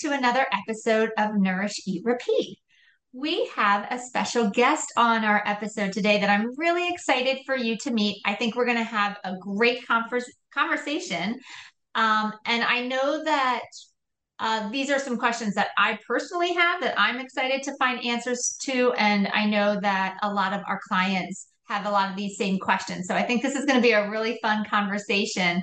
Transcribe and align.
To 0.00 0.12
another 0.12 0.46
episode 0.52 1.10
of 1.16 1.36
Nourish, 1.36 1.86
Eat, 1.86 2.02
Repeat. 2.04 2.58
We 3.12 3.46
have 3.54 3.86
a 3.90 3.98
special 3.98 4.50
guest 4.50 4.92
on 4.96 5.24
our 5.24 5.42
episode 5.46 5.92
today 5.92 6.20
that 6.20 6.28
I'm 6.28 6.50
really 6.56 6.88
excited 6.88 7.38
for 7.46 7.56
you 7.56 7.78
to 7.78 7.90
meet. 7.90 8.20
I 8.26 8.34
think 8.34 8.54
we're 8.56 8.66
going 8.66 8.76
to 8.76 8.84
have 8.84 9.16
a 9.24 9.36
great 9.38 9.86
converse, 9.86 10.30
conversation. 10.52 11.38
Um, 11.94 12.34
and 12.44 12.62
I 12.62 12.86
know 12.86 13.24
that 13.24 13.62
uh, 14.38 14.68
these 14.68 14.90
are 14.90 14.98
some 14.98 15.16
questions 15.16 15.54
that 15.54 15.68
I 15.78 15.98
personally 16.06 16.52
have 16.52 16.82
that 16.82 16.94
I'm 16.98 17.18
excited 17.18 17.62
to 17.62 17.76
find 17.78 18.04
answers 18.04 18.58
to. 18.64 18.92
And 18.98 19.28
I 19.28 19.46
know 19.46 19.80
that 19.80 20.18
a 20.22 20.30
lot 20.30 20.52
of 20.52 20.60
our 20.68 20.80
clients 20.86 21.46
have 21.68 21.86
a 21.86 21.90
lot 21.90 22.10
of 22.10 22.16
these 22.16 22.36
same 22.36 22.58
questions. 22.58 23.06
So 23.08 23.14
I 23.14 23.22
think 23.22 23.42
this 23.42 23.54
is 23.54 23.64
going 23.64 23.78
to 23.78 23.82
be 23.82 23.92
a 23.92 24.10
really 24.10 24.38
fun 24.42 24.64
conversation. 24.66 25.62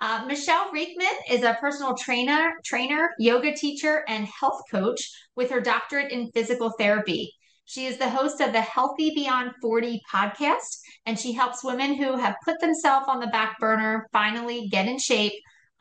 Uh, 0.00 0.24
Michele 0.26 0.70
Riechman 0.72 1.12
is 1.28 1.42
a 1.42 1.56
personal 1.60 1.94
trainer, 1.96 2.52
trainer, 2.64 3.10
yoga 3.18 3.52
teacher, 3.52 4.04
and 4.06 4.28
health 4.28 4.62
coach 4.70 5.10
with 5.34 5.50
her 5.50 5.60
doctorate 5.60 6.12
in 6.12 6.30
physical 6.30 6.70
therapy. 6.78 7.32
She 7.64 7.86
is 7.86 7.98
the 7.98 8.08
host 8.08 8.40
of 8.40 8.52
the 8.52 8.60
Healthy 8.60 9.12
Beyond 9.16 9.50
40 9.60 10.00
podcast, 10.12 10.78
and 11.04 11.18
she 11.18 11.32
helps 11.32 11.64
women 11.64 11.96
who 11.96 12.16
have 12.16 12.36
put 12.44 12.60
themselves 12.60 13.06
on 13.08 13.18
the 13.18 13.26
back 13.26 13.58
burner 13.58 14.06
finally 14.12 14.68
get 14.68 14.86
in 14.86 14.98
shape, 14.98 15.32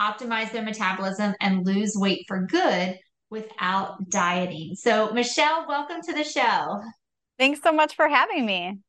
optimize 0.01 0.51
their 0.51 0.63
metabolism, 0.63 1.35
and 1.39 1.65
lose 1.65 1.93
weight 1.95 2.25
for 2.27 2.47
good 2.47 2.97
without 3.29 4.09
dieting. 4.09 4.73
So, 4.75 5.13
Michele, 5.13 5.65
welcome 5.67 6.01
to 6.01 6.13
the 6.13 6.23
show. 6.23 6.81
Thanks 7.37 7.61
so 7.61 7.71
much 7.71 7.95
for 7.95 8.09
having 8.09 8.47
me. 8.47 8.79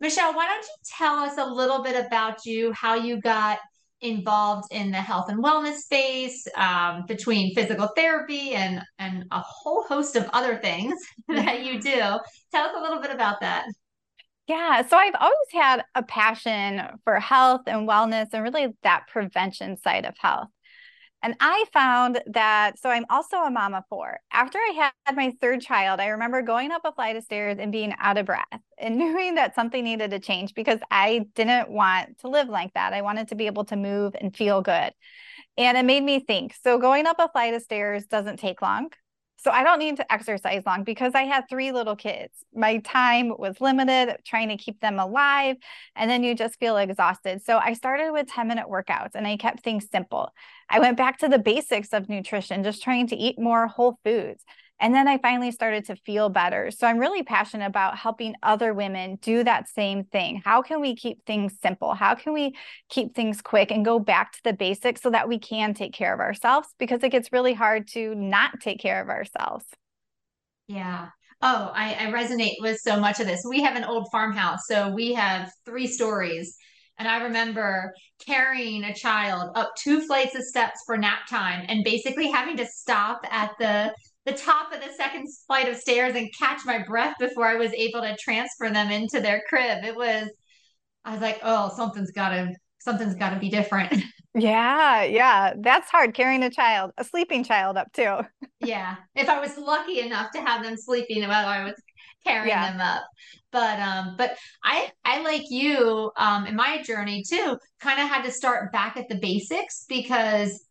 Michele, 0.00 0.34
why 0.34 0.46
don't 0.48 0.62
you 0.62 0.74
tell 0.98 1.14
us 1.16 1.38
a 1.38 1.46
little 1.46 1.82
bit 1.82 2.06
about 2.06 2.44
you, 2.44 2.72
how 2.72 2.94
you 2.94 3.20
got 3.20 3.58
involved 4.00 4.68
in 4.70 4.90
the 4.90 4.98
health 4.98 5.28
and 5.28 5.42
wellness 5.42 5.78
space 5.78 6.46
um, 6.56 7.04
between 7.06 7.54
physical 7.54 7.88
therapy 7.96 8.52
and 8.54 8.82
and 8.98 9.24
a 9.30 9.40
whole 9.40 9.82
host 9.84 10.16
of 10.16 10.28
other 10.32 10.58
things 10.58 10.94
that 11.28 11.64
you 11.64 11.80
do. 11.80 11.98
Tell 12.52 12.66
us 12.66 12.74
a 12.76 12.80
little 12.80 13.00
bit 13.00 13.10
about 13.10 13.40
that. 13.40 13.66
Yeah 14.46 14.82
so 14.84 14.96
i've 14.96 15.14
always 15.20 15.36
had 15.52 15.84
a 15.94 16.02
passion 16.02 16.82
for 17.04 17.20
health 17.20 17.60
and 17.68 17.88
wellness 17.88 18.26
and 18.32 18.42
really 18.42 18.66
that 18.82 19.06
prevention 19.06 19.76
side 19.76 20.04
of 20.04 20.14
health 20.18 20.48
and 21.22 21.36
I 21.40 21.64
found 21.72 22.22
that, 22.28 22.78
so 22.78 22.88
I'm 22.88 23.04
also 23.10 23.36
a 23.38 23.50
mom 23.50 23.74
of 23.74 23.84
four. 23.88 24.20
After 24.32 24.58
I 24.58 24.90
had 25.04 25.16
my 25.16 25.32
third 25.40 25.60
child, 25.60 26.00
I 26.00 26.08
remember 26.08 26.40
going 26.40 26.70
up 26.70 26.82
a 26.84 26.92
flight 26.92 27.16
of 27.16 27.24
stairs 27.24 27.58
and 27.60 27.70
being 27.70 27.94
out 27.98 28.16
of 28.16 28.26
breath 28.26 28.46
and 28.78 28.96
knowing 28.98 29.34
that 29.34 29.54
something 29.54 29.84
needed 29.84 30.10
to 30.12 30.18
change 30.18 30.54
because 30.54 30.80
I 30.90 31.26
didn't 31.34 31.70
want 31.70 32.18
to 32.20 32.28
live 32.28 32.48
like 32.48 32.72
that. 32.74 32.94
I 32.94 33.02
wanted 33.02 33.28
to 33.28 33.34
be 33.34 33.46
able 33.46 33.64
to 33.66 33.76
move 33.76 34.14
and 34.18 34.34
feel 34.34 34.62
good. 34.62 34.92
And 35.58 35.76
it 35.76 35.84
made 35.84 36.02
me 36.02 36.20
think. 36.20 36.54
So 36.62 36.78
going 36.78 37.06
up 37.06 37.18
a 37.18 37.28
flight 37.28 37.54
of 37.54 37.62
stairs 37.62 38.06
doesn't 38.06 38.38
take 38.38 38.62
long. 38.62 38.88
So 39.42 39.50
I 39.50 39.64
don't 39.64 39.78
need 39.78 39.96
to 39.96 40.12
exercise 40.12 40.62
long 40.66 40.84
because 40.84 41.14
I 41.14 41.22
had 41.22 41.48
three 41.48 41.72
little 41.72 41.96
kids. 41.96 42.44
My 42.54 42.78
time 42.78 43.32
was 43.38 43.58
limited 43.58 44.16
trying 44.26 44.50
to 44.50 44.56
keep 44.58 44.80
them 44.80 44.98
alive. 44.98 45.56
And 45.96 46.10
then 46.10 46.22
you 46.22 46.34
just 46.34 46.58
feel 46.58 46.76
exhausted. 46.76 47.42
So 47.42 47.56
I 47.56 47.72
started 47.72 48.12
with 48.12 48.26
10 48.26 48.48
minute 48.48 48.66
workouts 48.68 49.12
and 49.14 49.26
I 49.26 49.38
kept 49.38 49.60
things 49.60 49.86
simple. 49.90 50.30
I 50.68 50.78
went 50.78 50.98
back 50.98 51.18
to 51.20 51.28
the 51.28 51.38
basics 51.38 51.94
of 51.94 52.10
nutrition, 52.10 52.62
just 52.62 52.82
trying 52.82 53.06
to 53.08 53.16
eat 53.16 53.38
more 53.38 53.66
whole 53.66 53.98
foods. 54.04 54.44
And 54.80 54.94
then 54.94 55.06
I 55.06 55.18
finally 55.18 55.50
started 55.52 55.84
to 55.86 55.96
feel 55.96 56.30
better. 56.30 56.70
So 56.70 56.86
I'm 56.86 56.98
really 56.98 57.22
passionate 57.22 57.66
about 57.66 57.98
helping 57.98 58.34
other 58.42 58.72
women 58.72 59.18
do 59.20 59.44
that 59.44 59.68
same 59.68 60.04
thing. 60.04 60.40
How 60.42 60.62
can 60.62 60.80
we 60.80 60.96
keep 60.96 61.24
things 61.26 61.52
simple? 61.62 61.92
How 61.92 62.14
can 62.14 62.32
we 62.32 62.56
keep 62.88 63.14
things 63.14 63.42
quick 63.42 63.70
and 63.70 63.84
go 63.84 63.98
back 63.98 64.32
to 64.32 64.40
the 64.42 64.54
basics 64.54 65.02
so 65.02 65.10
that 65.10 65.28
we 65.28 65.38
can 65.38 65.74
take 65.74 65.92
care 65.92 66.14
of 66.14 66.20
ourselves? 66.20 66.68
Because 66.78 67.02
it 67.02 67.10
gets 67.10 67.30
really 67.30 67.52
hard 67.52 67.86
to 67.88 68.14
not 68.14 68.60
take 68.60 68.80
care 68.80 69.02
of 69.02 69.10
ourselves. 69.10 69.66
Yeah. 70.66 71.08
Oh, 71.42 71.70
I, 71.74 71.94
I 71.94 72.12
resonate 72.12 72.56
with 72.60 72.78
so 72.78 72.98
much 72.98 73.20
of 73.20 73.26
this. 73.26 73.42
We 73.48 73.62
have 73.62 73.76
an 73.76 73.84
old 73.84 74.08
farmhouse, 74.10 74.60
so 74.66 74.90
we 74.90 75.12
have 75.14 75.50
three 75.64 75.86
stories. 75.86 76.56
And 76.98 77.08
I 77.08 77.22
remember 77.22 77.94
carrying 78.26 78.84
a 78.84 78.94
child 78.94 79.52
up 79.54 79.72
two 79.82 80.02
flights 80.02 80.34
of 80.34 80.42
steps 80.42 80.80
for 80.84 80.98
nap 80.98 81.20
time 81.28 81.64
and 81.68 81.82
basically 81.82 82.30
having 82.30 82.58
to 82.58 82.66
stop 82.66 83.22
at 83.30 83.52
the 83.58 83.94
the 84.30 84.36
top 84.36 84.72
of 84.72 84.80
the 84.80 84.92
second 84.96 85.26
flight 85.46 85.68
of 85.68 85.76
stairs 85.76 86.14
and 86.14 86.28
catch 86.38 86.60
my 86.64 86.82
breath 86.82 87.14
before 87.18 87.46
I 87.46 87.56
was 87.56 87.72
able 87.72 88.00
to 88.02 88.16
transfer 88.16 88.70
them 88.70 88.90
into 88.90 89.20
their 89.20 89.42
crib. 89.48 89.84
It 89.84 89.96
was, 89.96 90.28
I 91.04 91.12
was 91.12 91.20
like, 91.20 91.40
oh, 91.42 91.72
something's 91.74 92.12
got 92.12 92.30
to, 92.30 92.52
something's 92.78 93.14
got 93.14 93.30
to 93.30 93.38
be 93.38 93.50
different. 93.50 94.02
Yeah, 94.32 95.02
yeah, 95.02 95.54
that's 95.58 95.90
hard 95.90 96.14
carrying 96.14 96.44
a 96.44 96.50
child, 96.50 96.92
a 96.96 97.02
sleeping 97.02 97.42
child 97.42 97.76
up 97.76 97.92
too. 97.92 98.18
yeah, 98.60 98.94
if 99.16 99.28
I 99.28 99.40
was 99.40 99.58
lucky 99.58 99.98
enough 99.98 100.30
to 100.36 100.40
have 100.40 100.62
them 100.62 100.76
sleeping 100.76 101.26
while 101.26 101.48
I 101.48 101.64
was 101.64 101.74
carrying 102.24 102.50
yeah. 102.50 102.70
them 102.70 102.80
up, 102.80 103.02
but 103.50 103.80
um, 103.80 104.14
but 104.16 104.36
I 104.62 104.92
I 105.04 105.22
like 105.22 105.50
you 105.50 106.12
um 106.16 106.46
in 106.46 106.54
my 106.54 106.80
journey 106.80 107.24
too, 107.28 107.58
kind 107.80 108.00
of 108.00 108.08
had 108.08 108.22
to 108.22 108.30
start 108.30 108.70
back 108.70 108.96
at 108.96 109.08
the 109.08 109.16
basics 109.16 109.84
because 109.88 110.64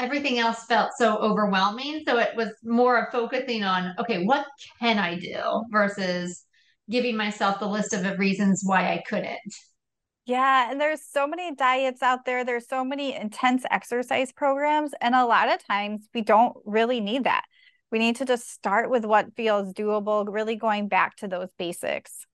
everything 0.00 0.38
else 0.38 0.64
felt 0.64 0.90
so 0.96 1.16
overwhelming. 1.18 2.02
So 2.06 2.18
it 2.18 2.34
was 2.34 2.48
more 2.64 2.98
of 2.98 3.12
focusing 3.12 3.62
on, 3.62 3.94
okay, 3.98 4.24
what 4.24 4.46
can 4.80 4.98
I 4.98 5.18
do 5.18 5.64
versus 5.70 6.44
giving 6.90 7.16
myself 7.16 7.60
the 7.60 7.66
list 7.66 7.94
of 7.94 8.18
reasons 8.18 8.62
why 8.64 8.92
I 8.92 9.02
couldn't. 9.08 9.38
Yeah, 10.26 10.70
and 10.70 10.80
there's 10.80 11.00
so 11.02 11.26
many 11.26 11.54
diets 11.54 12.02
out 12.02 12.24
there. 12.24 12.44
There's 12.44 12.68
so 12.68 12.84
many 12.84 13.14
intense 13.14 13.64
exercise 13.70 14.32
programs. 14.32 14.92
And 15.00 15.14
a 15.14 15.24
lot 15.24 15.48
of 15.48 15.64
times 15.64 16.08
we 16.12 16.20
don't 16.20 16.56
really 16.64 17.00
need 17.00 17.24
that. 17.24 17.44
We 17.90 17.98
need 17.98 18.16
to 18.16 18.24
just 18.24 18.50
start 18.50 18.90
with 18.90 19.04
what 19.04 19.34
feels 19.34 19.72
doable, 19.72 20.26
really 20.28 20.56
going 20.56 20.88
back 20.88 21.16
to 21.16 21.28
those 21.28 21.48
basics. 21.58 22.26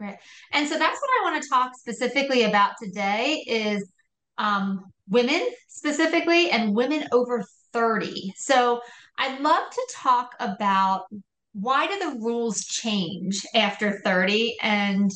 Right. 0.00 0.18
And 0.52 0.68
so 0.68 0.76
that's 0.76 1.00
what 1.00 1.10
I 1.20 1.30
want 1.30 1.42
to 1.42 1.48
talk 1.48 1.72
specifically 1.78 2.42
about 2.42 2.72
today 2.82 3.44
is 3.46 3.88
um, 4.36 4.80
women 5.08 5.46
specifically 5.68 6.50
and 6.50 6.74
women 6.74 7.04
over 7.12 7.44
30. 7.72 8.32
So 8.36 8.80
I'd 9.18 9.40
love 9.40 9.70
to 9.70 9.88
talk 9.92 10.34
about 10.40 11.06
why 11.52 11.86
do 11.86 11.98
the 11.98 12.18
rules 12.20 12.64
change 12.64 13.44
after 13.54 14.00
30 14.04 14.56
and 14.62 15.10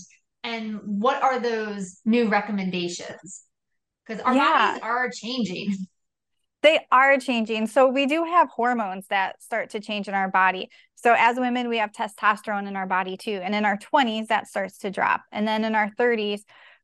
and 0.45 0.79
what 0.85 1.23
are 1.23 1.41
those 1.41 2.01
new 2.05 2.29
recommendations? 2.29 3.43
Because 4.07 4.23
our 4.23 4.35
yeah. 4.35 4.73
bodies 4.73 4.83
are 4.83 5.11
changing. 5.11 5.75
They 6.63 6.81
are 6.91 7.19
changing. 7.19 7.67
So 7.67 7.89
we 7.89 8.07
do 8.07 8.25
have 8.25 8.49
hormones 8.49 9.07
that 9.09 9.43
start 9.43 9.71
to 9.71 9.81
change 9.81 10.09
in 10.09 10.15
our 10.15 10.29
body. 10.29 10.71
So 10.95 11.15
as 11.17 11.39
women, 11.39 11.69
we 11.69 11.79
have 11.79 11.93
testosterone 11.93 12.67
in 12.67 12.77
our 12.77 12.87
body 12.87 13.17
too. 13.17 13.41
And 13.43 13.55
in 13.55 13.65
our 13.65 13.77
20s, 13.77 14.29
that 14.29 14.49
starts 14.49 14.79
to 14.79 14.91
drop. 14.91 15.23
And 15.31 15.47
then 15.47 15.65
in 15.65 15.75
our 15.75 15.91
30s, 15.91 16.41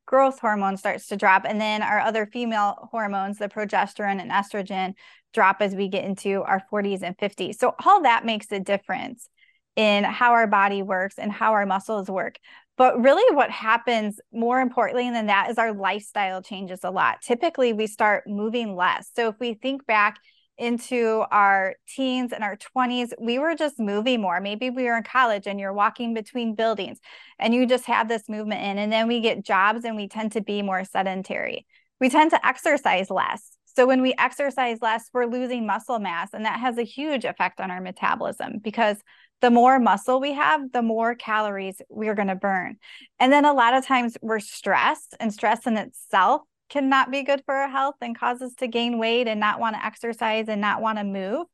growth 0.06 0.38
hormone 0.38 0.76
starts 0.76 1.06
to 1.08 1.16
drop. 1.16 1.44
And 1.46 1.60
then 1.60 1.82
our 1.82 2.00
other 2.00 2.26
female 2.26 2.88
hormones, 2.90 3.38
the 3.38 3.48
progesterone 3.48 4.20
and 4.20 4.30
estrogen, 4.30 4.94
drop 5.32 5.56
as 5.60 5.74
we 5.74 5.88
get 5.88 6.04
into 6.04 6.42
our 6.42 6.62
40s 6.72 7.02
and 7.02 7.16
50s. 7.18 7.56
So 7.56 7.74
all 7.84 8.02
that 8.02 8.24
makes 8.24 8.50
a 8.52 8.60
difference 8.60 9.28
in 9.76 10.04
how 10.04 10.32
our 10.32 10.46
body 10.46 10.82
works 10.82 11.18
and 11.18 11.32
how 11.32 11.52
our 11.52 11.66
muscles 11.66 12.08
work. 12.08 12.36
But 12.76 13.00
really, 13.00 13.34
what 13.34 13.50
happens 13.50 14.18
more 14.32 14.60
importantly 14.60 15.08
than 15.10 15.26
that 15.26 15.50
is 15.50 15.58
our 15.58 15.72
lifestyle 15.72 16.42
changes 16.42 16.80
a 16.82 16.90
lot. 16.90 17.22
Typically, 17.22 17.72
we 17.72 17.86
start 17.86 18.24
moving 18.26 18.74
less. 18.74 19.10
So 19.14 19.28
if 19.28 19.36
we 19.38 19.54
think 19.54 19.86
back 19.86 20.18
into 20.58 21.24
our 21.30 21.74
teens 21.88 22.32
and 22.32 22.44
our 22.44 22.56
20s, 22.56 23.12
we 23.20 23.38
were 23.38 23.54
just 23.54 23.78
moving 23.78 24.20
more. 24.20 24.40
Maybe 24.40 24.70
we 24.70 24.84
were 24.84 24.96
in 24.96 25.02
college 25.02 25.46
and 25.46 25.58
you're 25.58 25.72
walking 25.72 26.14
between 26.14 26.54
buildings 26.54 26.98
and 27.38 27.54
you 27.54 27.66
just 27.66 27.86
have 27.86 28.08
this 28.08 28.28
movement 28.28 28.62
in. 28.62 28.78
And 28.78 28.92
then 28.92 29.08
we 29.08 29.20
get 29.20 29.44
jobs 29.44 29.84
and 29.84 29.96
we 29.96 30.08
tend 30.08 30.32
to 30.32 30.40
be 30.40 30.62
more 30.62 30.84
sedentary. 30.84 31.66
We 32.00 32.08
tend 32.08 32.30
to 32.30 32.46
exercise 32.46 33.10
less. 33.10 33.56
So 33.76 33.86
when 33.86 34.02
we 34.02 34.14
exercise 34.18 34.78
less, 34.80 35.10
we're 35.12 35.26
losing 35.26 35.66
muscle 35.66 35.98
mass. 35.98 36.30
And 36.32 36.44
that 36.44 36.60
has 36.60 36.78
a 36.78 36.84
huge 36.84 37.24
effect 37.24 37.60
on 37.60 37.70
our 37.70 37.80
metabolism 37.80 38.58
because 38.62 38.98
the 39.40 39.50
more 39.50 39.78
muscle 39.80 40.20
we 40.20 40.32
have, 40.32 40.72
the 40.72 40.82
more 40.82 41.14
calories 41.14 41.82
we're 41.88 42.14
going 42.14 42.28
to 42.28 42.36
burn. 42.36 42.76
And 43.18 43.32
then 43.32 43.44
a 43.44 43.52
lot 43.52 43.74
of 43.74 43.84
times 43.84 44.16
we're 44.22 44.40
stressed, 44.40 45.14
and 45.20 45.34
stress 45.34 45.66
in 45.66 45.76
itself 45.76 46.42
can 46.68 46.88
not 46.88 47.10
be 47.10 47.22
good 47.22 47.42
for 47.44 47.54
our 47.54 47.68
health 47.68 47.96
and 48.00 48.18
cause 48.18 48.40
us 48.42 48.54
to 48.56 48.66
gain 48.66 48.98
weight 48.98 49.28
and 49.28 49.40
not 49.40 49.60
want 49.60 49.76
to 49.76 49.84
exercise 49.84 50.48
and 50.48 50.60
not 50.60 50.80
want 50.80 50.98
to 50.98 51.04
move. 51.04 51.46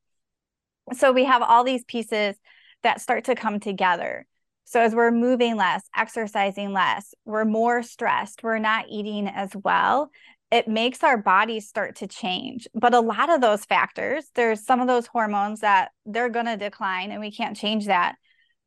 So 0.92 1.12
we 1.12 1.24
have 1.24 1.42
all 1.42 1.64
these 1.64 1.84
pieces 1.84 2.36
that 2.82 3.00
start 3.00 3.24
to 3.24 3.34
come 3.34 3.60
together. 3.60 4.26
So 4.64 4.80
as 4.80 4.94
we're 4.94 5.10
moving 5.10 5.56
less, 5.56 5.82
exercising 5.96 6.72
less, 6.72 7.12
we're 7.24 7.44
more 7.44 7.82
stressed, 7.82 8.42
we're 8.42 8.58
not 8.58 8.86
eating 8.88 9.26
as 9.26 9.50
well. 9.54 10.10
It 10.50 10.68
makes 10.68 11.04
our 11.04 11.16
bodies 11.16 11.68
start 11.68 11.96
to 11.96 12.06
change. 12.06 12.66
But 12.74 12.94
a 12.94 13.00
lot 13.00 13.30
of 13.30 13.40
those 13.40 13.64
factors, 13.64 14.30
there's 14.34 14.64
some 14.64 14.80
of 14.80 14.88
those 14.88 15.06
hormones 15.06 15.60
that 15.60 15.90
they're 16.06 16.28
going 16.28 16.46
to 16.46 16.56
decline 16.56 17.10
and 17.10 17.20
we 17.20 17.30
can't 17.30 17.56
change 17.56 17.86
that. 17.86 18.16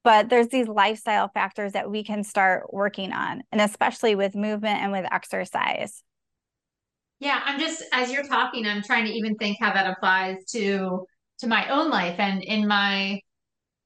But 0.04 0.30
there's 0.30 0.50
these 0.50 0.68
lifestyle 0.68 1.30
factors 1.34 1.72
that 1.74 1.90
we 1.90 2.04
can 2.04 2.26
start 2.26 2.74
working 2.74 3.14
on, 3.14 3.44
and 3.54 3.62
especially 3.62 4.16
with 4.16 4.36
movement 4.36 4.82
and 4.82 4.92
with 4.92 5.06
exercise. 5.10 6.04
Yeah, 7.24 7.42
I'm 7.46 7.58
just 7.58 7.84
as 7.94 8.12
you're 8.12 8.26
talking, 8.26 8.68
I'm 8.68 8.84
trying 8.84 9.06
to 9.06 9.12
even 9.12 9.36
think 9.36 9.58
how 9.62 9.72
that 9.74 9.88
applies 9.88 10.44
to 10.52 11.06
to 11.40 11.48
my 11.48 11.70
own 11.70 11.90
life 11.90 12.20
and 12.20 12.44
in 12.44 12.68
my 12.68 13.20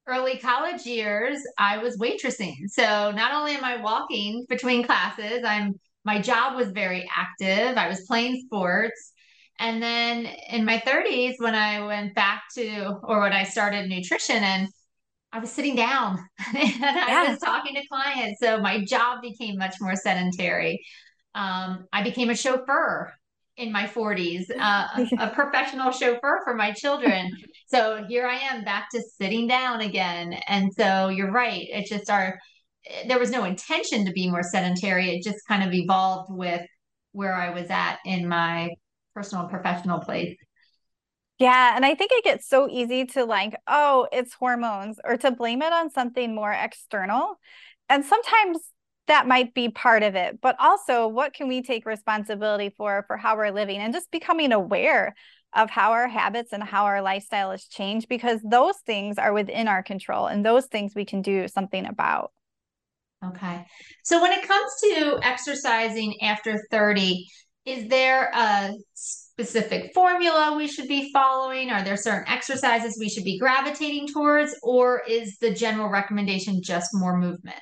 early 0.07 0.37
college 0.39 0.85
years, 0.87 1.39
I 1.57 1.77
was 1.77 1.97
waitressing. 1.97 2.55
So 2.67 3.11
not 3.11 3.33
only 3.33 3.53
am 3.53 3.63
I 3.63 3.77
walking 3.81 4.45
between 4.49 4.83
classes, 4.83 5.43
I'm 5.45 5.73
my 6.03 6.19
job 6.19 6.55
was 6.55 6.71
very 6.71 7.07
active. 7.15 7.77
I 7.77 7.87
was 7.87 8.05
playing 8.07 8.41
sports. 8.45 9.13
And 9.59 9.83
then 9.83 10.27
in 10.49 10.65
my 10.65 10.79
30s, 10.79 11.35
when 11.37 11.53
I 11.53 11.85
went 11.85 12.15
back 12.15 12.43
to, 12.55 12.95
or 13.03 13.21
when 13.21 13.33
I 13.33 13.43
started 13.43 13.89
nutrition, 13.89 14.37
and 14.37 14.67
I 15.31 15.39
was 15.39 15.51
sitting 15.51 15.75
down 15.75 16.17
and 16.55 16.83
I 16.83 17.05
yeah. 17.07 17.29
was 17.29 17.39
talking 17.39 17.75
to 17.75 17.87
clients. 17.87 18.39
So 18.39 18.59
my 18.61 18.83
job 18.83 19.21
became 19.21 19.57
much 19.57 19.75
more 19.79 19.95
sedentary. 19.95 20.83
Um, 21.35 21.85
I 21.93 22.01
became 22.01 22.31
a 22.31 22.35
chauffeur 22.35 23.13
in 23.57 23.71
my 23.71 23.87
40s, 23.87 24.45
uh, 24.59 25.05
a 25.19 25.29
professional 25.29 25.91
chauffeur 25.91 26.41
for 26.43 26.53
my 26.53 26.71
children. 26.71 27.31
so 27.67 28.05
here 28.07 28.27
I 28.27 28.35
am 28.35 28.63
back 28.63 28.87
to 28.91 29.01
sitting 29.01 29.47
down 29.47 29.81
again. 29.81 30.33
And 30.47 30.71
so 30.73 31.09
you're 31.09 31.31
right. 31.31 31.65
It's 31.69 31.89
just 31.89 32.09
our, 32.09 32.39
there 33.07 33.19
was 33.19 33.31
no 33.31 33.43
intention 33.43 34.05
to 34.05 34.11
be 34.11 34.29
more 34.29 34.43
sedentary. 34.43 35.09
It 35.09 35.23
just 35.23 35.39
kind 35.47 35.63
of 35.63 35.73
evolved 35.73 36.31
with 36.31 36.61
where 37.11 37.33
I 37.33 37.49
was 37.49 37.69
at 37.69 37.97
in 38.05 38.27
my 38.27 38.69
personal 39.13 39.43
and 39.43 39.51
professional 39.51 39.99
place. 39.99 40.37
Yeah. 41.39 41.75
And 41.75 41.85
I 41.85 41.93
think 41.93 42.11
it 42.13 42.23
gets 42.23 42.47
so 42.47 42.67
easy 42.69 43.05
to 43.05 43.25
like, 43.25 43.55
oh, 43.67 44.07
it's 44.11 44.33
hormones 44.33 44.99
or 45.03 45.17
to 45.17 45.31
blame 45.31 45.61
it 45.61 45.71
on 45.71 45.91
something 45.91 46.33
more 46.33 46.51
external. 46.51 47.35
And 47.89 48.03
sometimes 48.03 48.59
that 49.07 49.27
might 49.27 49.53
be 49.53 49.69
part 49.69 50.03
of 50.03 50.15
it 50.15 50.39
but 50.41 50.55
also 50.59 51.07
what 51.07 51.33
can 51.33 51.47
we 51.47 51.61
take 51.61 51.85
responsibility 51.85 52.69
for 52.69 53.03
for 53.07 53.17
how 53.17 53.35
we're 53.35 53.51
living 53.51 53.79
and 53.79 53.93
just 53.93 54.11
becoming 54.11 54.51
aware 54.51 55.15
of 55.55 55.69
how 55.69 55.91
our 55.91 56.07
habits 56.07 56.53
and 56.53 56.63
how 56.63 56.85
our 56.85 57.01
lifestyle 57.01 57.51
has 57.51 57.65
changed 57.65 58.07
because 58.09 58.41
those 58.43 58.77
things 58.85 59.17
are 59.17 59.33
within 59.33 59.67
our 59.67 59.81
control 59.81 60.27
and 60.27 60.45
those 60.45 60.65
things 60.67 60.93
we 60.95 61.05
can 61.05 61.21
do 61.21 61.47
something 61.47 61.85
about. 61.85 62.31
Okay. 63.25 63.65
So 64.03 64.21
when 64.21 64.31
it 64.31 64.47
comes 64.47 64.71
to 64.83 65.19
exercising 65.23 66.21
after 66.21 66.61
30 66.71 67.25
is 67.65 67.89
there 67.89 68.31
a 68.33 68.71
specific 68.93 69.91
formula 69.93 70.55
we 70.55 70.69
should 70.69 70.87
be 70.87 71.11
following? 71.11 71.69
Are 71.69 71.83
there 71.83 71.97
certain 71.97 72.31
exercises 72.31 72.95
we 72.97 73.09
should 73.09 73.25
be 73.25 73.37
gravitating 73.37 74.07
towards 74.07 74.57
or 74.63 75.01
is 75.05 75.37
the 75.39 75.51
general 75.53 75.89
recommendation 75.89 76.61
just 76.63 76.91
more 76.93 77.17
movement 77.17 77.59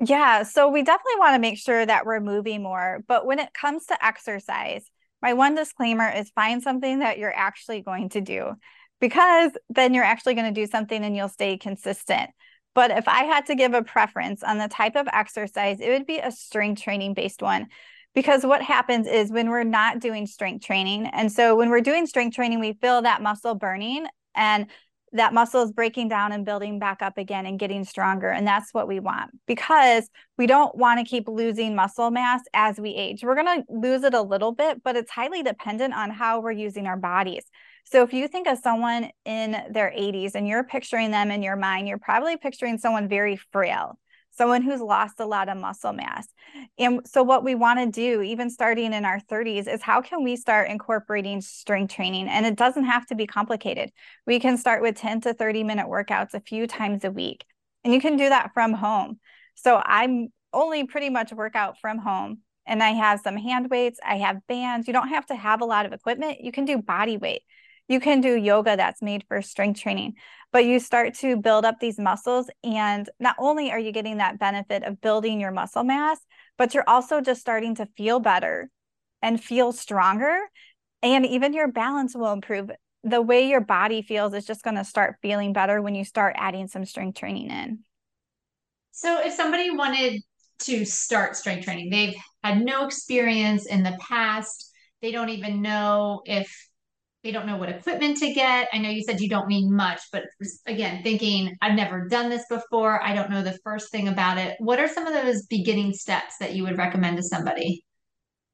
yeah, 0.00 0.42
so 0.44 0.68
we 0.68 0.82
definitely 0.82 1.18
want 1.18 1.34
to 1.34 1.40
make 1.40 1.58
sure 1.58 1.84
that 1.84 2.06
we're 2.06 2.20
moving 2.20 2.62
more. 2.62 3.04
But 3.06 3.26
when 3.26 3.38
it 3.38 3.52
comes 3.52 3.86
to 3.86 4.04
exercise, 4.04 4.84
my 5.20 5.34
one 5.34 5.54
disclaimer 5.54 6.08
is 6.10 6.30
find 6.30 6.62
something 6.62 7.00
that 7.00 7.18
you're 7.18 7.36
actually 7.36 7.82
going 7.82 8.08
to 8.10 8.20
do 8.20 8.54
because 9.00 9.52
then 9.68 9.92
you're 9.92 10.04
actually 10.04 10.34
going 10.34 10.52
to 10.52 10.60
do 10.60 10.66
something 10.66 11.04
and 11.04 11.14
you'll 11.14 11.28
stay 11.28 11.58
consistent. 11.58 12.30
But 12.74 12.90
if 12.90 13.08
I 13.08 13.24
had 13.24 13.46
to 13.46 13.54
give 13.54 13.74
a 13.74 13.82
preference 13.82 14.42
on 14.42 14.58
the 14.58 14.68
type 14.68 14.96
of 14.96 15.08
exercise, 15.12 15.80
it 15.80 15.90
would 15.90 16.06
be 16.06 16.18
a 16.18 16.30
strength 16.30 16.82
training 16.82 17.14
based 17.14 17.42
one. 17.42 17.66
Because 18.14 18.44
what 18.44 18.62
happens 18.62 19.06
is 19.06 19.30
when 19.30 19.50
we're 19.50 19.62
not 19.62 20.00
doing 20.00 20.26
strength 20.26 20.64
training, 20.64 21.06
and 21.06 21.30
so 21.30 21.54
when 21.54 21.70
we're 21.70 21.80
doing 21.80 22.06
strength 22.06 22.34
training, 22.34 22.58
we 22.58 22.72
feel 22.72 23.02
that 23.02 23.22
muscle 23.22 23.54
burning. 23.54 24.06
And 24.34 24.66
that 25.12 25.34
muscle 25.34 25.62
is 25.62 25.72
breaking 25.72 26.08
down 26.08 26.32
and 26.32 26.44
building 26.44 26.78
back 26.78 27.02
up 27.02 27.18
again 27.18 27.46
and 27.46 27.58
getting 27.58 27.84
stronger. 27.84 28.30
And 28.30 28.46
that's 28.46 28.72
what 28.72 28.86
we 28.86 29.00
want 29.00 29.30
because 29.46 30.08
we 30.38 30.46
don't 30.46 30.74
want 30.76 31.00
to 31.00 31.04
keep 31.04 31.28
losing 31.28 31.74
muscle 31.74 32.10
mass 32.10 32.42
as 32.54 32.78
we 32.78 32.90
age. 32.90 33.24
We're 33.24 33.34
going 33.34 33.62
to 33.62 33.64
lose 33.68 34.04
it 34.04 34.14
a 34.14 34.22
little 34.22 34.52
bit, 34.52 34.82
but 34.82 34.96
it's 34.96 35.10
highly 35.10 35.42
dependent 35.42 35.94
on 35.94 36.10
how 36.10 36.40
we're 36.40 36.52
using 36.52 36.86
our 36.86 36.96
bodies. 36.96 37.44
So 37.84 38.02
if 38.04 38.12
you 38.12 38.28
think 38.28 38.46
of 38.46 38.58
someone 38.58 39.10
in 39.24 39.52
their 39.70 39.90
80s 39.90 40.34
and 40.34 40.46
you're 40.46 40.62
picturing 40.62 41.10
them 41.10 41.30
in 41.32 41.42
your 41.42 41.56
mind, 41.56 41.88
you're 41.88 41.98
probably 41.98 42.36
picturing 42.36 42.78
someone 42.78 43.08
very 43.08 43.36
frail 43.50 43.98
someone 44.30 44.62
who's 44.62 44.80
lost 44.80 45.20
a 45.20 45.26
lot 45.26 45.48
of 45.48 45.56
muscle 45.56 45.92
mass. 45.92 46.26
And 46.78 47.00
so, 47.06 47.22
what 47.22 47.44
we 47.44 47.54
want 47.54 47.80
to 47.80 47.86
do, 47.86 48.22
even 48.22 48.50
starting 48.50 48.92
in 48.92 49.04
our 49.04 49.20
30s, 49.20 49.66
is 49.66 49.82
how 49.82 50.00
can 50.00 50.22
we 50.22 50.36
start 50.36 50.70
incorporating 50.70 51.40
strength 51.40 51.94
training? 51.94 52.28
And 52.28 52.46
it 52.46 52.56
doesn't 52.56 52.84
have 52.84 53.06
to 53.06 53.14
be 53.14 53.26
complicated. 53.26 53.90
We 54.26 54.40
can 54.40 54.56
start 54.56 54.82
with 54.82 54.96
10 54.96 55.22
to 55.22 55.34
30 55.34 55.64
minute 55.64 55.86
workouts 55.86 56.34
a 56.34 56.40
few 56.40 56.66
times 56.66 57.04
a 57.04 57.10
week, 57.10 57.44
and 57.84 57.92
you 57.92 58.00
can 58.00 58.16
do 58.16 58.28
that 58.28 58.52
from 58.54 58.72
home. 58.72 59.18
So, 59.54 59.82
I'm 59.84 60.28
only 60.52 60.84
pretty 60.84 61.10
much 61.10 61.32
work 61.32 61.54
out 61.54 61.78
from 61.78 61.98
home. 61.98 62.38
And 62.66 62.82
I 62.82 62.90
have 62.90 63.20
some 63.20 63.36
hand 63.36 63.68
weights, 63.68 63.98
I 64.04 64.18
have 64.18 64.46
bands. 64.46 64.86
You 64.86 64.92
don't 64.92 65.08
have 65.08 65.26
to 65.26 65.34
have 65.34 65.60
a 65.60 65.64
lot 65.64 65.86
of 65.86 65.92
equipment. 65.92 66.40
You 66.40 66.52
can 66.52 66.66
do 66.66 66.78
body 66.78 67.16
weight. 67.16 67.42
You 67.90 68.00
can 68.00 68.22
do 68.22 68.34
yoga 68.34 68.76
that's 68.76 69.02
made 69.02 69.24
for 69.28 69.42
strength 69.42 69.80
training 69.80 70.14
but 70.52 70.64
you 70.64 70.80
start 70.80 71.14
to 71.14 71.36
build 71.36 71.64
up 71.64 71.78
these 71.80 71.98
muscles. 71.98 72.50
And 72.64 73.08
not 73.18 73.36
only 73.38 73.70
are 73.70 73.78
you 73.78 73.92
getting 73.92 74.18
that 74.18 74.38
benefit 74.38 74.82
of 74.82 75.00
building 75.00 75.40
your 75.40 75.52
muscle 75.52 75.84
mass, 75.84 76.18
but 76.58 76.74
you're 76.74 76.88
also 76.88 77.20
just 77.20 77.40
starting 77.40 77.76
to 77.76 77.86
feel 77.96 78.20
better 78.20 78.70
and 79.22 79.42
feel 79.42 79.72
stronger. 79.72 80.38
And 81.02 81.24
even 81.24 81.52
your 81.52 81.68
balance 81.68 82.14
will 82.16 82.32
improve. 82.32 82.70
The 83.04 83.22
way 83.22 83.48
your 83.48 83.60
body 83.60 84.02
feels 84.02 84.34
is 84.34 84.44
just 84.44 84.62
going 84.62 84.76
to 84.76 84.84
start 84.84 85.16
feeling 85.22 85.52
better 85.52 85.80
when 85.80 85.94
you 85.94 86.04
start 86.04 86.34
adding 86.36 86.68
some 86.68 86.84
strength 86.84 87.18
training 87.18 87.50
in. 87.50 87.80
So, 88.90 89.20
if 89.24 89.32
somebody 89.32 89.70
wanted 89.70 90.20
to 90.64 90.84
start 90.84 91.36
strength 91.36 91.64
training, 91.64 91.88
they've 91.88 92.16
had 92.44 92.60
no 92.60 92.84
experience 92.84 93.64
in 93.64 93.82
the 93.82 93.96
past, 94.00 94.70
they 95.00 95.12
don't 95.12 95.30
even 95.30 95.62
know 95.62 96.20
if 96.26 96.69
they 97.22 97.32
don't 97.32 97.46
know 97.46 97.58
what 97.58 97.68
equipment 97.68 98.16
to 98.18 98.32
get. 98.32 98.68
I 98.72 98.78
know 98.78 98.88
you 98.88 99.02
said 99.02 99.20
you 99.20 99.28
don't 99.28 99.48
need 99.48 99.68
much, 99.68 100.00
but 100.10 100.24
again, 100.66 101.02
thinking 101.02 101.54
I've 101.60 101.74
never 101.74 102.08
done 102.08 102.30
this 102.30 102.44
before, 102.48 103.02
I 103.02 103.14
don't 103.14 103.30
know 103.30 103.42
the 103.42 103.58
first 103.62 103.90
thing 103.90 104.08
about 104.08 104.38
it. 104.38 104.56
What 104.58 104.78
are 104.78 104.88
some 104.88 105.06
of 105.06 105.12
those 105.12 105.46
beginning 105.46 105.92
steps 105.92 106.36
that 106.40 106.54
you 106.54 106.64
would 106.64 106.78
recommend 106.78 107.18
to 107.18 107.22
somebody? 107.22 107.84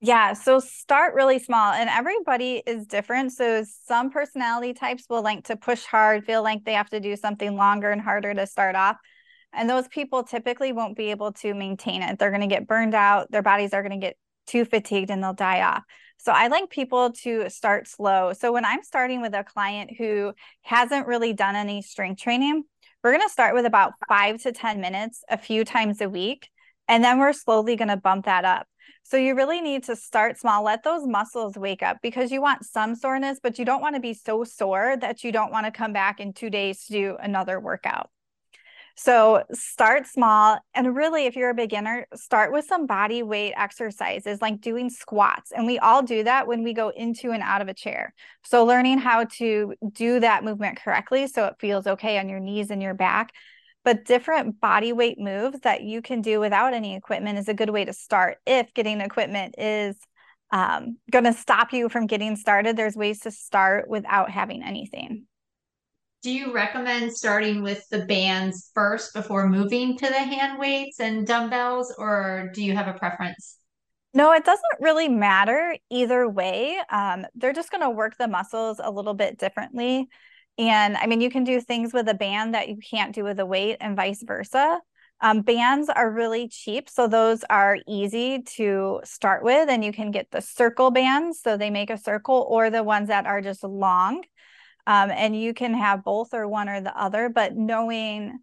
Yeah, 0.00 0.34
so 0.34 0.58
start 0.60 1.14
really 1.14 1.38
small, 1.38 1.72
and 1.72 1.88
everybody 1.88 2.62
is 2.66 2.86
different. 2.86 3.32
So 3.32 3.64
some 3.86 4.10
personality 4.10 4.74
types 4.74 5.04
will 5.08 5.22
like 5.22 5.44
to 5.44 5.56
push 5.56 5.84
hard, 5.84 6.24
feel 6.24 6.42
like 6.42 6.64
they 6.64 6.74
have 6.74 6.90
to 6.90 7.00
do 7.00 7.16
something 7.16 7.56
longer 7.56 7.90
and 7.90 8.00
harder 8.00 8.34
to 8.34 8.46
start 8.46 8.76
off. 8.76 8.96
And 9.54 9.70
those 9.70 9.88
people 9.88 10.22
typically 10.22 10.72
won't 10.72 10.96
be 10.96 11.12
able 11.12 11.32
to 11.34 11.54
maintain 11.54 12.02
it. 12.02 12.18
They're 12.18 12.30
going 12.30 12.42
to 12.42 12.46
get 12.46 12.66
burned 12.66 12.94
out, 12.94 13.30
their 13.30 13.42
bodies 13.42 13.72
are 13.72 13.82
going 13.82 13.98
to 13.98 14.06
get 14.06 14.16
too 14.46 14.66
fatigued, 14.66 15.10
and 15.10 15.22
they'll 15.22 15.32
die 15.32 15.62
off. 15.62 15.82
So 16.18 16.32
I 16.32 16.48
like 16.48 16.70
people 16.70 17.12
to 17.22 17.48
start 17.50 17.86
slow. 17.86 18.32
So 18.32 18.52
when 18.52 18.64
I'm 18.64 18.82
starting 18.82 19.20
with 19.20 19.34
a 19.34 19.44
client 19.44 19.90
who 19.96 20.32
hasn't 20.62 21.06
really 21.06 21.32
done 21.32 21.56
any 21.56 21.82
strength 21.82 22.20
training, 22.20 22.64
we're 23.02 23.12
going 23.12 23.26
to 23.26 23.32
start 23.32 23.54
with 23.54 23.66
about 23.66 23.92
five 24.08 24.42
to 24.42 24.52
10 24.52 24.80
minutes 24.80 25.22
a 25.30 25.38
few 25.38 25.64
times 25.64 26.00
a 26.00 26.08
week. 26.08 26.48
And 26.88 27.04
then 27.04 27.18
we're 27.18 27.32
slowly 27.32 27.76
going 27.76 27.88
to 27.88 27.96
bump 27.96 28.24
that 28.24 28.44
up. 28.44 28.66
So 29.04 29.16
you 29.16 29.36
really 29.36 29.60
need 29.60 29.84
to 29.84 29.94
start 29.94 30.36
small, 30.36 30.64
let 30.64 30.82
those 30.82 31.06
muscles 31.06 31.56
wake 31.56 31.82
up 31.82 31.98
because 32.02 32.32
you 32.32 32.40
want 32.40 32.64
some 32.64 32.96
soreness, 32.96 33.38
but 33.40 33.56
you 33.56 33.64
don't 33.64 33.80
want 33.80 33.94
to 33.94 34.00
be 34.00 34.14
so 34.14 34.42
sore 34.42 34.96
that 35.00 35.22
you 35.22 35.30
don't 35.30 35.52
want 35.52 35.66
to 35.66 35.70
come 35.70 35.92
back 35.92 36.18
in 36.18 36.32
two 36.32 36.50
days 36.50 36.86
to 36.86 36.92
do 36.92 37.16
another 37.20 37.60
workout. 37.60 38.10
So 38.98 39.44
start 39.52 40.06
small. 40.06 40.58
And 40.74 40.96
really, 40.96 41.26
if 41.26 41.36
you're 41.36 41.50
a 41.50 41.54
beginner, 41.54 42.06
start 42.14 42.50
with 42.50 42.64
some 42.64 42.86
body 42.86 43.22
weight 43.22 43.52
exercises 43.54 44.40
like 44.40 44.62
doing 44.62 44.88
squats. 44.88 45.52
And 45.52 45.66
we 45.66 45.78
all 45.78 46.02
do 46.02 46.24
that 46.24 46.46
when 46.46 46.62
we 46.62 46.72
go 46.72 46.88
into 46.88 47.30
and 47.32 47.42
out 47.42 47.60
of 47.60 47.68
a 47.68 47.74
chair. 47.74 48.14
So 48.42 48.64
learning 48.64 48.98
how 48.98 49.24
to 49.36 49.74
do 49.92 50.20
that 50.20 50.44
movement 50.44 50.80
correctly 50.82 51.26
so 51.26 51.44
it 51.44 51.56
feels 51.60 51.86
okay 51.86 52.18
on 52.18 52.30
your 52.30 52.40
knees 52.40 52.70
and 52.70 52.82
your 52.82 52.94
back. 52.94 53.32
But 53.84 54.06
different 54.06 54.60
body 54.60 54.94
weight 54.94 55.18
moves 55.18 55.60
that 55.60 55.82
you 55.82 56.00
can 56.00 56.22
do 56.22 56.40
without 56.40 56.72
any 56.72 56.96
equipment 56.96 57.38
is 57.38 57.48
a 57.48 57.54
good 57.54 57.70
way 57.70 57.84
to 57.84 57.92
start 57.92 58.38
if 58.46 58.72
getting 58.72 59.02
equipment 59.02 59.56
is 59.58 59.96
um, 60.50 60.96
going 61.10 61.24
to 61.26 61.34
stop 61.34 61.72
you 61.74 61.90
from 61.90 62.06
getting 62.06 62.34
started. 62.34 62.76
There's 62.76 62.96
ways 62.96 63.20
to 63.20 63.30
start 63.30 63.88
without 63.88 64.30
having 64.30 64.62
anything 64.62 65.26
do 66.22 66.30
you 66.30 66.52
recommend 66.52 67.12
starting 67.12 67.62
with 67.62 67.86
the 67.90 68.04
bands 68.06 68.70
first 68.74 69.14
before 69.14 69.48
moving 69.48 69.96
to 69.98 70.06
the 70.06 70.18
hand 70.18 70.58
weights 70.58 71.00
and 71.00 71.26
dumbbells, 71.26 71.94
or 71.96 72.50
do 72.54 72.64
you 72.64 72.74
have 72.74 72.88
a 72.88 72.98
preference? 72.98 73.58
No, 74.14 74.32
it 74.32 74.44
doesn't 74.44 74.80
really 74.80 75.08
matter 75.08 75.76
either 75.90 76.28
way. 76.28 76.78
Um, 76.90 77.26
they're 77.34 77.52
just 77.52 77.70
going 77.70 77.82
to 77.82 77.90
work 77.90 78.16
the 78.18 78.28
muscles 78.28 78.80
a 78.82 78.90
little 78.90 79.12
bit 79.12 79.38
differently. 79.38 80.08
And 80.58 80.96
I 80.96 81.06
mean, 81.06 81.20
you 81.20 81.28
can 81.28 81.44
do 81.44 81.60
things 81.60 81.92
with 81.92 82.08
a 82.08 82.14
band 82.14 82.54
that 82.54 82.68
you 82.68 82.78
can't 82.78 83.14
do 83.14 83.24
with 83.24 83.38
a 83.38 83.46
weight 83.46 83.76
and 83.80 83.94
vice 83.94 84.22
versa. 84.22 84.80
Um, 85.20 85.42
bands 85.42 85.88
are 85.88 86.10
really 86.10 86.48
cheap. 86.48 86.88
So 86.88 87.08
those 87.08 87.44
are 87.50 87.78
easy 87.86 88.42
to 88.56 89.00
start 89.04 89.42
with. 89.42 89.68
And 89.68 89.84
you 89.84 89.92
can 89.92 90.10
get 90.10 90.30
the 90.30 90.40
circle 90.40 90.90
bands. 90.90 91.40
So 91.40 91.56
they 91.56 91.70
make 91.70 91.90
a 91.90 91.98
circle 91.98 92.46
or 92.48 92.70
the 92.70 92.82
ones 92.82 93.08
that 93.08 93.26
are 93.26 93.40
just 93.40 93.64
long. 93.64 94.22
Um, 94.86 95.10
and 95.10 95.38
you 95.38 95.52
can 95.52 95.74
have 95.74 96.04
both 96.04 96.32
or 96.32 96.46
one 96.46 96.68
or 96.68 96.80
the 96.80 96.96
other, 96.96 97.28
but 97.28 97.56
knowing 97.56 98.38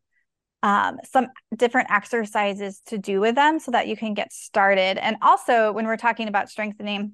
um, 0.62 0.98
some 1.10 1.28
different 1.56 1.92
exercises 1.92 2.82
to 2.88 2.98
do 2.98 3.20
with 3.20 3.36
them 3.36 3.60
so 3.60 3.72
that 3.72 3.88
you 3.88 3.98
can 3.98 4.14
get 4.14 4.32
started. 4.32 4.98
And 4.98 5.18
also, 5.22 5.72
when 5.72 5.86
we're 5.86 5.98
talking 5.98 6.28
about 6.28 6.50
strengthening, 6.50 7.14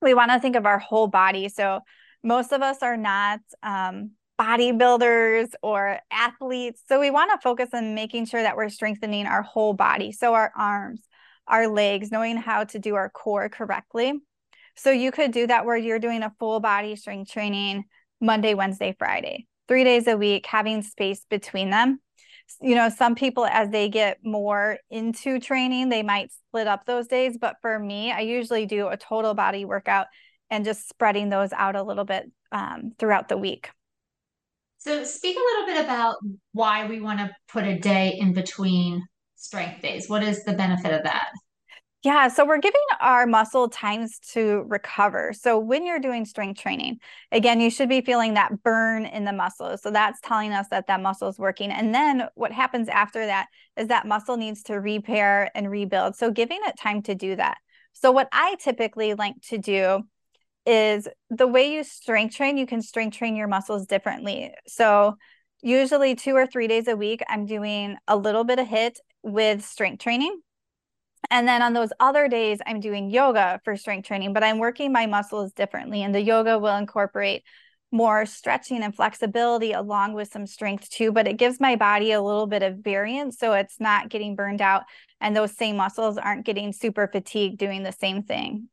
we 0.00 0.14
want 0.14 0.30
to 0.30 0.40
think 0.40 0.56
of 0.56 0.66
our 0.66 0.78
whole 0.78 1.06
body. 1.06 1.48
So 1.48 1.80
most 2.22 2.52
of 2.52 2.62
us 2.62 2.82
are 2.82 2.96
not 2.96 3.40
um, 3.62 4.12
bodybuilders 4.38 5.50
or 5.62 5.98
athletes. 6.10 6.82
So 6.88 7.00
we 7.00 7.10
want 7.10 7.30
to 7.32 7.42
focus 7.42 7.70
on 7.72 7.94
making 7.94 8.26
sure 8.26 8.42
that 8.42 8.56
we're 8.56 8.68
strengthening 8.68 9.26
our 9.26 9.42
whole 9.42 9.74
body. 9.74 10.12
So 10.12 10.34
our 10.34 10.52
arms, 10.56 11.02
our 11.46 11.68
legs, 11.68 12.10
knowing 12.10 12.36
how 12.36 12.64
to 12.64 12.78
do 12.78 12.94
our 12.94 13.10
core 13.10 13.48
correctly. 13.48 14.14
So 14.76 14.90
you 14.90 15.10
could 15.10 15.32
do 15.32 15.46
that 15.46 15.66
where 15.66 15.76
you're 15.76 15.98
doing 15.98 16.22
a 16.22 16.32
full 16.38 16.60
body 16.60 16.96
strength 16.96 17.32
training 17.32 17.84
Monday, 18.20 18.54
Wednesday, 18.54 18.94
Friday, 18.98 19.46
three 19.68 19.84
days 19.84 20.06
a 20.06 20.16
week, 20.16 20.46
having 20.46 20.82
space 20.82 21.24
between 21.28 21.70
them. 21.70 22.00
You 22.60 22.74
know, 22.74 22.88
some 22.88 23.14
people, 23.14 23.44
as 23.46 23.70
they 23.70 23.88
get 23.88 24.18
more 24.24 24.78
into 24.90 25.38
training, 25.38 25.90
they 25.90 26.02
might 26.02 26.32
split 26.32 26.66
up 26.66 26.86
those 26.86 27.06
days. 27.06 27.36
But 27.38 27.56
for 27.60 27.78
me, 27.78 28.10
I 28.10 28.20
usually 28.20 28.64
do 28.66 28.88
a 28.88 28.96
total 28.96 29.34
body 29.34 29.64
workout 29.64 30.06
and 30.50 30.64
just 30.64 30.88
spreading 30.88 31.28
those 31.28 31.52
out 31.52 31.76
a 31.76 31.82
little 31.82 32.04
bit 32.04 32.30
um, 32.50 32.92
throughout 32.98 33.28
the 33.28 33.36
week. 33.36 33.70
So, 34.78 35.04
speak 35.04 35.36
a 35.36 35.40
little 35.40 35.66
bit 35.66 35.84
about 35.84 36.16
why 36.52 36.86
we 36.86 37.00
want 37.00 37.18
to 37.18 37.30
put 37.48 37.64
a 37.64 37.78
day 37.78 38.16
in 38.18 38.32
between 38.32 39.02
strength 39.36 39.82
days. 39.82 40.08
What 40.08 40.22
is 40.22 40.44
the 40.44 40.52
benefit 40.52 40.92
of 40.92 41.02
that? 41.02 41.28
Yeah, 42.04 42.28
so 42.28 42.46
we're 42.46 42.58
giving 42.58 42.80
our 43.00 43.26
muscle 43.26 43.68
times 43.68 44.20
to 44.32 44.64
recover. 44.68 45.32
So 45.32 45.58
when 45.58 45.84
you're 45.84 45.98
doing 45.98 46.24
strength 46.24 46.60
training, 46.60 47.00
again, 47.32 47.60
you 47.60 47.70
should 47.70 47.88
be 47.88 48.02
feeling 48.02 48.34
that 48.34 48.62
burn 48.62 49.04
in 49.04 49.24
the 49.24 49.32
muscles. 49.32 49.82
So 49.82 49.90
that's 49.90 50.20
telling 50.20 50.52
us 50.52 50.68
that 50.70 50.86
that 50.86 51.02
muscle 51.02 51.28
is 51.28 51.40
working. 51.40 51.72
And 51.72 51.92
then 51.92 52.28
what 52.36 52.52
happens 52.52 52.88
after 52.88 53.26
that 53.26 53.46
is 53.76 53.88
that 53.88 54.06
muscle 54.06 54.36
needs 54.36 54.62
to 54.64 54.74
repair 54.74 55.50
and 55.56 55.68
rebuild. 55.68 56.14
So 56.14 56.30
giving 56.30 56.60
it 56.66 56.78
time 56.78 57.02
to 57.02 57.16
do 57.16 57.34
that. 57.34 57.58
So 57.94 58.12
what 58.12 58.28
I 58.30 58.54
typically 58.62 59.14
like 59.14 59.34
to 59.48 59.58
do 59.58 60.04
is 60.66 61.08
the 61.30 61.48
way 61.48 61.72
you 61.72 61.82
strength 61.82 62.36
train, 62.36 62.58
you 62.58 62.66
can 62.66 62.80
strength 62.80 63.16
train 63.16 63.34
your 63.34 63.48
muscles 63.48 63.86
differently. 63.86 64.52
So, 64.66 65.16
usually 65.62 66.14
two 66.14 66.36
or 66.36 66.46
three 66.46 66.68
days 66.68 66.86
a 66.86 66.96
week, 66.96 67.22
I'm 67.28 67.46
doing 67.46 67.96
a 68.06 68.16
little 68.16 68.44
bit 68.44 68.58
of 68.60 68.68
HIIT 68.68 68.96
with 69.22 69.64
strength 69.64 70.02
training. 70.02 70.38
And 71.30 71.46
then 71.46 71.60
on 71.60 71.74
those 71.74 71.92
other 72.00 72.28
days, 72.28 72.58
I'm 72.66 72.80
doing 72.80 73.10
yoga 73.10 73.60
for 73.64 73.76
strength 73.76 74.06
training, 74.06 74.32
but 74.32 74.42
I'm 74.42 74.58
working 74.58 74.92
my 74.92 75.06
muscles 75.06 75.52
differently. 75.52 76.02
And 76.02 76.14
the 76.14 76.22
yoga 76.22 76.58
will 76.58 76.76
incorporate 76.76 77.42
more 77.90 78.26
stretching 78.26 78.82
and 78.82 78.94
flexibility 78.94 79.72
along 79.72 80.12
with 80.12 80.30
some 80.30 80.46
strength 80.46 80.90
too, 80.90 81.10
but 81.12 81.26
it 81.26 81.38
gives 81.38 81.58
my 81.58 81.76
body 81.76 82.12
a 82.12 82.22
little 82.22 82.46
bit 82.46 82.62
of 82.62 82.76
variance 82.78 83.38
so 83.38 83.54
it's 83.54 83.80
not 83.80 84.10
getting 84.10 84.36
burned 84.36 84.60
out 84.60 84.82
and 85.20 85.34
those 85.34 85.56
same 85.56 85.76
muscles 85.76 86.18
aren't 86.18 86.44
getting 86.44 86.72
super 86.72 87.08
fatigued 87.08 87.58
doing 87.58 87.82
the 87.82 87.92
same 87.92 88.22
thing. 88.22 88.68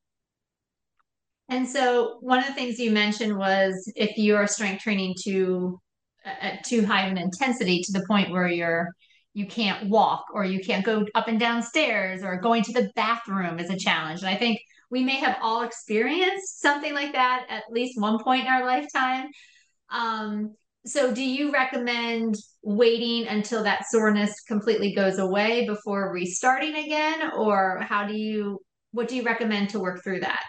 And 1.47 1.67
so 1.67 2.17
one 2.21 2.39
of 2.39 2.47
the 2.47 2.53
things 2.53 2.79
you 2.79 2.91
mentioned 2.91 3.37
was 3.37 3.91
if 3.95 4.17
you 4.17 4.35
are 4.35 4.47
strength 4.47 4.81
training 4.81 5.15
to 5.23 5.79
at 6.25 6.63
too 6.63 6.85
high 6.85 7.05
of 7.05 7.11
an 7.11 7.17
intensity 7.17 7.81
to 7.83 7.91
the 7.91 8.05
point 8.07 8.31
where 8.31 8.47
you're 8.47 8.89
you 9.35 9.45
can't 9.45 9.89
walk 9.89 10.25
or 10.33 10.45
you 10.45 10.61
can't 10.61 10.85
go 10.85 11.05
up 11.13 11.27
and 11.27 11.39
down 11.39 11.61
stairs 11.61 12.23
or 12.23 12.39
going 12.39 12.63
to 12.63 12.71
the 12.71 12.89
bathroom 12.95 13.59
is 13.59 13.69
a 13.69 13.77
challenge. 13.77 14.21
And 14.21 14.29
I 14.29 14.37
think 14.37 14.59
we 14.89 15.03
may 15.03 15.17
have 15.17 15.37
all 15.41 15.63
experienced 15.63 16.61
something 16.61 16.93
like 16.93 17.11
that 17.11 17.45
at 17.49 17.63
least 17.69 17.99
one 17.99 18.23
point 18.23 18.45
in 18.45 18.47
our 18.47 18.65
lifetime. 18.65 19.27
Um, 19.89 20.55
so 20.85 21.13
do 21.13 21.21
you 21.21 21.51
recommend 21.51 22.35
waiting 22.63 23.27
until 23.27 23.63
that 23.63 23.85
soreness 23.89 24.39
completely 24.41 24.95
goes 24.95 25.19
away 25.19 25.67
before 25.67 26.13
restarting 26.13 26.75
again 26.75 27.31
or 27.35 27.81
how 27.81 28.07
do 28.07 28.15
you 28.15 28.59
what 28.91 29.09
do 29.09 29.17
you 29.17 29.23
recommend 29.23 29.69
to 29.69 29.79
work 29.79 30.01
through 30.01 30.21
that 30.21 30.43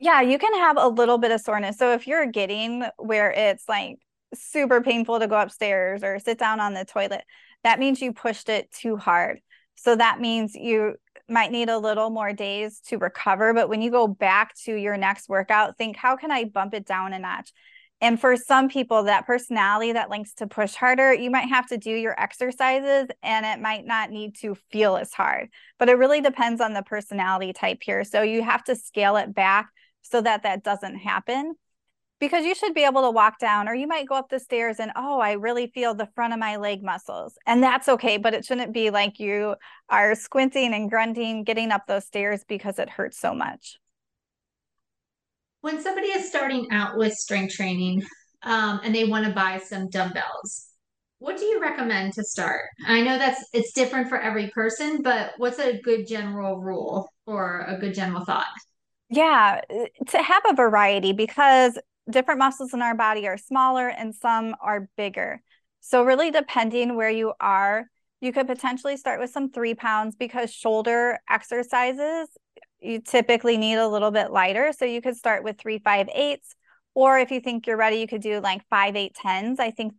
yeah, 0.00 0.20
you 0.20 0.38
can 0.38 0.52
have 0.54 0.76
a 0.76 0.88
little 0.88 1.16
bit 1.16 1.30
of 1.30 1.40
soreness. 1.40 1.78
So 1.78 1.92
if 1.92 2.06
you're 2.06 2.26
getting 2.26 2.84
where 2.98 3.30
it's 3.30 3.66
like 3.68 3.96
super 4.34 4.82
painful 4.82 5.20
to 5.20 5.26
go 5.26 5.40
upstairs 5.40 6.02
or 6.02 6.18
sit 6.18 6.38
down 6.38 6.60
on 6.60 6.74
the 6.74 6.84
toilet, 6.84 7.24
that 7.64 7.80
means 7.80 8.00
you 8.00 8.12
pushed 8.12 8.48
it 8.48 8.70
too 8.70 8.96
hard. 8.96 9.40
So 9.74 9.96
that 9.96 10.20
means 10.20 10.54
you 10.54 10.94
might 11.28 11.50
need 11.50 11.68
a 11.68 11.78
little 11.78 12.10
more 12.10 12.32
days 12.32 12.80
to 12.88 12.98
recover. 12.98 13.52
But 13.52 13.68
when 13.68 13.82
you 13.82 13.90
go 13.90 14.06
back 14.06 14.54
to 14.64 14.74
your 14.74 14.96
next 14.96 15.28
workout, 15.28 15.76
think, 15.76 15.96
how 15.96 16.16
can 16.16 16.30
I 16.30 16.44
bump 16.44 16.74
it 16.74 16.86
down 16.86 17.12
a 17.12 17.18
notch? 17.18 17.52
And 18.00 18.20
for 18.20 18.36
some 18.36 18.68
people, 18.68 19.04
that 19.04 19.26
personality 19.26 19.92
that 19.92 20.10
likes 20.10 20.34
to 20.34 20.46
push 20.46 20.74
harder, 20.74 21.14
you 21.14 21.30
might 21.30 21.48
have 21.48 21.66
to 21.68 21.78
do 21.78 21.90
your 21.90 22.18
exercises 22.20 23.08
and 23.22 23.46
it 23.46 23.62
might 23.62 23.86
not 23.86 24.10
need 24.10 24.36
to 24.40 24.54
feel 24.70 24.96
as 24.96 25.12
hard. 25.12 25.48
But 25.78 25.88
it 25.88 25.96
really 25.96 26.20
depends 26.20 26.60
on 26.60 26.74
the 26.74 26.82
personality 26.82 27.52
type 27.54 27.78
here. 27.82 28.04
So 28.04 28.20
you 28.20 28.42
have 28.42 28.64
to 28.64 28.76
scale 28.76 29.16
it 29.16 29.34
back 29.34 29.70
so 30.02 30.20
that 30.20 30.42
that 30.42 30.62
doesn't 30.62 30.96
happen 30.96 31.54
because 32.20 32.44
you 32.44 32.54
should 32.54 32.74
be 32.74 32.84
able 32.84 33.02
to 33.02 33.10
walk 33.10 33.38
down 33.38 33.68
or 33.68 33.74
you 33.74 33.86
might 33.86 34.08
go 34.08 34.14
up 34.14 34.28
the 34.28 34.38
stairs 34.38 34.78
and 34.78 34.92
oh 34.96 35.20
i 35.20 35.32
really 35.32 35.66
feel 35.66 35.94
the 35.94 36.08
front 36.14 36.32
of 36.32 36.38
my 36.38 36.56
leg 36.56 36.82
muscles. 36.82 37.36
And 37.46 37.62
that's 37.62 37.88
okay 37.88 38.16
but 38.16 38.34
it 38.34 38.44
shouldn't 38.44 38.72
be 38.72 38.90
like 38.90 39.18
you 39.18 39.56
are 39.88 40.14
squinting 40.14 40.74
and 40.74 40.88
grunting 40.90 41.44
getting 41.44 41.70
up 41.70 41.86
those 41.86 42.04
stairs 42.04 42.44
because 42.46 42.78
it 42.78 42.90
hurts 42.90 43.18
so 43.18 43.34
much. 43.34 43.76
When 45.60 45.80
somebody 45.82 46.08
is 46.08 46.28
starting 46.28 46.68
out 46.70 46.98
with 46.98 47.14
strength 47.14 47.54
training 47.54 48.02
um, 48.42 48.80
and 48.84 48.94
they 48.94 49.04
want 49.04 49.26
to 49.26 49.32
buy 49.32 49.58
some 49.58 49.88
dumbbells 49.88 50.68
what 51.18 51.38
do 51.38 51.46
you 51.46 51.58
recommend 51.58 52.12
to 52.12 52.22
start? 52.22 52.64
I 52.86 53.00
know 53.00 53.16
that's 53.16 53.42
it's 53.54 53.72
different 53.72 54.10
for 54.10 54.20
every 54.20 54.50
person 54.50 55.00
but 55.02 55.32
what's 55.38 55.58
a 55.58 55.80
good 55.80 56.06
general 56.06 56.60
rule 56.60 57.08
or 57.26 57.64
a 57.66 57.78
good 57.78 57.94
general 57.94 58.24
thought? 58.24 58.46
Yeah, 59.08 59.60
uh, 59.70 60.04
to 60.08 60.22
have 60.22 60.42
a 60.50 60.54
variety 60.54 61.12
because 61.12 61.78
different 62.08 62.38
muscles 62.38 62.74
in 62.74 62.82
our 62.82 62.94
body 62.94 63.26
are 63.26 63.38
smaller 63.38 63.88
and 63.88 64.14
some 64.14 64.54
are 64.60 64.88
bigger. 64.96 65.42
So, 65.80 66.02
really, 66.02 66.30
depending 66.30 66.96
where 66.96 67.10
you 67.10 67.34
are, 67.40 67.86
you 68.20 68.32
could 68.32 68.46
potentially 68.46 68.96
start 68.96 69.20
with 69.20 69.30
some 69.30 69.50
three 69.50 69.74
pounds 69.74 70.16
because 70.16 70.52
shoulder 70.52 71.18
exercises 71.28 72.28
you 72.80 73.00
typically 73.00 73.56
need 73.56 73.76
a 73.76 73.88
little 73.88 74.10
bit 74.10 74.30
lighter. 74.30 74.72
So, 74.76 74.84
you 74.84 75.00
could 75.00 75.16
start 75.16 75.42
with 75.42 75.58
three, 75.58 75.78
five, 75.78 76.08
eights. 76.14 76.54
Or 76.94 77.18
if 77.18 77.30
you 77.30 77.40
think 77.40 77.66
you're 77.66 77.76
ready, 77.76 77.96
you 77.96 78.06
could 78.06 78.22
do 78.22 78.40
like 78.40 78.62
five, 78.70 78.94
eight, 78.94 79.14
tens. 79.14 79.58
I 79.58 79.70
think 79.70 79.94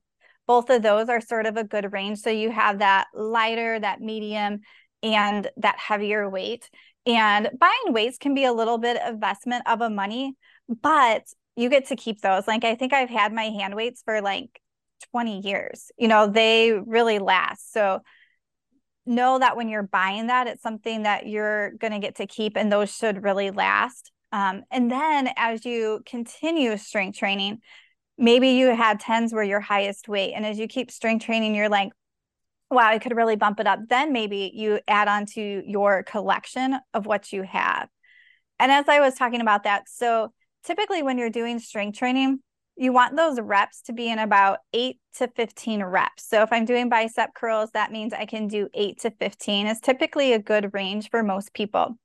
both 0.48 0.70
of 0.70 0.82
those 0.84 1.10
are 1.10 1.20
sort 1.20 1.46
of 1.46 1.58
a 1.58 1.64
good 1.64 1.92
range. 1.92 2.20
So, 2.20 2.30
you 2.30 2.52
have 2.52 2.80
that 2.80 3.08
lighter, 3.14 3.80
that 3.80 4.02
medium, 4.02 4.62
and 5.04 5.50
that 5.58 5.78
heavier 5.78 6.30
weight. 6.30 6.70
And 7.06 7.50
buying 7.60 7.94
weights 7.94 8.18
can 8.18 8.34
be 8.34 8.46
a 8.46 8.54
little 8.54 8.78
bit 8.78 9.00
investment 9.06 9.64
of 9.68 9.82
a 9.82 9.90
money, 9.90 10.34
but 10.68 11.24
you 11.56 11.70
get 11.70 11.88
to 11.88 11.96
keep 11.96 12.22
those. 12.22 12.48
Like 12.48 12.64
I 12.64 12.76
think 12.76 12.94
I've 12.94 13.10
had 13.10 13.34
my 13.34 13.46
hand 13.46 13.76
weights 13.76 14.02
for 14.04 14.22
like 14.22 14.62
20 15.12 15.40
years. 15.42 15.92
You 15.98 16.08
know, 16.08 16.28
they 16.28 16.74
really 16.74 17.20
last. 17.20 17.72
So 17.72 18.02
know 19.06 19.40
that 19.40 19.56
when 19.56 19.70
you're 19.70 19.84
buying 19.84 20.28
that, 20.28 20.48
it's 20.48 20.64
something 20.64 21.04
that 21.04 21.28
you're 21.28 21.72
going 21.72 21.94
to 21.94 22.00
get 22.00 22.16
to 22.16 22.28
keep 22.28 22.58
and 22.58 22.72
those 22.72 22.94
should 22.94 23.24
really 23.24 23.52
last. 23.52 24.12
Um, 24.32 24.64
and 24.72 24.92
then 24.92 25.30
as 25.38 25.66
you 25.66 26.02
continue 26.06 26.76
strength 26.78 27.18
training, 27.18 27.60
maybe 28.18 28.50
you 28.50 28.76
had 28.76 29.00
tens 29.00 29.32
were 29.32 29.44
your 29.44 29.60
highest 29.60 30.08
weight. 30.08 30.34
And 30.34 30.46
as 30.46 30.58
you 30.58 30.68
keep 30.68 30.92
strength 30.92 31.26
training, 31.26 31.56
you're 31.56 31.70
like, 31.70 31.92
wow, 32.72 32.88
I 32.88 33.00
could 33.00 33.16
really 33.16 33.36
bump 33.36 33.60
it 33.60 33.68
up. 33.68 33.80
Then 33.88 34.12
maybe 34.12 34.52
you 34.54 34.80
add 34.88 35.08
on 35.08 35.26
to 35.28 35.64
your 35.66 36.04
collection 36.04 36.78
of 36.94 37.06
what 37.06 37.32
you 37.32 37.44
have. 37.44 37.88
And 38.60 38.72
as 38.72 38.88
I 38.88 39.00
was 39.00 39.16
talking 39.16 39.42
about 39.42 39.64
that, 39.64 39.88
so 39.88 40.34
typically 40.66 41.04
when 41.04 41.18
you're 41.18 41.30
doing 41.30 41.60
strength 41.60 41.98
training, 41.98 42.40
you 42.78 42.92
want 42.92 43.16
those 43.16 43.40
reps 43.40 43.82
to 43.84 43.94
be 43.94 44.10
in 44.10 44.20
about 44.20 44.60
eight 44.74 44.98
to 45.18 45.30
15 45.30 45.84
reps. 45.84 46.28
So 46.28 46.42
if 46.42 46.52
I'm 46.52 46.66
doing 46.66 46.90
bicep 46.90 47.34
curls, 47.34 47.72
that 47.72 47.92
means 47.92 48.12
I 48.12 48.26
can 48.26 48.48
do 48.48 48.68
eight 48.74 49.00
to 49.02 49.12
15 49.12 49.68
is 49.68 49.80
typically 49.80 50.34
a 50.34 50.40
good 50.40 50.74
range 50.74 51.10
for 51.10 51.24
most 51.24 51.54
people. 51.54 51.98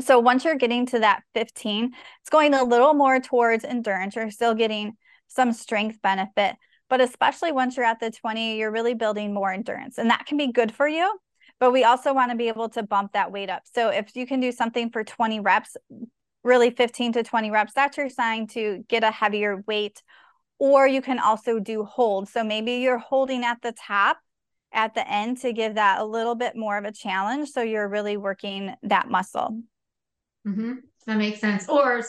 So 0.00 0.20
once 0.20 0.44
you're 0.44 0.56
getting 0.56 0.86
to 0.86 1.00
that 1.00 1.22
15, 1.34 1.92
it's 2.20 2.30
going 2.30 2.54
a 2.54 2.62
little 2.62 2.94
more 2.94 3.18
towards 3.18 3.64
endurance. 3.64 4.14
You're 4.14 4.30
still 4.30 4.54
getting 4.54 4.92
some 5.26 5.52
strength 5.52 6.00
benefit, 6.02 6.54
but 6.88 7.00
especially 7.00 7.50
once 7.50 7.76
you're 7.76 7.86
at 7.86 7.98
the 7.98 8.10
20, 8.10 8.58
you're 8.58 8.70
really 8.70 8.94
building 8.94 9.34
more 9.34 9.52
endurance. 9.52 9.98
And 9.98 10.10
that 10.10 10.26
can 10.26 10.36
be 10.36 10.52
good 10.52 10.72
for 10.72 10.86
you. 10.86 11.18
but 11.58 11.72
we 11.72 11.84
also 11.84 12.12
want 12.12 12.30
to 12.30 12.36
be 12.36 12.48
able 12.48 12.68
to 12.68 12.82
bump 12.82 13.12
that 13.12 13.32
weight 13.32 13.48
up. 13.48 13.62
So 13.74 13.88
if 13.88 14.14
you 14.14 14.26
can 14.26 14.40
do 14.40 14.52
something 14.52 14.90
for 14.90 15.02
20 15.02 15.40
reps, 15.40 15.76
really 16.46 16.70
15 16.70 17.12
to 17.12 17.22
20 17.22 17.50
reps, 17.50 17.74
that's 17.74 17.96
your 17.96 18.08
sign 18.08 18.46
to 18.48 18.84
get 18.88 19.04
a 19.04 19.10
heavier 19.10 19.62
weight. 19.66 20.02
Or 20.58 20.86
you 20.86 21.02
can 21.02 21.18
also 21.18 21.58
do 21.58 21.84
hold. 21.84 22.28
So 22.28 22.42
maybe 22.42 22.74
you're 22.74 22.98
holding 22.98 23.44
at 23.44 23.60
the 23.60 23.72
top 23.72 24.18
at 24.72 24.94
the 24.94 25.06
end 25.10 25.38
to 25.38 25.52
give 25.52 25.74
that 25.74 26.00
a 26.00 26.04
little 26.04 26.34
bit 26.34 26.56
more 26.56 26.78
of 26.78 26.84
a 26.84 26.92
challenge. 26.92 27.50
So 27.50 27.60
you're 27.60 27.88
really 27.88 28.16
working 28.16 28.74
that 28.84 29.10
muscle. 29.10 29.60
Mm-hmm. 30.46 30.74
That 31.06 31.18
makes 31.18 31.40
sense. 31.40 31.68
Or 31.68 32.02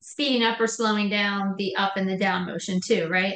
speeding 0.00 0.42
up 0.42 0.60
or 0.60 0.66
slowing 0.66 1.08
down 1.08 1.54
the 1.58 1.74
up 1.76 1.96
and 1.96 2.08
the 2.08 2.16
down 2.16 2.46
motion 2.46 2.80
too, 2.84 3.08
right? 3.08 3.34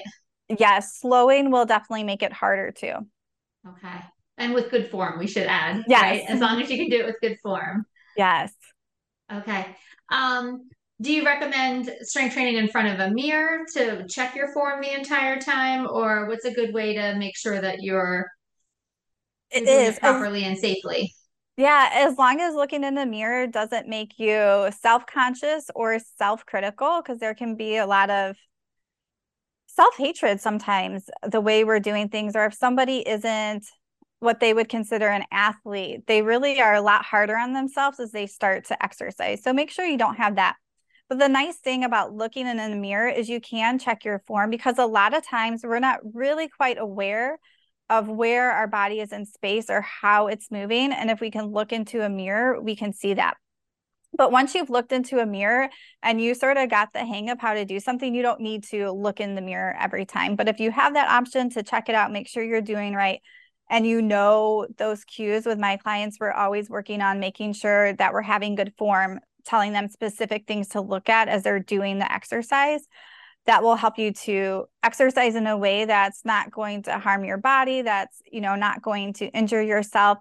Yes, 0.58 0.98
slowing 1.00 1.50
will 1.50 1.66
definitely 1.66 2.04
make 2.04 2.22
it 2.22 2.32
harder 2.32 2.70
too. 2.70 2.94
Okay. 3.66 3.98
And 4.36 4.52
with 4.52 4.70
good 4.70 4.90
form, 4.90 5.18
we 5.18 5.26
should 5.26 5.46
add. 5.46 5.84
Yes. 5.88 6.02
Right? 6.02 6.24
As 6.28 6.40
long 6.40 6.60
as 6.60 6.70
you 6.70 6.76
can 6.76 6.88
do 6.90 7.00
it 7.00 7.06
with 7.06 7.16
good 7.20 7.38
form. 7.42 7.86
Yes. 8.16 8.52
Okay. 9.32 9.66
Um, 10.10 10.68
do 11.00 11.12
you 11.12 11.24
recommend 11.24 11.90
strength 12.02 12.34
training 12.34 12.56
in 12.56 12.68
front 12.68 12.88
of 12.88 13.00
a 13.00 13.12
mirror 13.12 13.64
to 13.74 14.06
check 14.08 14.34
your 14.34 14.52
form 14.52 14.80
the 14.80 14.94
entire 14.94 15.40
time? 15.40 15.88
Or 15.90 16.26
what's 16.28 16.44
a 16.44 16.52
good 16.52 16.72
way 16.72 16.94
to 16.94 17.16
make 17.16 17.36
sure 17.36 17.60
that 17.60 17.82
you're 17.82 18.30
it 19.50 19.64
is 19.64 19.98
properly 19.98 20.44
and 20.44 20.58
safely? 20.58 21.12
Yeah, 21.56 21.90
as 21.92 22.18
long 22.18 22.40
as 22.40 22.54
looking 22.54 22.82
in 22.82 22.94
the 22.94 23.06
mirror 23.06 23.46
doesn't 23.46 23.88
make 23.88 24.18
you 24.18 24.70
self 24.80 25.06
conscious 25.06 25.70
or 25.74 25.98
self 26.16 26.44
critical, 26.46 27.00
because 27.00 27.20
there 27.20 27.34
can 27.34 27.54
be 27.56 27.76
a 27.76 27.86
lot 27.86 28.10
of 28.10 28.36
self 29.66 29.96
hatred 29.96 30.40
sometimes, 30.40 31.08
the 31.22 31.40
way 31.40 31.64
we're 31.64 31.80
doing 31.80 32.08
things, 32.08 32.34
or 32.34 32.46
if 32.46 32.54
somebody 32.54 33.06
isn't 33.08 33.66
what 34.24 34.40
they 34.40 34.52
would 34.52 34.68
consider 34.68 35.08
an 35.08 35.24
athlete, 35.30 36.06
they 36.06 36.22
really 36.22 36.60
are 36.60 36.74
a 36.74 36.80
lot 36.80 37.04
harder 37.04 37.36
on 37.36 37.52
themselves 37.52 38.00
as 38.00 38.10
they 38.10 38.26
start 38.26 38.64
to 38.66 38.82
exercise. 38.82 39.42
So 39.42 39.52
make 39.52 39.70
sure 39.70 39.84
you 39.84 39.98
don't 39.98 40.16
have 40.16 40.36
that. 40.36 40.56
But 41.08 41.18
the 41.18 41.28
nice 41.28 41.56
thing 41.58 41.84
about 41.84 42.14
looking 42.14 42.46
in 42.46 42.56
the 42.56 42.76
mirror 42.76 43.08
is 43.08 43.28
you 43.28 43.40
can 43.40 43.78
check 43.78 44.04
your 44.04 44.20
form 44.26 44.50
because 44.50 44.78
a 44.78 44.86
lot 44.86 45.14
of 45.14 45.24
times 45.24 45.62
we're 45.62 45.78
not 45.78 46.00
really 46.14 46.48
quite 46.48 46.78
aware 46.78 47.38
of 47.90 48.08
where 48.08 48.50
our 48.50 48.66
body 48.66 49.00
is 49.00 49.12
in 49.12 49.26
space 49.26 49.68
or 49.68 49.82
how 49.82 50.28
it's 50.28 50.50
moving. 50.50 50.92
And 50.92 51.10
if 51.10 51.20
we 51.20 51.30
can 51.30 51.52
look 51.52 51.72
into 51.72 52.02
a 52.02 52.08
mirror, 52.08 52.60
we 52.60 52.74
can 52.74 52.92
see 52.92 53.14
that. 53.14 53.36
But 54.16 54.32
once 54.32 54.54
you've 54.54 54.70
looked 54.70 54.92
into 54.92 55.18
a 55.18 55.26
mirror 55.26 55.68
and 56.02 56.20
you 56.20 56.34
sort 56.34 56.56
of 56.56 56.70
got 56.70 56.92
the 56.92 57.04
hang 57.04 57.30
of 57.30 57.40
how 57.40 57.54
to 57.54 57.64
do 57.64 57.80
something, 57.80 58.14
you 58.14 58.22
don't 58.22 58.40
need 58.40 58.64
to 58.64 58.90
look 58.92 59.20
in 59.20 59.34
the 59.34 59.42
mirror 59.42 59.76
every 59.78 60.06
time. 60.06 60.36
But 60.36 60.48
if 60.48 60.60
you 60.60 60.70
have 60.70 60.94
that 60.94 61.10
option 61.10 61.50
to 61.50 61.62
check 61.62 61.88
it 61.88 61.94
out, 61.94 62.12
make 62.12 62.28
sure 62.28 62.42
you're 62.42 62.60
doing 62.60 62.94
right. 62.94 63.20
And 63.70 63.86
you 63.86 64.02
know 64.02 64.66
those 64.76 65.04
cues 65.04 65.46
with 65.46 65.58
my 65.58 65.76
clients, 65.76 66.18
we're 66.20 66.32
always 66.32 66.68
working 66.68 67.00
on 67.00 67.20
making 67.20 67.54
sure 67.54 67.92
that 67.94 68.12
we're 68.12 68.22
having 68.22 68.54
good 68.54 68.72
form, 68.76 69.20
telling 69.44 69.72
them 69.72 69.88
specific 69.88 70.46
things 70.46 70.68
to 70.70 70.80
look 70.80 71.08
at 71.08 71.28
as 71.28 71.42
they're 71.42 71.60
doing 71.60 71.98
the 71.98 72.12
exercise. 72.12 72.86
That 73.46 73.62
will 73.62 73.76
help 73.76 73.98
you 73.98 74.12
to 74.12 74.64
exercise 74.82 75.34
in 75.34 75.46
a 75.46 75.56
way 75.56 75.84
that's 75.84 76.24
not 76.24 76.50
going 76.50 76.84
to 76.84 76.98
harm 76.98 77.26
your 77.26 77.36
body 77.36 77.82
that's 77.82 78.22
you 78.32 78.40
know 78.40 78.56
not 78.56 78.80
going 78.80 79.12
to 79.14 79.26
injure 79.26 79.60
yourself 79.60 80.16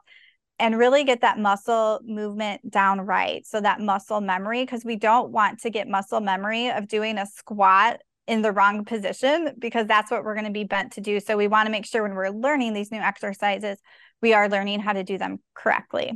and 0.59 0.77
really 0.77 1.03
get 1.03 1.21
that 1.21 1.39
muscle 1.39 1.99
movement 2.05 2.69
down 2.69 3.01
right. 3.01 3.45
So 3.45 3.59
that 3.61 3.81
muscle 3.81 4.21
memory 4.21 4.63
because 4.63 4.85
we 4.85 4.95
don't 4.95 5.31
want 5.31 5.59
to 5.61 5.69
get 5.69 5.87
muscle 5.87 6.19
memory 6.19 6.69
of 6.69 6.87
doing 6.87 7.17
a 7.17 7.25
squat 7.25 8.01
in 8.27 8.41
the 8.41 8.51
wrong 8.51 8.85
position 8.85 9.53
because 9.59 9.85
that's 9.87 10.09
what 10.09 10.23
we're 10.23 10.35
going 10.35 10.45
to 10.45 10.51
be 10.51 10.63
bent 10.63 10.93
to 10.93 11.01
do 11.01 11.19
so 11.19 11.35
we 11.35 11.47
want 11.47 11.67
to 11.67 11.71
make 11.71 11.85
sure 11.85 12.03
when 12.03 12.15
we're 12.15 12.29
learning 12.29 12.73
these 12.73 12.91
new 12.91 12.99
exercises 12.99 13.77
we 14.21 14.33
are 14.33 14.49
learning 14.49 14.79
how 14.79 14.93
to 14.93 15.03
do 15.03 15.17
them 15.17 15.39
correctly 15.53 16.13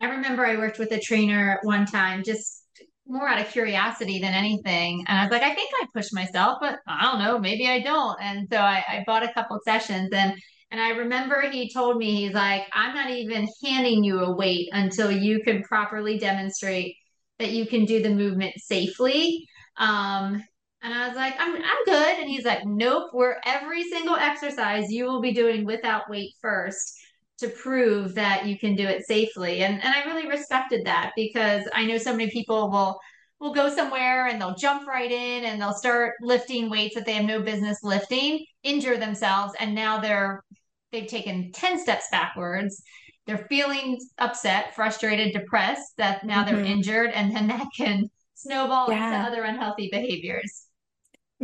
i 0.00 0.06
remember 0.06 0.46
i 0.46 0.56
worked 0.56 0.78
with 0.78 0.90
a 0.92 1.00
trainer 1.00 1.58
one 1.62 1.84
time 1.86 2.22
just 2.24 2.62
more 3.06 3.28
out 3.28 3.40
of 3.40 3.52
curiosity 3.52 4.20
than 4.20 4.32
anything. 4.32 5.04
And 5.08 5.18
I 5.18 5.24
was 5.24 5.32
like, 5.32 5.42
I 5.42 5.54
think 5.54 5.70
I 5.74 5.86
push 5.92 6.12
myself, 6.12 6.58
but 6.60 6.78
I 6.86 7.02
don't 7.02 7.22
know, 7.22 7.38
maybe 7.38 7.68
I 7.68 7.80
don't. 7.80 8.16
And 8.20 8.48
so 8.50 8.58
I, 8.58 8.82
I 8.88 9.04
bought 9.06 9.24
a 9.24 9.32
couple 9.32 9.58
sessions 9.64 10.10
and 10.12 10.34
and 10.70 10.80
I 10.80 10.90
remember 10.90 11.42
he 11.50 11.70
told 11.70 11.98
me, 11.98 12.24
he's 12.24 12.32
like, 12.32 12.62
I'm 12.72 12.94
not 12.94 13.10
even 13.10 13.46
handing 13.62 14.02
you 14.02 14.20
a 14.20 14.34
weight 14.34 14.70
until 14.72 15.12
you 15.12 15.42
can 15.42 15.62
properly 15.62 16.16
demonstrate 16.16 16.96
that 17.38 17.50
you 17.50 17.66
can 17.66 17.84
do 17.84 18.02
the 18.02 18.08
movement 18.08 18.54
safely. 18.56 19.46
Um, 19.76 20.42
and 20.82 20.92
I 20.92 21.06
was 21.06 21.16
like, 21.16 21.34
I'm, 21.38 21.54
I'm 21.54 21.84
good. 21.84 22.18
And 22.18 22.28
he's 22.28 22.44
like, 22.44 22.64
nope, 22.64 23.10
we're 23.12 23.36
every 23.46 23.84
single 23.84 24.16
exercise 24.16 24.90
you 24.90 25.04
will 25.04 25.20
be 25.20 25.32
doing 25.32 25.64
without 25.64 26.10
weight 26.10 26.34
first 26.40 26.98
to 27.38 27.48
prove 27.48 28.14
that 28.14 28.46
you 28.46 28.58
can 28.58 28.74
do 28.74 28.86
it 28.86 29.06
safely. 29.06 29.62
And 29.62 29.82
and 29.82 29.94
I 29.94 30.04
really 30.04 30.28
respected 30.28 30.84
that 30.86 31.12
because 31.16 31.64
I 31.74 31.84
know 31.84 31.98
so 31.98 32.12
many 32.12 32.30
people 32.30 32.70
will 32.70 32.98
will 33.40 33.52
go 33.52 33.68
somewhere 33.74 34.28
and 34.28 34.40
they'll 34.40 34.54
jump 34.54 34.86
right 34.86 35.10
in 35.10 35.44
and 35.44 35.60
they'll 35.60 35.72
start 35.72 36.14
lifting 36.20 36.70
weights 36.70 36.94
that 36.94 37.04
they 37.04 37.14
have 37.14 37.24
no 37.24 37.42
business 37.42 37.78
lifting, 37.82 38.44
injure 38.62 38.96
themselves, 38.96 39.54
and 39.60 39.74
now 39.74 40.00
they're 40.00 40.44
they've 40.92 41.08
taken 41.08 41.50
10 41.52 41.78
steps 41.78 42.06
backwards. 42.10 42.82
They're 43.26 43.46
feeling 43.48 43.98
upset, 44.18 44.74
frustrated, 44.74 45.32
depressed 45.32 45.96
that 45.96 46.24
now 46.24 46.44
mm-hmm. 46.44 46.56
they're 46.56 46.64
injured, 46.64 47.10
and 47.10 47.34
then 47.34 47.46
that 47.48 47.66
can 47.76 48.10
snowball 48.34 48.90
yeah. 48.90 49.06
into 49.06 49.28
other 49.28 49.42
unhealthy 49.42 49.88
behaviors. 49.92 50.66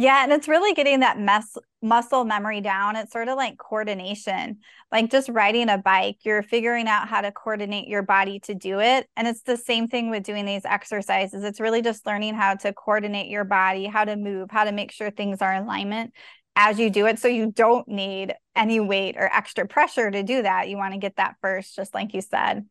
Yeah, 0.00 0.22
and 0.22 0.30
it's 0.30 0.46
really 0.46 0.74
getting 0.74 1.00
that 1.00 1.18
mess 1.18 1.58
muscle 1.82 2.24
memory 2.24 2.60
down. 2.60 2.94
It's 2.94 3.10
sort 3.10 3.26
of 3.26 3.36
like 3.36 3.58
coordination. 3.58 4.58
Like 4.92 5.10
just 5.10 5.28
riding 5.28 5.68
a 5.68 5.76
bike, 5.76 6.18
you're 6.22 6.44
figuring 6.44 6.86
out 6.86 7.08
how 7.08 7.20
to 7.20 7.32
coordinate 7.32 7.88
your 7.88 8.02
body 8.02 8.38
to 8.44 8.54
do 8.54 8.78
it. 8.78 9.08
And 9.16 9.26
it's 9.26 9.42
the 9.42 9.56
same 9.56 9.88
thing 9.88 10.08
with 10.08 10.22
doing 10.22 10.44
these 10.44 10.64
exercises. 10.64 11.42
It's 11.42 11.58
really 11.58 11.82
just 11.82 12.06
learning 12.06 12.34
how 12.34 12.54
to 12.54 12.72
coordinate 12.72 13.28
your 13.28 13.42
body, 13.42 13.86
how 13.86 14.04
to 14.04 14.14
move, 14.14 14.52
how 14.52 14.62
to 14.62 14.70
make 14.70 14.92
sure 14.92 15.10
things 15.10 15.42
are 15.42 15.52
in 15.52 15.64
alignment 15.64 16.12
as 16.54 16.78
you 16.78 16.90
do 16.90 17.06
it 17.06 17.18
so 17.18 17.26
you 17.26 17.50
don't 17.50 17.88
need 17.88 18.34
any 18.54 18.78
weight 18.78 19.16
or 19.18 19.26
extra 19.26 19.66
pressure 19.66 20.12
to 20.12 20.22
do 20.22 20.42
that. 20.42 20.68
You 20.68 20.76
want 20.76 20.94
to 20.94 21.00
get 21.00 21.16
that 21.16 21.34
first 21.40 21.74
just 21.74 21.92
like 21.92 22.14
you 22.14 22.20
said. 22.20 22.64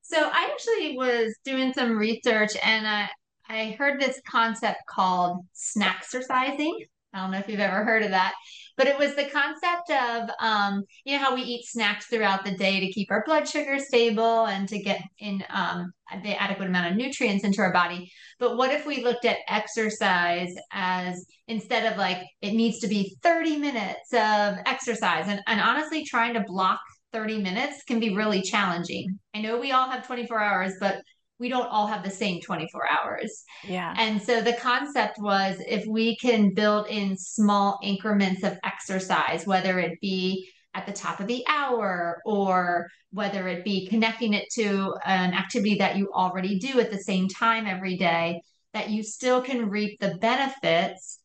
So 0.00 0.18
I 0.18 0.48
actually 0.50 0.96
was 0.96 1.34
doing 1.44 1.74
some 1.74 1.98
research 1.98 2.52
and 2.64 2.86
uh, 2.86 3.06
I 3.52 3.76
heard 3.78 4.00
this 4.00 4.20
concept 4.26 4.78
called 4.88 5.44
snacksercising. 5.54 6.72
I 7.14 7.20
don't 7.20 7.30
know 7.30 7.38
if 7.38 7.48
you've 7.48 7.60
ever 7.60 7.84
heard 7.84 8.02
of 8.02 8.10
that, 8.12 8.32
but 8.78 8.86
it 8.86 8.98
was 8.98 9.14
the 9.14 9.26
concept 9.26 9.90
of, 9.90 10.30
um, 10.40 10.82
you 11.04 11.12
know, 11.12 11.22
how 11.22 11.34
we 11.34 11.42
eat 11.42 11.66
snacks 11.66 12.06
throughout 12.06 12.42
the 12.42 12.56
day 12.56 12.80
to 12.80 12.90
keep 12.90 13.10
our 13.10 13.22
blood 13.26 13.46
sugar 13.46 13.78
stable 13.78 14.46
and 14.46 14.66
to 14.70 14.78
get 14.78 15.02
in 15.18 15.44
um, 15.50 15.92
the 16.22 16.40
adequate 16.40 16.68
amount 16.68 16.90
of 16.90 16.96
nutrients 16.96 17.44
into 17.44 17.60
our 17.60 17.72
body. 17.72 18.10
But 18.38 18.56
what 18.56 18.72
if 18.72 18.86
we 18.86 19.04
looked 19.04 19.26
at 19.26 19.36
exercise 19.46 20.54
as 20.72 21.22
instead 21.48 21.92
of 21.92 21.98
like, 21.98 22.22
it 22.40 22.54
needs 22.54 22.78
to 22.78 22.88
be 22.88 23.14
30 23.22 23.58
minutes 23.58 24.14
of 24.14 24.56
exercise? 24.64 25.26
And, 25.28 25.42
and 25.46 25.60
honestly, 25.60 26.06
trying 26.06 26.32
to 26.32 26.44
block 26.46 26.80
30 27.12 27.42
minutes 27.42 27.82
can 27.86 28.00
be 28.00 28.16
really 28.16 28.40
challenging. 28.40 29.18
I 29.34 29.42
know 29.42 29.58
we 29.58 29.72
all 29.72 29.90
have 29.90 30.06
24 30.06 30.40
hours, 30.40 30.72
but 30.80 31.02
we 31.42 31.48
don't 31.48 31.66
all 31.66 31.88
have 31.88 32.04
the 32.04 32.10
same 32.10 32.40
24 32.40 32.82
hours. 32.88 33.42
Yeah. 33.64 33.92
And 33.98 34.22
so 34.22 34.40
the 34.40 34.52
concept 34.52 35.18
was 35.18 35.56
if 35.66 35.84
we 35.86 36.16
can 36.16 36.54
build 36.54 36.86
in 36.86 37.16
small 37.16 37.80
increments 37.82 38.44
of 38.44 38.56
exercise, 38.62 39.44
whether 39.44 39.80
it 39.80 40.00
be 40.00 40.48
at 40.72 40.86
the 40.86 40.92
top 40.92 41.18
of 41.18 41.26
the 41.26 41.44
hour 41.48 42.22
or 42.24 42.86
whether 43.10 43.48
it 43.48 43.64
be 43.64 43.88
connecting 43.88 44.34
it 44.34 44.48
to 44.54 44.94
an 45.04 45.34
activity 45.34 45.74
that 45.74 45.96
you 45.96 46.12
already 46.14 46.60
do 46.60 46.78
at 46.78 46.92
the 46.92 46.98
same 46.98 47.28
time 47.28 47.66
every 47.66 47.96
day, 47.96 48.40
that 48.72 48.90
you 48.90 49.02
still 49.02 49.42
can 49.42 49.68
reap 49.68 49.98
the 49.98 50.14
benefits 50.20 51.18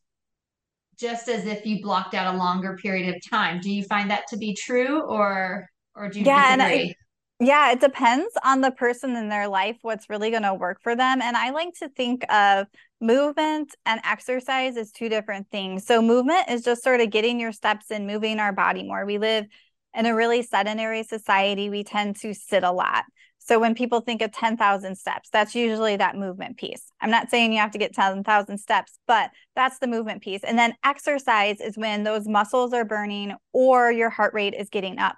just 0.98 1.28
as 1.28 1.46
if 1.46 1.64
you 1.64 1.80
blocked 1.80 2.14
out 2.14 2.34
a 2.34 2.36
longer 2.36 2.76
period 2.76 3.14
of 3.14 3.22
time. 3.30 3.60
Do 3.60 3.70
you 3.70 3.84
find 3.84 4.10
that 4.10 4.26
to 4.30 4.36
be 4.36 4.52
true 4.52 5.00
or 5.02 5.68
or 5.94 6.08
do 6.08 6.18
you 6.18 6.26
yeah, 6.26 6.56
disagree? 6.56 6.94
Yeah, 7.40 7.70
it 7.70 7.80
depends 7.80 8.34
on 8.44 8.62
the 8.62 8.72
person 8.72 9.14
in 9.14 9.28
their 9.28 9.46
life, 9.46 9.76
what's 9.82 10.10
really 10.10 10.30
going 10.30 10.42
to 10.42 10.54
work 10.54 10.82
for 10.82 10.96
them. 10.96 11.22
And 11.22 11.36
I 11.36 11.50
like 11.50 11.74
to 11.74 11.88
think 11.88 12.24
of 12.32 12.66
movement 13.00 13.76
and 13.86 14.00
exercise 14.04 14.76
as 14.76 14.90
two 14.90 15.08
different 15.08 15.48
things. 15.50 15.86
So, 15.86 16.02
movement 16.02 16.50
is 16.50 16.62
just 16.62 16.82
sort 16.82 17.00
of 17.00 17.10
getting 17.10 17.38
your 17.38 17.52
steps 17.52 17.92
and 17.92 18.08
moving 18.08 18.40
our 18.40 18.52
body 18.52 18.82
more. 18.82 19.06
We 19.06 19.18
live 19.18 19.46
in 19.94 20.06
a 20.06 20.16
really 20.16 20.42
sedentary 20.42 21.04
society, 21.04 21.70
we 21.70 21.84
tend 21.84 22.16
to 22.16 22.34
sit 22.34 22.64
a 22.64 22.72
lot. 22.72 23.04
So, 23.38 23.60
when 23.60 23.76
people 23.76 24.00
think 24.00 24.20
of 24.20 24.32
10,000 24.32 24.96
steps, 24.96 25.28
that's 25.32 25.54
usually 25.54 25.94
that 25.94 26.16
movement 26.16 26.56
piece. 26.56 26.90
I'm 27.00 27.10
not 27.10 27.30
saying 27.30 27.52
you 27.52 27.60
have 27.60 27.70
to 27.70 27.78
get 27.78 27.94
10,000 27.94 28.58
steps, 28.58 28.98
but 29.06 29.30
that's 29.54 29.78
the 29.78 29.86
movement 29.86 30.22
piece. 30.22 30.42
And 30.42 30.58
then 30.58 30.74
exercise 30.84 31.60
is 31.60 31.78
when 31.78 32.02
those 32.02 32.26
muscles 32.26 32.72
are 32.72 32.84
burning 32.84 33.34
or 33.52 33.92
your 33.92 34.10
heart 34.10 34.34
rate 34.34 34.54
is 34.58 34.70
getting 34.70 34.98
up. 34.98 35.14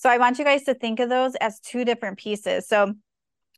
So 0.00 0.08
I 0.08 0.16
want 0.16 0.38
you 0.38 0.46
guys 0.46 0.62
to 0.62 0.72
think 0.72 0.98
of 0.98 1.10
those 1.10 1.34
as 1.34 1.60
two 1.60 1.84
different 1.84 2.18
pieces. 2.18 2.66
So 2.66 2.94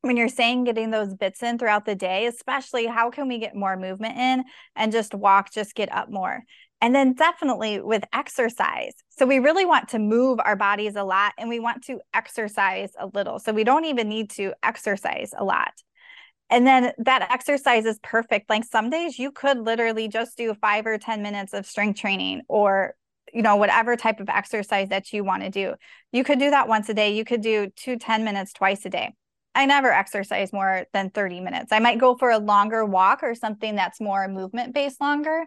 when 0.00 0.16
you're 0.16 0.26
saying 0.26 0.64
getting 0.64 0.90
those 0.90 1.14
bits 1.14 1.40
in 1.40 1.57
throughout 1.57 1.85
the 1.85 1.94
day, 1.94 2.26
especially 2.26 2.87
how 2.87 3.11
can 3.11 3.28
we 3.28 3.38
get 3.38 3.55
more 3.55 3.76
movement 3.76 4.18
in 4.18 4.42
and 4.74 4.90
just 4.90 5.14
walk, 5.14 5.52
just 5.52 5.76
get 5.76 5.92
up 5.92 6.11
more? 6.11 6.42
And 6.81 6.92
then 6.92 7.12
definitely 7.12 7.81
with 7.81 8.02
exercise. 8.12 8.94
So 9.09 9.24
we 9.24 9.38
really 9.38 9.64
want 9.64 9.90
to 9.90 10.00
move 10.00 10.40
our 10.44 10.57
bodies 10.57 10.96
a 10.96 11.05
lot 11.05 11.33
and 11.38 11.48
we 11.48 11.61
want 11.61 11.85
to 11.85 12.00
exercise 12.12 12.90
a 12.98 13.07
little. 13.07 13.38
So 13.38 13.52
we 13.52 13.62
don't 13.62 13.85
even 13.85 14.09
need 14.09 14.31
to 14.31 14.52
exercise 14.64 15.31
a 15.38 15.44
lot. 15.44 15.74
And 16.50 16.66
then 16.66 16.90
that 16.98 17.31
exercise 17.31 17.85
is 17.85 18.00
perfect. 18.02 18.50
Like 18.50 18.64
some 18.64 18.90
days 18.90 19.16
you 19.16 19.31
could 19.31 19.59
literally 19.59 20.09
just 20.09 20.37
do 20.37 20.55
five 20.55 20.87
or 20.87 20.98
10 20.98 21.22
minutes 21.22 21.55
of 21.55 21.66
strength 21.66 22.00
training 22.00 22.42
or, 22.48 22.96
you 23.33 23.42
know, 23.42 23.57
whatever 23.57 23.97
type 23.97 24.21
of 24.21 24.29
exercise 24.29 24.88
that 24.90 25.12
you 25.12 25.25
want 25.25 25.42
to 25.42 25.51
do. 25.51 25.75
You 26.12 26.25
could 26.25 26.38
do 26.38 26.51
that 26.51 26.68
once 26.68 26.88
a 26.88 26.95
day. 26.95 27.14
You 27.14 27.25
could 27.25 27.40
do 27.40 27.68
two 27.75 27.97
10 27.97 28.25
minutes 28.25 28.53
twice 28.53 28.85
a 28.85 28.90
day. 28.90 29.14
I 29.55 29.66
never 29.66 29.92
exercise 29.92 30.53
more 30.53 30.87
than 30.92 31.11
30 31.11 31.40
minutes. 31.40 31.73
I 31.73 31.79
might 31.79 31.99
go 31.99 32.16
for 32.16 32.31
a 32.31 32.38
longer 32.38 32.85
walk 32.85 33.23
or 33.23 33.35
something 33.35 33.75
that's 33.75 34.01
more 34.01 34.27
movement 34.29 34.75
based 34.75 35.01
longer, 35.01 35.47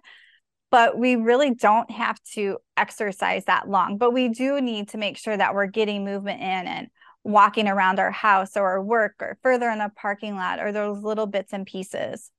but 0.69 0.97
we 0.97 1.15
really 1.15 1.53
don't 1.53 1.89
have 1.89 2.21
to 2.33 2.57
exercise 2.77 3.45
that 3.45 3.67
long. 3.67 3.97
But 3.97 4.11
we 4.11 4.29
do 4.29 4.61
need 4.61 4.89
to 4.89 4.97
make 4.97 5.17
sure 5.17 5.35
that 5.35 5.55
we're 5.55 5.65
getting 5.65 6.05
movement 6.05 6.41
in 6.41 6.67
and 6.67 6.87
walking 7.23 7.67
around 7.67 7.99
our 7.99 8.11
house 8.11 8.55
or 8.55 8.81
work 8.83 9.15
or 9.19 9.37
further 9.41 9.69
in 9.69 9.81
a 9.81 9.89
parking 9.89 10.35
lot 10.35 10.59
or 10.59 10.71
those 10.71 11.01
little 11.01 11.25
bits 11.25 11.53
and 11.53 11.65
pieces. 11.65 12.29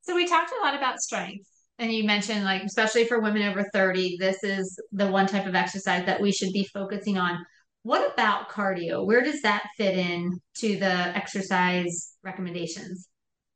So 0.00 0.14
we 0.14 0.26
talked 0.26 0.52
a 0.58 0.64
lot 0.64 0.74
about 0.74 1.00
strength. 1.00 1.46
And 1.78 1.92
you 1.92 2.04
mentioned 2.04 2.44
like 2.44 2.62
especially 2.62 3.04
for 3.04 3.20
women 3.20 3.42
over 3.42 3.64
30, 3.72 4.16
this 4.18 4.42
is 4.42 4.80
the 4.92 5.08
one 5.08 5.26
type 5.26 5.46
of 5.46 5.54
exercise 5.54 6.04
that 6.06 6.20
we 6.20 6.32
should 6.32 6.52
be 6.52 6.68
focusing 6.72 7.18
on. 7.18 7.44
What 7.82 8.12
about 8.12 8.50
cardio? 8.50 9.06
Where 9.06 9.22
does 9.22 9.42
that 9.42 9.64
fit 9.76 9.96
in 9.96 10.40
to 10.56 10.76
the 10.76 11.16
exercise 11.16 12.14
recommendations? 12.22 13.08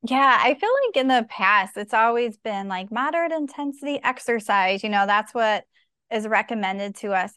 Yeah, 0.04 0.38
I 0.40 0.54
feel 0.54 0.70
like 0.86 0.96
in 0.96 1.08
the 1.08 1.26
past, 1.28 1.76
it's 1.76 1.94
always 1.94 2.36
been 2.36 2.68
like 2.68 2.90
moderate 2.90 3.32
intensity 3.32 4.00
exercise. 4.02 4.82
You 4.82 4.88
know, 4.88 5.06
that's 5.06 5.32
what 5.32 5.64
is 6.10 6.26
recommended 6.26 6.96
to 6.96 7.12
us. 7.12 7.32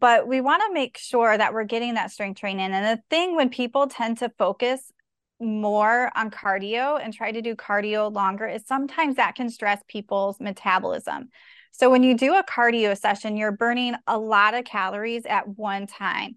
But 0.00 0.28
we 0.28 0.40
want 0.40 0.62
to 0.66 0.72
make 0.72 0.98
sure 0.98 1.36
that 1.36 1.54
we're 1.54 1.64
getting 1.64 1.94
that 1.94 2.10
strength 2.10 2.40
training. 2.40 2.72
And 2.72 2.98
the 2.98 3.02
thing 3.08 3.34
when 3.34 3.48
people 3.48 3.86
tend 3.86 4.18
to 4.18 4.30
focus 4.38 4.92
more 5.40 6.10
on 6.16 6.30
cardio 6.30 7.00
and 7.02 7.12
try 7.12 7.32
to 7.32 7.42
do 7.42 7.54
cardio 7.54 8.12
longer 8.12 8.46
is 8.46 8.66
sometimes 8.66 9.16
that 9.16 9.34
can 9.34 9.50
stress 9.50 9.80
people's 9.88 10.40
metabolism. 10.40 11.28
So 11.72 11.90
when 11.90 12.02
you 12.02 12.16
do 12.16 12.34
a 12.34 12.42
cardio 12.42 12.98
session, 12.98 13.36
you're 13.36 13.52
burning 13.52 13.94
a 14.06 14.18
lot 14.18 14.54
of 14.54 14.64
calories 14.64 15.26
at 15.26 15.48
one 15.48 15.86
time. 15.86 16.36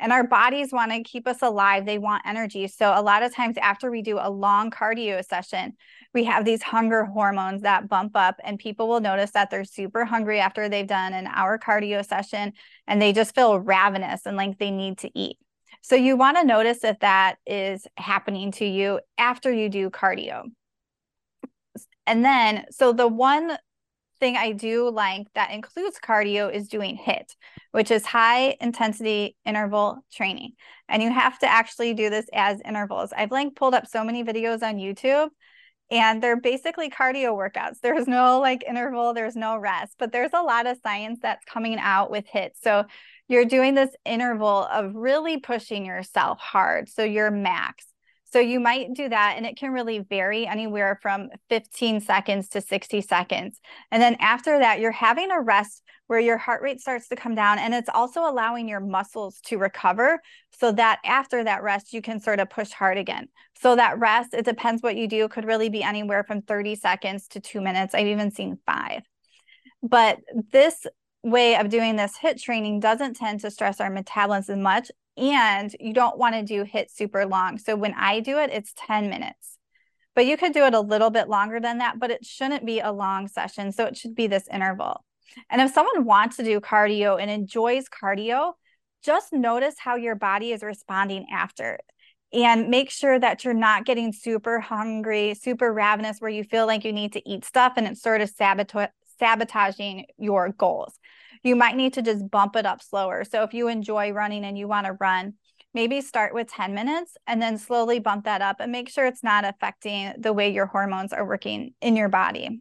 And 0.00 0.12
our 0.12 0.26
bodies 0.26 0.72
want 0.72 0.92
to 0.92 1.02
keep 1.02 1.28
us 1.28 1.42
alive. 1.42 1.84
They 1.84 1.98
want 1.98 2.22
energy. 2.26 2.66
So 2.68 2.92
a 2.94 3.02
lot 3.02 3.22
of 3.22 3.34
times 3.34 3.56
after 3.60 3.90
we 3.90 4.00
do 4.00 4.18
a 4.18 4.30
long 4.30 4.70
cardio 4.70 5.22
session, 5.24 5.74
we 6.14 6.24
have 6.24 6.44
these 6.44 6.62
hunger 6.62 7.04
hormones 7.04 7.62
that 7.62 7.88
bump 7.88 8.12
up 8.16 8.36
and 8.42 8.58
people 8.58 8.88
will 8.88 9.00
notice 9.00 9.30
that 9.32 9.50
they're 9.50 9.64
super 9.64 10.04
hungry 10.06 10.40
after 10.40 10.68
they've 10.68 10.86
done 10.86 11.12
an 11.12 11.26
hour 11.26 11.58
cardio 11.58 12.04
session 12.04 12.54
and 12.86 13.00
they 13.00 13.12
just 13.12 13.34
feel 13.34 13.60
ravenous 13.60 14.24
and 14.24 14.36
like 14.36 14.58
they 14.58 14.70
need 14.70 14.98
to 14.98 15.10
eat. 15.14 15.36
So 15.82 15.96
you 15.96 16.16
want 16.16 16.36
to 16.36 16.44
notice 16.44 16.84
if 16.84 16.98
that 17.00 17.36
is 17.46 17.86
happening 17.96 18.52
to 18.52 18.64
you 18.64 19.00
after 19.18 19.52
you 19.52 19.68
do 19.68 19.90
cardio. 19.90 20.44
And 22.06 22.24
then, 22.24 22.66
so 22.70 22.92
the 22.92 23.08
one 23.08 23.56
thing 24.20 24.36
I 24.36 24.52
do 24.52 24.90
like 24.90 25.26
that 25.34 25.50
includes 25.50 25.98
cardio 25.98 26.52
is 26.52 26.68
doing 26.68 26.98
HIIT, 26.98 27.34
which 27.72 27.90
is 27.90 28.04
high 28.04 28.56
intensity 28.60 29.36
interval 29.46 30.04
training. 30.12 30.52
And 30.88 31.02
you 31.02 31.10
have 31.10 31.38
to 31.38 31.46
actually 31.46 31.94
do 31.94 32.10
this 32.10 32.26
as 32.32 32.60
intervals. 32.64 33.12
I've 33.16 33.30
like 33.30 33.54
pulled 33.54 33.74
up 33.74 33.86
so 33.86 34.04
many 34.04 34.22
videos 34.22 34.62
on 34.62 34.76
YouTube 34.76 35.30
and 35.90 36.22
they're 36.22 36.40
basically 36.40 36.88
cardio 36.88 37.36
workouts. 37.36 37.80
There's 37.82 38.06
no 38.06 38.38
like 38.40 38.64
interval, 38.66 39.12
there's 39.12 39.36
no 39.36 39.56
rest, 39.56 39.94
but 39.98 40.12
there's 40.12 40.32
a 40.32 40.42
lot 40.42 40.66
of 40.66 40.78
science 40.82 41.18
that's 41.22 41.44
coming 41.44 41.78
out 41.78 42.10
with 42.10 42.26
HIIT. 42.32 42.50
So 42.62 42.84
you're 43.28 43.44
doing 43.44 43.74
this 43.74 43.90
interval 44.04 44.66
of 44.70 44.94
really 44.94 45.38
pushing 45.38 45.84
yourself 45.84 46.38
hard. 46.40 46.88
So 46.88 47.02
you're 47.04 47.30
max. 47.30 47.86
So 48.32 48.38
you 48.38 48.60
might 48.60 48.94
do 48.94 49.08
that, 49.08 49.34
and 49.36 49.44
it 49.44 49.56
can 49.56 49.72
really 49.72 49.98
vary 49.98 50.46
anywhere 50.46 51.00
from 51.02 51.30
15 51.48 52.00
seconds 52.00 52.48
to 52.50 52.60
60 52.60 53.00
seconds. 53.00 53.60
And 53.90 54.00
then 54.00 54.16
after 54.20 54.60
that, 54.60 54.78
you're 54.78 54.92
having 54.92 55.32
a 55.32 55.40
rest 55.40 55.82
where 56.10 56.18
your 56.18 56.38
heart 56.38 56.60
rate 56.60 56.80
starts 56.80 57.06
to 57.06 57.14
come 57.14 57.36
down, 57.36 57.60
and 57.60 57.72
it's 57.72 57.88
also 57.88 58.28
allowing 58.28 58.68
your 58.68 58.80
muscles 58.80 59.40
to 59.42 59.56
recover 59.58 60.20
so 60.58 60.72
that 60.72 60.98
after 61.04 61.44
that 61.44 61.62
rest, 61.62 61.92
you 61.92 62.02
can 62.02 62.18
sort 62.18 62.40
of 62.40 62.50
push 62.50 62.72
hard 62.72 62.98
again. 62.98 63.28
So 63.62 63.76
that 63.76 63.96
rest, 63.96 64.34
it 64.34 64.44
depends 64.44 64.82
what 64.82 64.96
you 64.96 65.06
do, 65.06 65.28
could 65.28 65.44
really 65.44 65.68
be 65.68 65.84
anywhere 65.84 66.24
from 66.24 66.42
30 66.42 66.74
seconds 66.74 67.28
to 67.28 67.38
two 67.38 67.60
minutes. 67.60 67.94
I've 67.94 68.08
even 68.08 68.32
seen 68.32 68.58
five. 68.66 69.02
But 69.84 70.18
this 70.50 70.84
way 71.22 71.54
of 71.54 71.68
doing 71.68 71.94
this 71.94 72.18
HIIT 72.20 72.42
training 72.42 72.80
doesn't 72.80 73.14
tend 73.14 73.38
to 73.42 73.50
stress 73.52 73.80
our 73.80 73.88
metabolism 73.88 74.58
as 74.58 74.62
much 74.64 74.90
and 75.16 75.72
you 75.78 75.92
don't 75.92 76.18
want 76.18 76.34
to 76.34 76.42
do 76.42 76.64
HIIT 76.64 76.90
super 76.90 77.24
long. 77.24 77.56
So 77.56 77.76
when 77.76 77.94
I 77.94 78.18
do 78.18 78.38
it, 78.38 78.50
it's 78.52 78.72
10 78.84 79.10
minutes. 79.10 79.58
But 80.16 80.26
you 80.26 80.36
could 80.36 80.54
do 80.54 80.64
it 80.64 80.74
a 80.74 80.80
little 80.80 81.10
bit 81.10 81.28
longer 81.28 81.60
than 81.60 81.78
that, 81.78 82.00
but 82.00 82.10
it 82.10 82.24
shouldn't 82.24 82.66
be 82.66 82.80
a 82.80 82.90
long 82.90 83.28
session. 83.28 83.70
So 83.70 83.84
it 83.84 83.96
should 83.96 84.16
be 84.16 84.26
this 84.26 84.48
interval. 84.52 85.04
And 85.48 85.60
if 85.60 85.72
someone 85.72 86.04
wants 86.04 86.36
to 86.36 86.44
do 86.44 86.60
cardio 86.60 87.20
and 87.20 87.30
enjoys 87.30 87.86
cardio, 87.88 88.52
just 89.02 89.32
notice 89.32 89.76
how 89.78 89.96
your 89.96 90.14
body 90.14 90.52
is 90.52 90.62
responding 90.62 91.26
after 91.32 91.78
and 92.32 92.68
make 92.68 92.90
sure 92.90 93.18
that 93.18 93.44
you're 93.44 93.54
not 93.54 93.84
getting 93.84 94.12
super 94.12 94.60
hungry, 94.60 95.34
super 95.34 95.72
ravenous, 95.72 96.20
where 96.20 96.30
you 96.30 96.44
feel 96.44 96.66
like 96.66 96.84
you 96.84 96.92
need 96.92 97.14
to 97.14 97.28
eat 97.28 97.44
stuff 97.44 97.72
and 97.76 97.86
it's 97.86 98.02
sort 98.02 98.20
of 98.20 98.30
sabotaging 99.18 100.06
your 100.18 100.50
goals 100.50 100.98
you 101.42 101.56
might 101.56 101.76
need 101.76 101.94
to 101.94 102.02
just 102.02 102.30
bump 102.30 102.56
it 102.56 102.66
up 102.66 102.82
slower. 102.82 103.24
So 103.24 103.42
if 103.42 103.54
you 103.54 103.68
enjoy 103.68 104.12
running 104.12 104.44
and 104.44 104.58
you 104.58 104.68
want 104.68 104.86
to 104.86 104.96
run, 105.00 105.34
maybe 105.72 106.00
start 106.00 106.34
with 106.34 106.48
10 106.48 106.74
minutes 106.74 107.16
and 107.26 107.40
then 107.40 107.56
slowly 107.56 107.98
bump 107.98 108.24
that 108.24 108.42
up 108.42 108.56
and 108.60 108.72
make 108.72 108.88
sure 108.88 109.06
it's 109.06 109.22
not 109.22 109.44
affecting 109.44 110.12
the 110.18 110.32
way 110.32 110.52
your 110.52 110.66
hormones 110.66 111.12
are 111.12 111.26
working 111.26 111.74
in 111.80 111.96
your 111.96 112.08
body. 112.08 112.60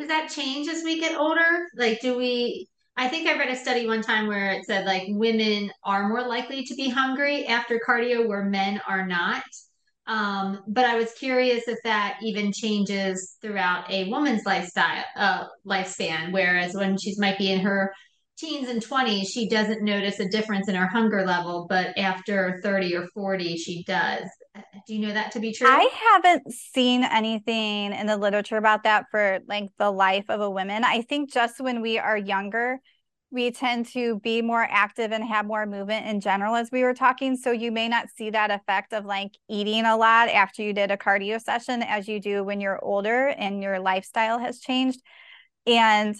Does 0.00 0.08
that 0.08 0.30
change 0.30 0.66
as 0.66 0.82
we 0.82 0.98
get 0.98 1.14
older? 1.18 1.68
Like, 1.76 2.00
do 2.00 2.16
we? 2.16 2.66
I 2.96 3.08
think 3.08 3.28
I 3.28 3.38
read 3.38 3.50
a 3.50 3.56
study 3.56 3.86
one 3.86 4.00
time 4.00 4.28
where 4.28 4.50
it 4.52 4.64
said 4.64 4.86
like 4.86 5.02
women 5.08 5.70
are 5.84 6.08
more 6.08 6.26
likely 6.26 6.64
to 6.64 6.74
be 6.74 6.88
hungry 6.88 7.46
after 7.46 7.78
cardio 7.86 8.26
where 8.26 8.44
men 8.44 8.80
are 8.88 9.06
not. 9.06 9.42
Um, 10.06 10.60
but 10.66 10.86
I 10.86 10.96
was 10.96 11.12
curious 11.12 11.68
if 11.68 11.76
that 11.84 12.18
even 12.22 12.50
changes 12.50 13.36
throughout 13.42 13.90
a 13.90 14.08
woman's 14.08 14.46
lifestyle 14.46 15.04
uh, 15.16 15.44
lifespan. 15.66 16.32
Whereas 16.32 16.74
when 16.74 16.96
she's 16.96 17.18
might 17.18 17.36
be 17.36 17.52
in 17.52 17.60
her 17.60 17.92
teens 18.38 18.70
and 18.70 18.82
20s, 18.82 19.26
she 19.26 19.50
doesn't 19.50 19.82
notice 19.82 20.18
a 20.18 20.30
difference 20.30 20.66
in 20.66 20.76
her 20.76 20.88
hunger 20.88 21.26
level, 21.26 21.66
but 21.68 21.96
after 21.98 22.58
30 22.62 22.96
or 22.96 23.06
40, 23.12 23.58
she 23.58 23.84
does. 23.84 24.24
Do 24.86 24.94
you 24.94 25.06
know 25.06 25.12
that 25.12 25.32
to 25.32 25.40
be 25.40 25.52
true? 25.52 25.68
I 25.68 25.88
haven't 25.92 26.52
seen 26.52 27.04
anything 27.04 27.92
in 27.92 28.06
the 28.06 28.16
literature 28.16 28.56
about 28.56 28.84
that 28.84 29.06
for 29.10 29.40
like 29.46 29.68
the 29.78 29.90
life 29.90 30.24
of 30.28 30.40
a 30.40 30.50
woman. 30.50 30.84
I 30.84 31.02
think 31.02 31.32
just 31.32 31.60
when 31.60 31.80
we 31.80 31.98
are 31.98 32.16
younger, 32.16 32.80
we 33.30 33.52
tend 33.52 33.86
to 33.86 34.18
be 34.20 34.42
more 34.42 34.66
active 34.68 35.12
and 35.12 35.24
have 35.24 35.46
more 35.46 35.66
movement 35.66 36.06
in 36.06 36.20
general 36.20 36.56
as 36.56 36.70
we 36.72 36.82
were 36.82 36.94
talking 36.94 37.36
so 37.36 37.52
you 37.52 37.70
may 37.70 37.88
not 37.88 38.08
see 38.16 38.30
that 38.30 38.50
effect 38.50 38.92
of 38.92 39.04
like 39.04 39.30
eating 39.48 39.84
a 39.84 39.96
lot 39.96 40.28
after 40.28 40.62
you 40.62 40.72
did 40.72 40.90
a 40.90 40.96
cardio 40.96 41.40
session 41.40 41.82
as 41.82 42.08
you 42.08 42.20
do 42.20 42.42
when 42.42 42.60
you're 42.60 42.84
older 42.84 43.28
and 43.28 43.62
your 43.62 43.78
lifestyle 43.78 44.38
has 44.38 44.58
changed 44.58 45.00
and 45.66 46.16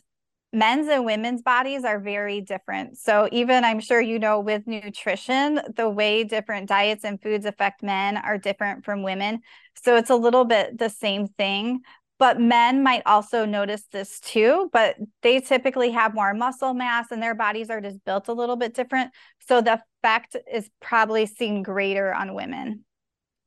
men's 0.52 0.88
and 0.88 1.04
women's 1.04 1.42
bodies 1.42 1.84
are 1.84 2.00
very 2.00 2.40
different. 2.40 2.98
So 2.98 3.28
even 3.30 3.64
i'm 3.64 3.80
sure 3.80 4.00
you 4.00 4.18
know 4.18 4.40
with 4.40 4.66
nutrition 4.66 5.60
the 5.76 5.88
way 5.88 6.24
different 6.24 6.68
diets 6.68 7.04
and 7.04 7.20
foods 7.22 7.46
affect 7.46 7.82
men 7.82 8.16
are 8.16 8.38
different 8.38 8.84
from 8.84 9.02
women. 9.02 9.40
So 9.82 9.96
it's 9.96 10.10
a 10.10 10.16
little 10.16 10.44
bit 10.44 10.78
the 10.78 10.88
same 10.90 11.26
thing. 11.26 11.80
But 12.18 12.38
men 12.38 12.82
might 12.82 13.02
also 13.06 13.46
notice 13.46 13.84
this 13.92 14.20
too 14.20 14.68
but 14.72 14.96
they 15.22 15.40
typically 15.40 15.90
have 15.90 16.14
more 16.14 16.34
muscle 16.34 16.74
mass 16.74 17.06
and 17.10 17.22
their 17.22 17.34
bodies 17.34 17.70
are 17.70 17.80
just 17.80 18.04
built 18.04 18.28
a 18.28 18.32
little 18.32 18.56
bit 18.56 18.74
different. 18.74 19.12
So 19.46 19.60
the 19.60 19.80
effect 20.02 20.36
is 20.52 20.68
probably 20.80 21.26
seen 21.26 21.62
greater 21.62 22.12
on 22.12 22.34
women. 22.34 22.84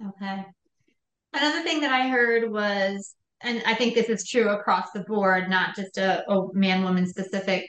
Okay. 0.02 0.46
Another 1.34 1.64
thing 1.64 1.82
that 1.82 1.92
i 1.92 2.08
heard 2.08 2.52
was 2.52 3.16
and 3.44 3.62
i 3.66 3.74
think 3.74 3.94
this 3.94 4.10
is 4.10 4.28
true 4.28 4.50
across 4.50 4.92
the 4.94 5.02
board 5.02 5.50
not 5.50 5.76
just 5.76 5.98
a, 5.98 6.30
a 6.30 6.54
man 6.54 6.84
woman 6.84 7.08
specific 7.08 7.68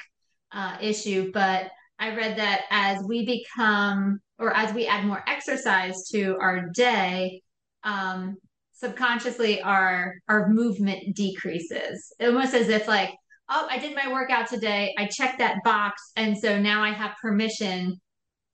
uh, 0.53 0.77
issue 0.81 1.31
but 1.33 1.71
i 1.99 2.15
read 2.15 2.39
that 2.39 2.63
as 2.71 3.03
we 3.07 3.25
become 3.27 4.21
or 4.39 4.55
as 4.55 4.73
we 4.75 4.87
add 4.87 5.05
more 5.05 5.23
exercise 5.29 6.09
to 6.11 6.37
our 6.41 6.69
day 6.71 7.41
um, 7.85 8.37
subconsciously 8.75 9.63
our 9.63 10.15
our 10.29 10.49
movement 10.49 11.15
decreases. 11.15 12.13
Almost 12.21 12.55
as 12.55 12.69
if 12.69 12.89
like 12.89 13.11
oh 13.49 13.67
i 13.71 13.79
did 13.79 13.95
my 13.95 14.13
workout 14.13 14.49
today. 14.49 14.95
I 14.99 15.07
checked 15.07 15.39
that 15.39 15.63
box. 15.65 16.03
And 16.17 16.37
so 16.37 16.61
now 16.61 16.83
i 16.83 16.91
have 16.91 17.15
permission 17.21 18.01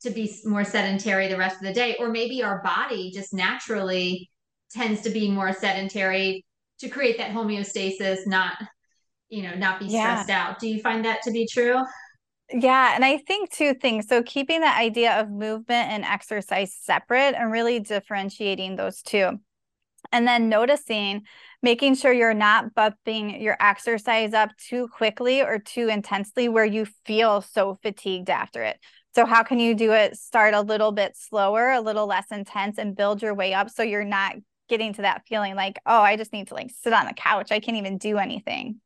to 0.03 0.11
be 0.11 0.33
more 0.45 0.65
sedentary 0.65 1.29
the 1.29 1.37
rest 1.37 1.57
of 1.57 1.63
the 1.63 1.75
day. 1.75 1.97
Or 1.99 2.11
maybe 2.11 2.43
our 2.43 2.63
body 2.63 3.11
just 3.13 3.35
naturally 3.35 4.31
tends 4.71 5.03
to 5.03 5.11
be 5.11 5.31
more 5.31 5.53
sedentary 5.53 6.45
to 6.81 6.89
create 6.89 7.19
that 7.19 7.31
homeostasis 7.31 8.27
not 8.27 8.57
you 9.31 9.43
know, 9.43 9.55
not 9.55 9.81
be 9.81 9.89
stressed 9.89 10.29
yeah. 10.29 10.49
out. 10.49 10.59
Do 10.59 10.69
you 10.69 10.81
find 10.81 11.05
that 11.05 11.23
to 11.23 11.31
be 11.31 11.47
true? 11.47 11.81
Yeah, 12.53 12.95
and 12.95 13.05
I 13.05 13.19
think 13.19 13.51
two 13.51 13.75
things. 13.75 14.09
So 14.09 14.23
keeping 14.25 14.61
the 14.61 14.77
idea 14.77 15.19
of 15.21 15.31
movement 15.31 15.91
and 15.91 16.05
exercise 16.05 16.75
separate 16.75 17.37
and 17.37 17.53
really 17.53 17.79
differentiating 17.79 18.75
those 18.75 19.03
two. 19.03 19.39
And 20.13 20.27
then 20.27 20.49
noticing, 20.49 21.23
making 21.63 21.95
sure 21.95 22.13
you're 22.13 22.35
not 22.35 22.75
bumping 22.75 23.41
your 23.41 23.57
exercise 23.61 24.35
up 24.35 24.51
too 24.57 24.89
quickly 24.89 25.43
or 25.43 25.59
too 25.61 25.89
intensely 25.89 26.49
where 26.49 26.65
you 26.65 26.87
feel 27.05 27.43
so 27.43 27.79
fatigued 27.83 28.31
after 28.31 28.65
it. 28.65 28.81
So, 29.15 29.27
how 29.27 29.43
can 29.43 29.61
you 29.61 29.75
do 29.75 29.93
it? 29.93 30.17
Start 30.17 30.55
a 30.55 30.63
little 30.63 30.91
bit 30.91 31.17
slower, 31.17 31.71
a 31.71 31.81
little 31.81 32.07
less 32.07 32.27
intense, 32.33 32.79
and 32.79 32.97
build 32.97 33.23
your 33.23 33.35
way 33.35 33.55
up 33.55 33.69
so 33.69 33.83
you're 33.83 34.05
not 34.05 34.37
getting 34.71 34.95
to 34.95 35.03
that 35.03 35.27
feeling 35.29 35.55
like, 35.55 35.79
oh, 35.85 36.01
I 36.01 36.17
just 36.17 36.33
need 36.33 36.49
to 36.49 36.55
like 36.55 36.71
sit 36.83 36.95
on 36.95 37.05
the 37.05 37.13
couch. 37.13 37.53
I 37.53 37.61
can't 37.61 37.77
even 37.77 37.99
do 37.99 38.17
anything. 38.17 38.81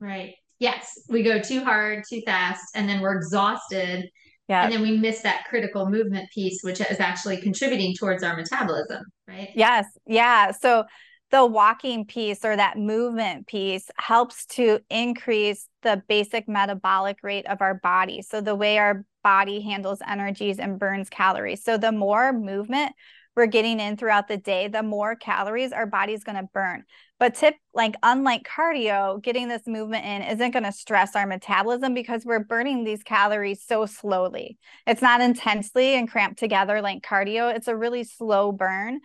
Right. 0.00 0.34
Yes. 0.58 0.98
We 1.08 1.22
go 1.22 1.40
too 1.40 1.62
hard, 1.62 2.04
too 2.08 2.22
fast, 2.26 2.64
and 2.74 2.88
then 2.88 3.00
we're 3.00 3.16
exhausted. 3.16 4.08
Yeah. 4.48 4.64
And 4.64 4.72
then 4.72 4.82
we 4.82 4.98
miss 4.98 5.20
that 5.20 5.44
critical 5.48 5.88
movement 5.88 6.28
piece, 6.34 6.62
which 6.62 6.80
is 6.80 6.98
actually 6.98 7.36
contributing 7.36 7.94
towards 7.94 8.24
our 8.24 8.36
metabolism. 8.36 9.04
Right. 9.28 9.50
Yes. 9.54 9.86
Yeah. 10.06 10.50
So, 10.50 10.84
the 11.30 11.46
walking 11.46 12.06
piece 12.06 12.44
or 12.44 12.56
that 12.56 12.76
movement 12.76 13.46
piece 13.46 13.88
helps 13.96 14.46
to 14.46 14.80
increase 14.90 15.68
the 15.82 16.02
basic 16.08 16.48
metabolic 16.48 17.18
rate 17.22 17.46
of 17.46 17.60
our 17.60 17.74
body. 17.74 18.20
So, 18.22 18.40
the 18.40 18.56
way 18.56 18.78
our 18.78 19.04
body 19.22 19.60
handles 19.60 20.00
energies 20.06 20.58
and 20.58 20.80
burns 20.80 21.08
calories. 21.08 21.62
So, 21.62 21.78
the 21.78 21.92
more 21.92 22.32
movement 22.32 22.92
we're 23.36 23.46
getting 23.46 23.80
in 23.80 23.96
throughout 23.96 24.28
the 24.28 24.36
day, 24.36 24.68
the 24.68 24.82
more 24.82 25.14
calories 25.14 25.72
our 25.72 25.86
body's 25.86 26.24
going 26.24 26.36
to 26.36 26.48
burn. 26.52 26.84
But 27.18 27.34
tip 27.34 27.56
like 27.74 27.94
unlike 28.02 28.48
cardio, 28.48 29.22
getting 29.22 29.48
this 29.48 29.66
movement 29.66 30.04
in 30.04 30.22
isn't 30.22 30.52
going 30.52 30.64
to 30.64 30.72
stress 30.72 31.14
our 31.14 31.26
metabolism 31.26 31.94
because 31.94 32.24
we're 32.24 32.44
burning 32.44 32.82
these 32.84 33.02
calories 33.02 33.62
so 33.62 33.86
slowly. 33.86 34.58
It's 34.86 35.02
not 35.02 35.20
intensely 35.20 35.94
and 35.94 36.10
cramped 36.10 36.38
together 36.38 36.80
like 36.80 37.02
cardio. 37.02 37.54
It's 37.54 37.68
a 37.68 37.76
really 37.76 38.04
slow 38.04 38.52
burn. 38.52 39.00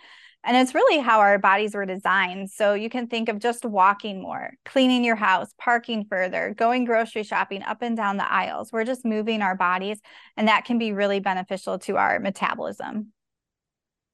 And 0.47 0.55
it's 0.55 0.75
really 0.75 0.99
how 0.99 1.19
our 1.21 1.39
bodies 1.39 1.73
were 1.73 1.88
designed. 1.88 2.51
So 2.51 2.75
you 2.75 2.88
can 2.88 3.07
think 3.07 3.29
of 3.29 3.39
just 3.39 3.65
walking 3.65 4.21
more, 4.21 4.51
cleaning 4.63 5.03
your 5.03 5.15
house, 5.15 5.49
parking 5.57 6.05
further, 6.07 6.53
going 6.55 6.85
grocery 6.85 7.23
shopping 7.23 7.63
up 7.63 7.81
and 7.81 7.97
down 7.97 8.17
the 8.17 8.31
aisles. 8.31 8.71
We're 8.71 8.85
just 8.85 9.05
moving 9.05 9.41
our 9.41 9.55
bodies, 9.55 9.99
and 10.38 10.47
that 10.47 10.65
can 10.65 10.77
be 10.77 10.93
really 10.93 11.19
beneficial 11.19 11.79
to 11.79 11.97
our 11.97 12.19
metabolism. 12.19 13.11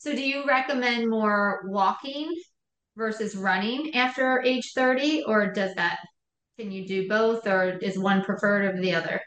So, 0.01 0.15
do 0.15 0.27
you 0.27 0.47
recommend 0.47 1.11
more 1.11 1.61
walking 1.65 2.33
versus 2.97 3.35
running 3.35 3.93
after 3.93 4.41
age 4.41 4.71
30, 4.73 5.25
or 5.27 5.53
does 5.53 5.75
that, 5.75 5.99
can 6.57 6.71
you 6.71 6.87
do 6.87 7.07
both, 7.07 7.45
or 7.45 7.77
is 7.83 7.99
one 7.99 8.23
preferred 8.23 8.65
over 8.65 8.81
the 8.81 8.95
other? 8.95 9.21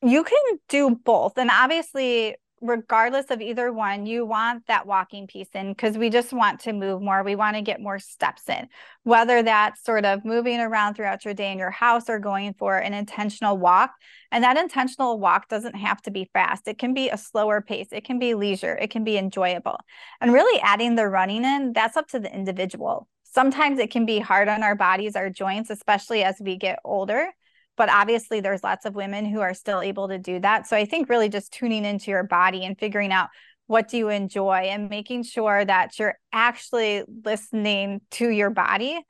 You 0.00 0.22
can 0.22 0.58
do 0.68 0.94
both. 1.04 1.36
And 1.38 1.50
obviously, 1.50 2.36
regardless 2.62 3.26
of 3.30 3.40
either 3.40 3.72
one, 3.72 4.06
you 4.06 4.24
want 4.24 4.66
that 4.68 4.86
walking 4.86 5.26
piece 5.26 5.48
in 5.52 5.72
because 5.72 5.98
we 5.98 6.08
just 6.08 6.32
want 6.32 6.60
to 6.60 6.72
move 6.72 7.02
more. 7.02 7.22
We 7.22 7.34
want 7.34 7.56
to 7.56 7.62
get 7.62 7.80
more 7.80 7.98
steps 7.98 8.48
in, 8.48 8.68
whether 9.02 9.42
that's 9.42 9.84
sort 9.84 10.04
of 10.04 10.24
moving 10.24 10.60
around 10.60 10.94
throughout 10.94 11.24
your 11.24 11.34
day 11.34 11.50
in 11.50 11.58
your 11.58 11.70
house 11.70 12.08
or 12.08 12.18
going 12.18 12.54
for 12.54 12.78
an 12.78 12.94
intentional 12.94 13.58
walk. 13.58 13.90
And 14.30 14.44
that 14.44 14.56
intentional 14.56 15.18
walk 15.18 15.48
doesn't 15.48 15.74
have 15.74 16.00
to 16.02 16.10
be 16.10 16.30
fast, 16.32 16.68
it 16.68 16.78
can 16.78 16.94
be 16.94 17.10
a 17.10 17.18
slower 17.18 17.60
pace, 17.60 17.88
it 17.90 18.04
can 18.04 18.18
be 18.18 18.34
leisure, 18.34 18.76
it 18.76 18.90
can 18.90 19.04
be 19.04 19.18
enjoyable. 19.18 19.78
And 20.20 20.32
really 20.32 20.60
adding 20.62 20.94
the 20.94 21.08
running 21.08 21.44
in, 21.44 21.72
that's 21.72 21.96
up 21.96 22.08
to 22.08 22.20
the 22.20 22.32
individual. 22.32 23.08
Sometimes 23.24 23.78
it 23.78 23.90
can 23.90 24.06
be 24.06 24.20
hard 24.20 24.48
on 24.48 24.62
our 24.62 24.76
bodies, 24.76 25.16
our 25.16 25.30
joints, 25.30 25.70
especially 25.70 26.22
as 26.22 26.36
we 26.40 26.56
get 26.56 26.78
older 26.84 27.30
but 27.76 27.88
obviously 27.88 28.40
there's 28.40 28.62
lots 28.62 28.84
of 28.84 28.94
women 28.94 29.24
who 29.24 29.40
are 29.40 29.54
still 29.54 29.80
able 29.80 30.08
to 30.08 30.18
do 30.18 30.40
that. 30.40 30.66
So 30.66 30.76
i 30.76 30.84
think 30.84 31.08
really 31.08 31.28
just 31.28 31.52
tuning 31.52 31.84
into 31.84 32.10
your 32.10 32.24
body 32.24 32.64
and 32.64 32.78
figuring 32.78 33.12
out 33.12 33.28
what 33.66 33.88
do 33.88 33.96
you 33.96 34.08
enjoy 34.08 34.66
and 34.68 34.90
making 34.90 35.22
sure 35.22 35.64
that 35.64 35.98
you're 35.98 36.18
actually 36.32 37.04
listening 37.24 38.00
to 38.10 38.28
your 38.28 38.50
body 38.50 39.00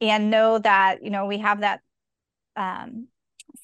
and 0.00 0.30
know 0.30 0.58
that 0.58 1.02
you 1.02 1.10
know 1.10 1.26
we 1.26 1.38
have 1.38 1.60
that 1.60 1.80
um, 2.56 3.08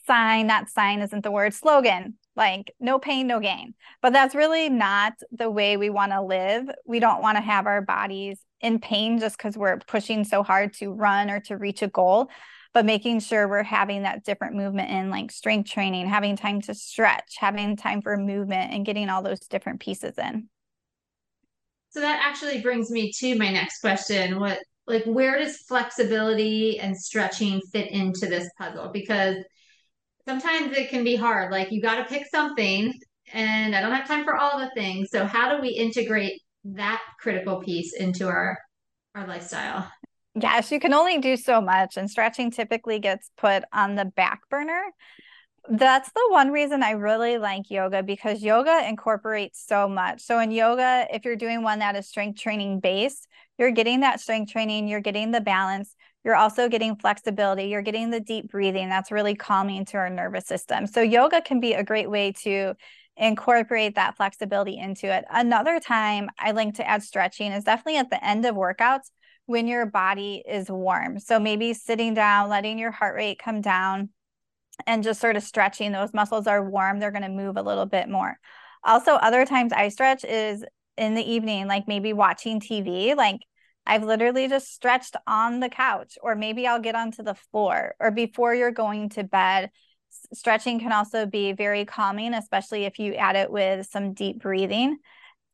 sign 0.07 0.49
that 0.49 0.69
sign 0.69 1.01
isn't 1.01 1.23
the 1.23 1.31
word 1.31 1.55
slogan 1.55 2.15
like 2.37 2.73
no 2.81 2.99
pain 2.99 3.27
no 3.27 3.41
gain. 3.41 3.75
But 4.01 4.13
that's 4.13 4.35
really 4.35 4.69
not 4.69 5.15
the 5.31 5.51
way 5.51 5.77
we 5.77 5.91
want 5.91 6.13
to 6.13 6.23
live. 6.23 6.69
We 6.87 7.01
don't 7.01 7.23
want 7.23 7.37
to 7.37 7.43
have 7.43 7.67
our 7.67 7.83
bodies 7.83 8.41
in 8.61 8.79
pain 8.79 9.19
just 9.19 9.37
because 9.37 9.57
we're 9.57 9.79
pushing 9.79 10.25
so 10.25 10.43
hard 10.43 10.73
to 10.75 10.93
run 10.93 11.31
or 11.31 11.41
to 11.41 11.57
reach 11.57 11.83
a 11.83 11.89
goal 11.89 12.31
but 12.75 12.87
making 12.87 13.21
sure 13.21 13.49
we're 13.49 13.63
having 13.63 14.03
that 14.03 14.25
different 14.25 14.57
movement 14.57 14.91
in 14.91 15.11
like 15.11 15.31
strength 15.31 15.71
training, 15.71 16.07
having 16.09 16.37
time 16.37 16.61
to 16.63 16.75
stretch, 16.75 17.37
having 17.39 17.77
time 17.77 18.01
for 18.01 18.17
movement, 18.17 18.73
and 18.73 18.87
getting 18.87 19.09
all 19.09 19.23
those 19.23 19.41
different 19.41 19.81
pieces 19.81 20.17
in. 20.17 20.49
So 21.91 22.01
that 22.01 22.23
actually 22.25 22.63
brings 22.63 22.91
me 22.91 23.13
to 23.19 23.37
my 23.37 23.51
next 23.51 23.81
question. 23.81 24.41
What 24.41 24.59
like 24.87 25.05
where 25.05 25.39
does 25.39 25.59
flexibility 25.69 26.81
and 26.81 26.97
stretching 26.97 27.61
fit 27.73 27.91
into 27.91 28.27
this 28.27 28.49
puzzle? 28.59 28.91
Because 28.93 29.37
sometimes 30.27 30.77
it 30.77 30.89
can 30.89 31.05
be 31.05 31.17
hard. 31.17 31.53
Like 31.53 31.71
you 31.71 31.83
got 31.83 31.97
to 31.97 32.05
pick 32.05 32.27
something 32.31 32.93
and 33.33 33.77
I 33.77 33.81
don't 33.81 33.93
have 33.93 34.09
time 34.09 34.25
for 34.25 34.37
all 34.37 34.59
the 34.59 34.71
things. 34.75 35.09
So 35.11 35.27
how 35.27 35.55
do 35.55 35.63
we 35.63 35.69
integrate 35.69 36.41
that 36.65 37.03
critical 37.21 37.61
piece 37.61 37.95
into 37.95 38.29
our 38.29 38.59
our 39.15 39.27
lifestyle? 39.27 39.91
Yes, 40.41 40.73
you 40.73 40.81
can 40.81 40.95
only 40.95 41.19
do 41.19 41.37
so 41.37 41.61
much, 41.61 41.97
and 41.97 42.11
stretching 42.11 42.51
typically 42.51 42.99
gets 42.99 43.31
put 43.37 43.65
on 43.73 43.97
the 43.97 44.07
back 44.07 44.49
burner. 44.49 44.83
That's 45.69 46.11
the 46.13 46.27
one 46.31 46.51
reason 46.51 46.83
I 46.83 46.93
really 46.93 47.39
like 47.39 47.71
yoga 47.71 48.03
because 48.03 48.43
yoga 48.43 48.87
incorporates 48.89 49.65
so 49.67 49.89
much. 49.89 50.23
So, 50.23 50.41
in 50.41 50.51
yoga, 50.51 51.07
if 51.13 51.25
you're 51.25 51.37
doing 51.37 51.63
one 51.63 51.81
that 51.81 51.97
is 51.97 52.09
strength 52.09 52.41
training 52.41 52.81
based, 52.81 53.29
you're 53.59 53.71
getting 53.71 54.01
that 54.01 54.21
strength 54.21 54.53
training, 54.53 54.89
you're 54.89 55.01
getting 55.01 55.31
the 55.33 55.41
balance, 55.41 55.95
you're 56.25 56.37
also 56.37 56.69
getting 56.69 56.97
flexibility, 56.97 57.65
you're 57.65 57.83
getting 57.83 58.11
the 58.11 58.21
deep 58.21 58.51
breathing. 58.51 58.89
That's 58.89 59.13
really 59.13 59.37
calming 59.37 59.85
to 59.87 59.99
our 59.99 60.11
nervous 60.11 60.47
system. 60.47 60.87
So, 60.87 61.03
yoga 61.03 61.43
can 61.43 61.61
be 61.61 61.75
a 61.75 61.85
great 61.85 62.11
way 62.11 62.33
to 62.45 62.75
incorporate 63.17 63.95
that 63.97 64.17
flexibility 64.17 64.79
into 64.79 65.15
it. 65.15 65.25
Another 65.31 65.79
time 65.81 66.31
I 66.39 66.53
like 66.53 66.75
to 66.75 66.89
add 66.89 67.03
stretching 67.03 67.53
is 67.53 67.65
definitely 67.65 67.99
at 67.99 68.11
the 68.11 68.25
end 68.25 68.47
of 68.47 68.57
workouts 68.57 69.11
when 69.47 69.67
your 69.67 69.87
body 69.87 70.43
is 70.47 70.71
warm. 70.71 71.19
So 71.19 71.39
maybe 71.39 71.75
sitting 71.75 72.15
down, 72.15 72.49
letting 72.49 72.79
your 72.79 72.91
heart 72.91 73.15
rate 73.15 73.41
come 73.43 73.61
down 73.61 74.11
and 74.87 75.03
just 75.03 75.21
sort 75.21 75.37
of 75.37 75.43
stretching. 75.43 75.93
Those 75.93 76.15
muscles 76.15 76.47
are 76.47 76.69
warm, 76.69 76.99
they're 76.99 77.11
going 77.11 77.23
to 77.23 77.29
move 77.29 77.57
a 77.57 77.63
little 77.63 77.87
bit 77.87 78.09
more. 78.09 78.39
Also, 78.85 79.13
other 79.13 79.45
times 79.45 79.73
I 79.73 79.89
stretch 79.89 80.25
is 80.25 80.65
in 80.97 81.15
the 81.15 81.31
evening, 81.31 81.67
like 81.69 81.87
maybe 81.87 82.13
watching 82.13 82.61
TV. 82.61 83.15
Like 83.15 83.41
I've 83.87 84.05
literally 84.05 84.49
just 84.49 84.73
stretched 84.73 85.17
on 85.27 85.61
the 85.61 85.69
couch, 85.69 86.17
or 86.23 86.35
maybe 86.35 86.67
I'll 86.67 86.81
get 86.81 86.95
onto 86.95 87.23
the 87.23 87.35
floor, 87.35 87.95
or 87.99 88.11
before 88.11 88.55
you're 88.55 88.71
going 88.71 89.11
to 89.11 89.25
bed. 89.25 89.71
Stretching 90.35 90.79
can 90.79 90.93
also 90.93 91.25
be 91.25 91.53
very 91.53 91.87
calming, 91.87 92.35
especially 92.35 92.85
if 92.85 92.99
you 92.99 93.15
add 93.15 93.35
it 93.35 93.51
with 93.51 93.87
some 93.87 94.13
deep 94.13 94.41
breathing. 94.41 94.99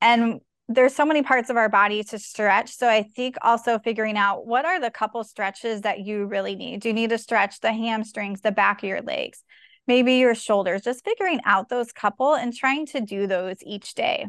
And 0.01 0.41
there's 0.69 0.95
so 0.95 1.07
many 1.07 1.23
parts 1.23 1.49
of 1.49 1.57
our 1.57 1.71
body 1.71 2.05
to 2.05 2.19
stretch. 2.19 2.71
So 2.77 2.89
I 2.89 3.03
think 3.03 3.37
also 3.41 3.79
figuring 3.79 4.19
out 4.19 4.47
what 4.47 4.67
are 4.67 4.79
the 4.79 4.91
couple 4.91 5.25
stretches 5.25 5.81
that 5.81 6.01
you 6.01 6.27
really 6.27 6.55
need. 6.55 6.81
Do 6.81 6.89
you 6.89 6.95
need 6.95 7.11
to 7.11 7.19
stretch 7.19 7.61
the 7.61 7.73
hamstrings, 7.73 8.43
the 8.43 8.53
back 8.53 8.83
of 8.83 8.89
your 8.89 9.01
legs, 9.01 9.43
maybe 9.87 10.15
your 10.15 10.35
shoulders? 10.35 10.83
Just 10.83 11.05
figuring 11.05 11.41
out 11.47 11.71
those 11.71 11.91
couple 11.91 12.35
and 12.35 12.55
trying 12.55 12.85
to 12.87 13.01
do 13.01 13.27
those 13.27 13.57
each 13.63 13.95
day. 13.95 14.27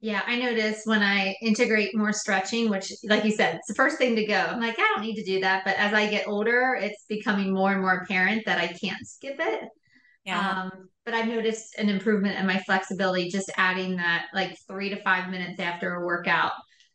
Yeah, 0.00 0.22
I 0.24 0.38
notice 0.38 0.82
when 0.84 1.02
I 1.02 1.34
integrate 1.42 1.96
more 1.96 2.12
stretching, 2.12 2.68
which, 2.68 2.92
like 3.08 3.24
you 3.24 3.32
said, 3.32 3.56
it's 3.56 3.66
the 3.66 3.74
first 3.74 3.98
thing 3.98 4.14
to 4.14 4.26
go. 4.26 4.36
I'm 4.36 4.60
like, 4.60 4.78
I 4.78 4.92
don't 4.94 5.04
need 5.04 5.16
to 5.16 5.24
do 5.24 5.40
that. 5.40 5.64
But 5.64 5.76
as 5.78 5.92
I 5.92 6.08
get 6.08 6.28
older, 6.28 6.78
it's 6.80 7.04
becoming 7.08 7.52
more 7.52 7.72
and 7.72 7.80
more 7.80 7.94
apparent 7.94 8.44
that 8.46 8.60
I 8.60 8.68
can't 8.68 9.04
skip 9.04 9.36
it. 9.40 9.68
Yeah. 10.24 10.68
Um, 10.70 10.88
but 11.06 11.14
I've 11.14 11.28
noticed 11.28 11.78
an 11.78 11.88
improvement 11.88 12.36
in 12.36 12.46
my 12.46 12.58
flexibility 12.58 13.30
just 13.30 13.50
adding 13.56 13.96
that 13.96 14.26
like 14.34 14.58
three 14.66 14.90
to 14.90 15.00
five 15.02 15.30
minutes 15.30 15.60
after 15.60 15.94
a 15.94 16.04
workout 16.04 16.50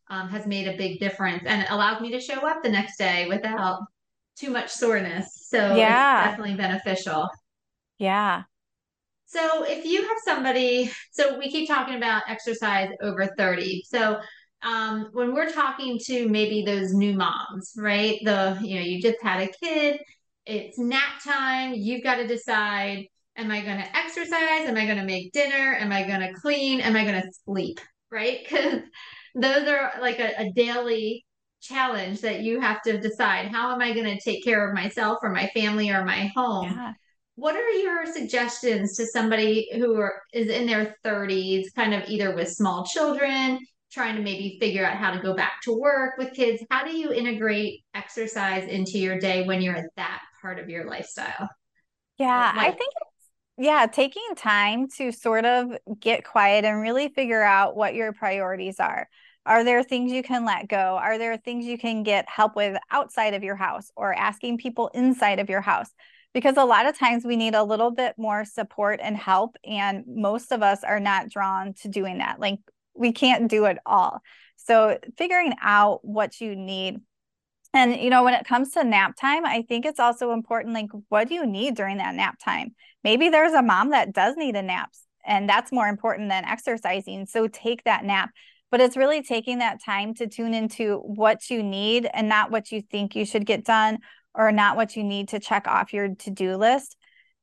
um, 0.10 0.28
has 0.28 0.46
made 0.46 0.68
a 0.68 0.78
big 0.78 1.00
difference 1.00 1.44
and 1.48 1.66
allows 1.70 2.02
me 2.02 2.12
to 2.12 2.20
show 2.20 2.46
up 2.46 2.62
the 2.62 2.70
next 2.70 2.98
day 2.98 3.26
without 3.30 3.80
too 4.36 4.50
much 4.50 4.70
soreness. 4.70 5.48
So 5.48 5.78
yeah, 5.78 6.28
definitely 6.28 6.56
beneficial. 6.56 7.30
Yeah. 7.98 8.44
So 9.28 9.64
if 9.64 9.86
you 9.86 10.06
have 10.06 10.18
somebody, 10.26 10.92
so 11.12 11.40
we 11.40 11.50
keep 11.50 11.70
talking 11.70 11.96
about 11.96 12.24
exercise 12.28 12.90
over 13.02 13.28
30. 13.38 13.84
So 13.88 14.20
um, 14.62 15.08
when 15.14 15.34
we're 15.34 15.52
talking 15.52 15.98
to 16.08 16.28
maybe 16.28 16.64
those 16.66 16.94
new 16.94 17.14
moms, 17.14 17.72
right? 17.78 18.20
The, 18.26 18.60
you 18.62 18.76
know, 18.76 18.86
you 18.86 19.02
just 19.02 19.24
had 19.24 19.42
a 19.42 19.52
kid, 19.64 20.02
it's 20.46 20.78
nap 20.78 21.24
time, 21.24 21.74
you've 21.74 22.04
got 22.04 22.16
to 22.16 22.28
decide 22.28 23.06
Am 23.38 23.50
I 23.50 23.62
going 23.62 23.78
to 23.78 23.98
exercise? 23.98 24.68
Am 24.68 24.78
I 24.78 24.86
going 24.86 24.98
to 24.98 25.06
make 25.06 25.32
dinner? 25.32 25.76
Am 25.80 25.92
I 25.92 26.06
going 26.06 26.20
to 26.20 26.34
clean? 26.34 26.82
Am 26.82 26.96
I 26.96 27.04
going 27.04 27.22
to 27.22 27.32
sleep? 27.46 27.80
Right? 28.12 28.48
Because 29.34 29.64
those 29.64 29.68
are 29.70 29.94
like 30.02 30.20
a, 30.20 30.42
a 30.42 30.52
daily 30.52 31.26
challenge 31.62 32.22
that 32.22 32.42
you 32.42 32.60
have 32.60 32.82
to 32.82 33.00
decide 33.00 33.48
how 33.48 33.74
am 33.74 33.82
I 33.82 33.94
going 33.94 34.06
to 34.06 34.20
take 34.20 34.44
care 34.44 34.68
of 34.68 34.76
myself 34.76 35.20
or 35.22 35.30
my 35.30 35.50
family 35.54 35.90
or 35.90 36.04
my 36.04 36.32
home. 36.36 36.66
Yeah. 36.66 36.94
What 37.36 37.56
are 37.56 37.70
your 37.70 38.06
suggestions 38.06 38.96
to 38.98 39.06
somebody 39.06 39.70
who 39.74 40.00
are, 40.00 40.22
is 40.34 40.50
in 40.50 40.66
their 40.66 40.96
30s, 41.06 41.68
kind 41.76 41.94
of 41.94 42.04
either 42.08 42.36
with 42.36 42.50
small 42.50 42.86
children, 42.86 43.60
trying 43.92 44.16
to 44.16 44.22
maybe 44.22 44.58
figure 44.60 44.86
out 44.86 44.98
how 44.98 45.12
to 45.12 45.22
go 45.22 45.34
back 45.34 45.62
to 45.64 45.80
work 45.80 46.18
with 46.18 46.34
kids? 46.34 46.62
How 46.70 46.84
do 46.84 46.96
you 46.96 47.14
integrate 47.14 47.82
exercise 47.94 48.68
into 48.68 49.00
your 49.00 49.18
day 49.18 49.46
when 49.46 49.62
you're 49.62 49.78
at 49.78 49.86
that 49.96 50.22
part 50.42 50.60
of 50.60 50.70
your 50.70 50.86
lifestyle? 50.86 51.50
Yeah, 52.18 52.54
like, 52.56 52.68
I 52.68 52.72
think 52.72 52.94
yeah, 53.62 53.86
taking 53.86 54.34
time 54.36 54.88
to 54.98 55.12
sort 55.12 55.46
of 55.46 55.78
get 56.00 56.26
quiet 56.26 56.66
and 56.66 56.82
really 56.82 57.10
figure 57.10 57.44
out 57.44 57.76
what 57.76 57.94
your 57.94 58.12
priorities 58.12 58.80
are. 58.80 59.08
Are 59.46 59.64
there 59.64 59.84
things 59.84 60.12
you 60.12 60.24
can 60.24 60.46
let 60.46 60.68
go? 60.68 60.98
Are 61.00 61.20
there 61.20 61.38
things 61.38 61.66
you 61.66 61.78
can 61.78 62.02
get 62.02 62.28
help 62.28 62.56
with 62.56 62.76
outside 62.90 63.36
of 63.36 63.44
your 63.44 63.56
house 63.56 63.92
or 63.96 64.16
asking 64.16 64.58
people 64.58 64.88
inside 64.96 65.38
of 65.38 65.48
your 65.48 65.62
house? 65.62 65.92
Because 66.34 66.58
a 66.58 66.66
lot 66.66 66.88
of 66.88 66.98
times 66.98 67.24
we 67.24 67.36
need 67.36 67.54
a 67.54 67.64
little 67.64 67.92
bit 67.92 68.16
more 68.18 68.46
support 68.46 69.00
and 69.04 69.16
help, 69.16 69.56
and 69.64 70.06
most 70.08 70.52
of 70.52 70.64
us 70.64 70.84
are 70.84 71.00
not 71.00 71.30
drawn 71.30 71.76
to 71.82 71.88
doing 71.88 72.18
that. 72.18 72.40
Like 72.40 72.58
we 72.96 73.12
can't 73.12 73.48
do 73.48 73.66
it 73.66 73.78
all. 73.86 74.22
So, 74.56 74.98
figuring 75.18 75.54
out 75.62 76.04
what 76.04 76.42
you 76.42 76.56
need 76.56 77.02
and, 77.74 77.96
you 77.96 78.10
know, 78.10 78.24
when 78.24 78.34
it 78.34 78.46
comes 78.46 78.72
to 78.72 78.84
nap 78.84 79.16
time, 79.20 79.46
I 79.46 79.62
think 79.62 79.86
it's 79.86 80.00
also 80.00 80.32
important 80.32 80.74
like, 80.74 80.90
what 81.10 81.28
do 81.28 81.36
you 81.36 81.46
need 81.46 81.76
during 81.76 81.98
that 81.98 82.16
nap 82.16 82.38
time? 82.44 82.76
Maybe 83.04 83.30
there's 83.30 83.54
a 83.54 83.62
mom 83.62 83.92
that 83.92 84.14
does 84.14 84.36
need 84.38 84.56
a 84.56 84.62
nap, 84.62 84.92
and 85.26 85.48
that's 85.50 85.72
more 85.72 85.88
important 85.88 86.30
than 86.30 86.46
exercising. 86.46 87.26
So 87.26 87.48
take 87.48 87.84
that 87.86 88.04
nap. 88.04 88.32
But 88.72 88.80
it's 88.80 88.96
really 88.96 89.22
taking 89.22 89.60
that 89.60 89.84
time 89.84 90.14
to 90.16 90.28
tune 90.28 90.54
into 90.54 90.98
what 91.00 91.50
you 91.50 91.62
need 91.62 92.08
and 92.14 92.30
not 92.30 92.52
what 92.52 92.72
you 92.72 92.82
think 92.82 93.16
you 93.16 93.26
should 93.26 93.46
get 93.46 93.66
done 93.66 93.98
or 94.34 94.54
not 94.54 94.78
what 94.78 94.96
you 94.96 95.04
need 95.04 95.28
to 95.30 95.40
check 95.40 95.68
off 95.68 95.92
your 95.92 96.16
to 96.16 96.32
do 96.32 96.56
list, 96.56 96.96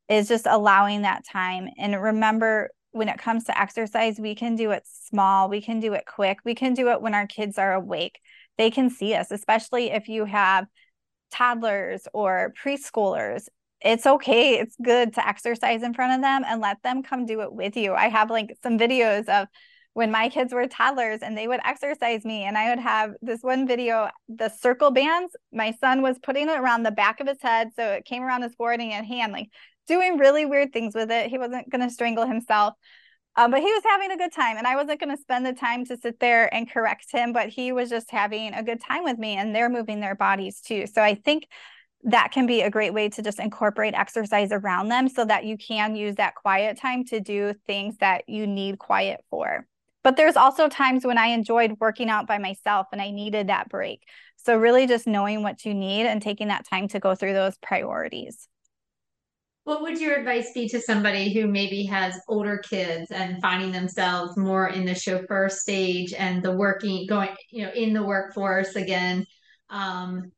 is 0.08 0.26
just 0.26 0.46
allowing 0.46 1.02
that 1.02 1.22
time. 1.30 1.68
And 1.76 2.00
remember, 2.00 2.70
when 2.92 3.10
it 3.10 3.18
comes 3.18 3.44
to 3.44 3.60
exercise, 3.60 4.18
we 4.18 4.34
can 4.34 4.56
do 4.56 4.70
it 4.70 4.84
small, 4.86 5.50
we 5.50 5.60
can 5.60 5.80
do 5.80 5.92
it 5.92 6.04
quick, 6.06 6.38
we 6.46 6.54
can 6.54 6.72
do 6.72 6.90
it 6.90 7.02
when 7.02 7.12
our 7.12 7.26
kids 7.26 7.58
are 7.58 7.74
awake 7.74 8.20
they 8.59 8.71
can 8.71 8.90
see 8.90 9.14
us, 9.14 9.31
especially 9.31 9.90
if 9.90 10.09
you 10.09 10.25
have 10.25 10.66
toddlers 11.31 12.07
or 12.12 12.53
preschoolers. 12.62 13.47
It's 13.81 14.07
okay. 14.07 14.59
It's 14.59 14.77
good 14.83 15.14
to 15.14 15.27
exercise 15.27 15.83
in 15.83 15.94
front 15.94 16.14
of 16.14 16.21
them 16.21 16.42
and 16.47 16.61
let 16.61 16.83
them 16.83 17.03
come 17.03 17.27
do 17.27 17.42
it 17.42 17.53
with 17.53 17.77
you. 17.77 17.94
I 17.94 18.09
have 18.09 18.29
like 18.29 18.57
some 18.62 18.79
videos 18.79 19.29
of 19.29 19.47
when 19.99 20.11
my 20.11 20.29
kids 20.29 20.53
were 20.53 20.66
toddlers 20.66 21.21
and 21.23 21.37
they 21.37 21.49
would 21.49 21.61
exercise 21.64 22.25
me 22.25 22.44
and 22.44 22.57
I 22.57 22.71
would 22.71 22.79
have 22.79 23.14
this 23.21 23.42
one 23.42 23.66
video 23.66 24.11
the 24.29 24.49
circle 24.49 24.92
bands 24.92 25.35
my 25.53 25.73
son 25.81 26.03
was 26.03 26.21
putting 26.21 26.49
it 26.49 26.57
around 26.57 26.85
the 26.85 26.92
back 26.92 27.18
of 27.18 27.27
his 27.27 27.42
head 27.42 27.71
so 27.75 27.85
it 27.92 28.05
came 28.05 28.23
around 28.23 28.42
his 28.42 28.55
forehead 28.55 28.81
and 28.81 29.05
hand 29.05 29.33
like 29.33 29.49
doing 29.88 30.16
really 30.18 30.47
weird 30.47 30.73
things 30.73 30.94
with 30.94 31.11
it 31.11 31.31
he 31.31 31.37
wasn't 31.37 31.68
going 31.68 31.81
to 31.81 31.92
strangle 31.92 32.27
himself 32.27 32.75
um, 33.38 33.53
but 33.53 33.61
he 33.61 33.72
was 33.72 33.83
having 33.87 34.11
a 34.11 34.16
good 34.16 34.33
time, 34.33 34.57
and 34.57 34.66
I 34.66 34.74
wasn't 34.74 34.98
going 34.98 35.14
to 35.16 35.22
spend 35.22 35.46
the 35.46 35.53
time 35.53 35.85
to 35.85 35.96
sit 35.96 36.18
there 36.18 36.53
and 36.53 36.68
correct 36.68 37.07
him, 37.12 37.33
but 37.33 37.48
he 37.48 37.70
was 37.70 37.88
just 37.88 38.11
having 38.11 38.53
a 38.53 38.64
good 38.64 38.81
time 38.81 39.05
with 39.05 39.16
me, 39.16 39.37
and 39.37 39.55
they're 39.55 39.68
moving 39.68 40.01
their 40.01 40.16
bodies 40.16 40.61
too. 40.61 40.88
So 40.88 41.01
I 41.03 41.14
think 41.14 41.46
that 42.03 42.33
can 42.33 42.46
be 42.46 42.62
a 42.62 42.70
great 42.70 42.92
way 42.92 43.09
to 43.11 43.22
just 43.22 43.38
incorporate 43.38 43.94
exercise 43.94 44.51
around 44.51 44.88
them 44.88 45.09
so 45.09 45.24
that 45.24 45.44
you 45.44 45.57
can 45.57 45.94
use 45.94 46.16
that 46.16 46.35
quiet 46.35 46.79
time 46.79 47.05
to 47.05 47.20
do 47.20 47.55
things 47.64 47.96
that 47.98 48.29
you 48.29 48.44
need 48.44 48.81
quiet 48.81 49.24
for. 49.31 49.68
But 50.03 50.16
there's 50.16 50.37
also 50.37 50.68
times 50.68 51.07
when 51.07 51.18
I 51.18 51.29
enjoyed 51.29 51.77
working 51.79 52.11
out 52.11 52.27
by 52.27 52.38
myself 52.38 52.88
and 52.90 53.01
I 53.01 53.12
needed 53.12 53.51
that 53.51 53.68
break. 53.68 54.03
So, 54.35 54.57
really, 54.57 54.88
just 54.88 55.07
knowing 55.07 55.44
what 55.44 55.64
you 55.64 55.74
need 55.74 56.07
and 56.07 56.20
taking 56.20 56.48
that 56.48 56.68
time 56.68 56.88
to 56.88 56.98
go 56.98 57.14
through 57.14 57.35
those 57.35 57.57
priorities. 57.59 58.48
What 59.68 59.83
would 59.83 60.00
your 60.00 60.16
advice 60.16 60.52
be 60.54 60.66
to 60.70 60.81
somebody 60.81 61.31
who 61.31 61.46
maybe 61.46 61.85
has 61.85 62.18
older 62.26 62.57
kids 62.57 63.11
and 63.11 63.38
finding 63.42 63.70
themselves 63.70 64.35
more 64.35 64.68
in 64.68 64.87
the 64.87 64.94
chauffeur 64.94 65.50
stage 65.50 66.14
and 66.14 66.42
the 66.42 66.57
working, 66.57 67.07
going, 67.07 67.37
you 67.50 67.66
know, 67.66 67.72
in 67.72 67.92
the 67.92 68.02
workforce 68.02 68.76
again? 68.76 69.26
Um, 69.68 70.33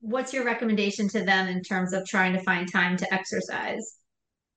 what's 0.00 0.34
your 0.34 0.44
recommendation 0.44 1.08
to 1.08 1.24
them 1.24 1.48
in 1.48 1.62
terms 1.62 1.94
of 1.94 2.04
trying 2.06 2.34
to 2.34 2.42
find 2.42 2.70
time 2.70 2.98
to 2.98 3.14
exercise? 3.14 3.96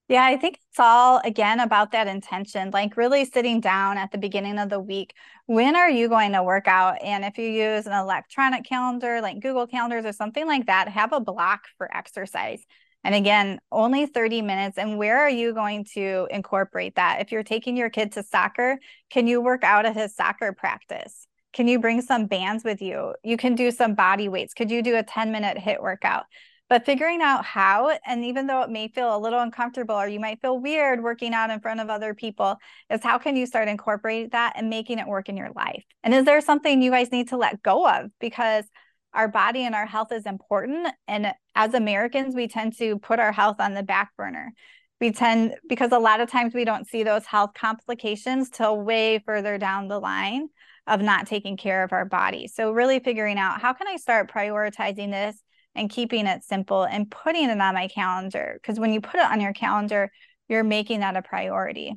Yeah, 0.10 0.26
I 0.26 0.36
think 0.36 0.56
it's 0.56 0.78
all 0.78 1.22
again 1.24 1.62
about 1.62 1.94
that 1.94 2.08
intention, 2.08 2.72
like 2.72 2.98
really 2.98 3.24
sitting 3.24 3.62
down 3.62 3.98
at 3.98 4.12
the 4.12 4.18
beginning 4.18 4.60
of 4.60 4.68
the 4.70 4.82
week. 4.82 5.14
When 5.46 5.78
are 5.78 5.90
you 5.90 6.10
going 6.10 6.34
to 6.34 6.44
work 6.44 6.68
out? 6.68 7.02
And 7.02 7.24
if 7.24 7.38
you 7.38 7.48
use 7.48 7.88
an 7.88 7.94
electronic 7.94 8.66
calendar 8.66 9.22
like 9.22 9.40
Google 9.40 9.68
Calendars 9.68 10.04
or 10.04 10.12
something 10.12 10.46
like 10.46 10.66
that, 10.66 10.90
have 10.90 11.14
a 11.14 11.22
block 11.22 11.62
for 11.78 11.90
exercise. 11.96 12.66
And 13.08 13.16
again, 13.16 13.62
only 13.72 14.06
30 14.06 14.42
minutes. 14.42 14.78
And 14.78 14.98
where 14.98 15.18
are 15.18 15.30
you 15.30 15.54
going 15.54 15.86
to 15.94 16.28
incorporate 16.30 16.96
that? 16.96 17.22
If 17.22 17.32
you're 17.32 17.42
taking 17.42 17.78
your 17.78 17.90
kid 17.90 18.12
to 18.12 18.22
soccer, 18.22 18.80
can 19.10 19.28
you 19.28 19.40
work 19.40 19.64
out 19.64 19.86
at 19.86 19.96
his 19.96 20.14
soccer 20.14 20.52
practice? 20.52 21.26
Can 21.54 21.70
you 21.70 21.80
bring 21.80 22.02
some 22.02 22.26
bands 22.26 22.66
with 22.66 22.82
you? 22.82 23.14
You 23.24 23.38
can 23.38 23.56
do 23.56 23.72
some 23.72 23.96
body 23.96 24.28
weights. 24.28 24.54
Could 24.54 24.70
you 24.70 24.82
do 24.82 24.98
a 24.98 25.04
10 25.04 25.32
minute 25.32 25.58
HIIT 25.58 25.82
workout? 25.82 26.26
But 26.68 26.86
figuring 26.86 27.22
out 27.22 27.46
how, 27.46 27.98
and 28.06 28.26
even 28.26 28.46
though 28.46 28.64
it 28.64 28.70
may 28.70 28.90
feel 28.90 29.16
a 29.16 29.18
little 29.18 29.40
uncomfortable 29.40 29.96
or 29.96 30.10
you 30.10 30.20
might 30.20 30.42
feel 30.42 30.60
weird 30.60 31.02
working 31.02 31.34
out 31.34 31.50
in 31.50 31.62
front 31.62 31.80
of 31.80 31.90
other 31.90 32.14
people, 32.14 32.58
is 32.90 33.02
how 33.02 33.20
can 33.20 33.38
you 33.38 33.46
start 33.46 33.70
incorporating 33.70 34.32
that 34.34 34.52
and 34.58 34.70
making 34.70 35.00
it 35.00 35.08
work 35.08 35.30
in 35.30 35.38
your 35.38 35.52
life? 35.56 35.86
And 36.04 36.14
is 36.14 36.26
there 36.26 36.42
something 36.42 36.82
you 36.82 36.92
guys 36.92 37.10
need 37.14 37.30
to 37.30 37.38
let 37.38 37.64
go 37.64 37.88
of? 37.88 38.12
Because 38.20 38.66
our 39.14 39.28
body 39.28 39.66
and 39.66 39.74
our 39.74 39.86
health 39.86 40.12
is 40.12 40.26
important. 40.26 40.88
And 41.08 41.34
as 41.56 41.74
Americans, 41.74 42.36
we 42.36 42.48
tend 42.48 42.78
to 42.78 43.00
put 43.00 43.20
our 43.20 43.32
health 43.32 43.60
on 43.60 43.74
the 43.74 43.84
back 43.84 44.16
burner. 44.16 44.54
We 45.00 45.12
tend, 45.12 45.56
because 45.68 45.92
a 45.92 46.00
lot 46.00 46.20
of 46.20 46.30
times 46.30 46.54
we 46.54 46.66
don't 46.66 46.88
see 46.88 47.04
those 47.04 47.26
health 47.26 47.52
complications 47.56 48.50
till 48.50 48.82
way 48.82 49.20
further 49.20 49.58
down 49.58 49.88
the 49.88 50.00
line 50.00 50.50
of 50.88 51.02
not 51.02 51.28
taking 51.28 51.58
care 51.58 51.84
of 51.84 51.94
our 51.94 52.06
body. 52.06 52.48
So, 52.48 52.72
really 52.72 53.00
figuring 53.00 53.38
out 53.38 53.62
how 53.62 53.74
can 53.74 53.88
I 53.88 53.98
start 53.98 54.32
prioritizing 54.32 55.12
this 55.12 55.42
and 55.76 55.90
keeping 55.90 56.26
it 56.26 56.44
simple 56.44 56.84
and 56.84 57.12
putting 57.12 57.50
it 57.50 57.60
on 57.60 57.76
my 57.76 57.88
calendar? 57.90 58.58
Because 58.62 58.80
when 58.80 58.94
you 58.94 59.02
put 59.02 59.20
it 59.20 59.26
on 59.26 59.42
your 59.42 59.54
calendar, 59.54 60.10
you're 60.48 60.64
making 60.64 61.02
that 61.02 61.18
a 61.18 61.22
priority. 61.22 61.94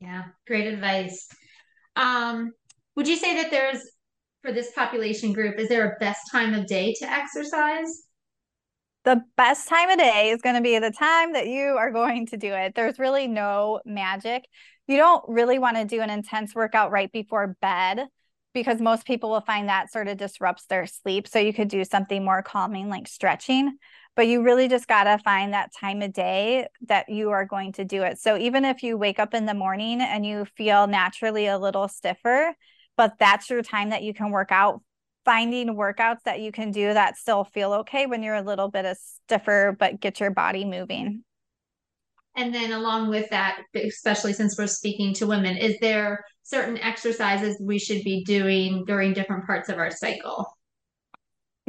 Yeah, 0.00 0.24
great 0.46 0.66
advice. 0.66 1.28
Um, 1.96 2.52
would 2.96 3.08
you 3.08 3.16
say 3.16 3.42
that 3.42 3.50
there's 3.50 3.80
for 4.48 4.54
this 4.54 4.72
population 4.72 5.34
group, 5.34 5.58
is 5.58 5.68
there 5.68 5.92
a 5.92 5.98
best 5.98 6.22
time 6.32 6.54
of 6.54 6.66
day 6.66 6.94
to 6.98 7.10
exercise? 7.10 8.04
The 9.04 9.22
best 9.36 9.68
time 9.68 9.90
of 9.90 9.98
day 9.98 10.30
is 10.30 10.40
going 10.40 10.54
to 10.54 10.62
be 10.62 10.78
the 10.78 10.90
time 10.90 11.34
that 11.34 11.46
you 11.46 11.76
are 11.76 11.90
going 11.90 12.26
to 12.28 12.38
do 12.38 12.54
it. 12.54 12.74
There's 12.74 12.98
really 12.98 13.26
no 13.26 13.80
magic. 13.84 14.44
You 14.86 14.96
don't 14.96 15.22
really 15.28 15.58
want 15.58 15.76
to 15.76 15.84
do 15.84 16.00
an 16.00 16.08
intense 16.08 16.54
workout 16.54 16.90
right 16.90 17.12
before 17.12 17.56
bed 17.60 18.06
because 18.54 18.80
most 18.80 19.06
people 19.06 19.28
will 19.28 19.42
find 19.42 19.68
that 19.68 19.92
sort 19.92 20.08
of 20.08 20.16
disrupts 20.16 20.64
their 20.64 20.86
sleep. 20.86 21.28
So 21.28 21.38
you 21.38 21.52
could 21.52 21.68
do 21.68 21.84
something 21.84 22.24
more 22.24 22.42
calming 22.42 22.88
like 22.88 23.06
stretching, 23.06 23.76
but 24.16 24.28
you 24.28 24.42
really 24.42 24.66
just 24.66 24.88
got 24.88 25.04
to 25.04 25.18
find 25.18 25.52
that 25.52 25.72
time 25.78 26.00
of 26.00 26.14
day 26.14 26.68
that 26.86 27.10
you 27.10 27.30
are 27.30 27.44
going 27.44 27.72
to 27.72 27.84
do 27.84 28.02
it. 28.02 28.18
So 28.18 28.38
even 28.38 28.64
if 28.64 28.82
you 28.82 28.96
wake 28.96 29.18
up 29.18 29.34
in 29.34 29.44
the 29.44 29.52
morning 29.52 30.00
and 30.00 30.24
you 30.24 30.46
feel 30.56 30.86
naturally 30.86 31.46
a 31.46 31.58
little 31.58 31.86
stiffer, 31.86 32.54
but 32.98 33.14
that's 33.18 33.48
your 33.48 33.62
time 33.62 33.88
that 33.90 34.02
you 34.02 34.12
can 34.12 34.30
work 34.30 34.52
out 34.52 34.82
finding 35.24 35.74
workouts 35.74 36.22
that 36.24 36.40
you 36.40 36.52
can 36.52 36.70
do 36.70 36.92
that 36.92 37.16
still 37.16 37.44
feel 37.44 37.72
okay 37.72 38.06
when 38.06 38.22
you're 38.22 38.34
a 38.34 38.42
little 38.42 38.70
bit 38.70 38.84
of 38.84 38.96
stiffer 38.98 39.74
but 39.78 40.00
get 40.00 40.20
your 40.20 40.30
body 40.30 40.64
moving 40.64 41.22
and 42.36 42.54
then 42.54 42.72
along 42.72 43.08
with 43.08 43.28
that 43.30 43.62
especially 43.74 44.32
since 44.32 44.58
we're 44.58 44.66
speaking 44.66 45.14
to 45.14 45.26
women 45.26 45.56
is 45.56 45.76
there 45.80 46.24
certain 46.42 46.78
exercises 46.78 47.60
we 47.62 47.78
should 47.78 48.02
be 48.04 48.22
doing 48.24 48.84
during 48.86 49.12
different 49.12 49.46
parts 49.46 49.68
of 49.70 49.78
our 49.78 49.90
cycle 49.90 50.46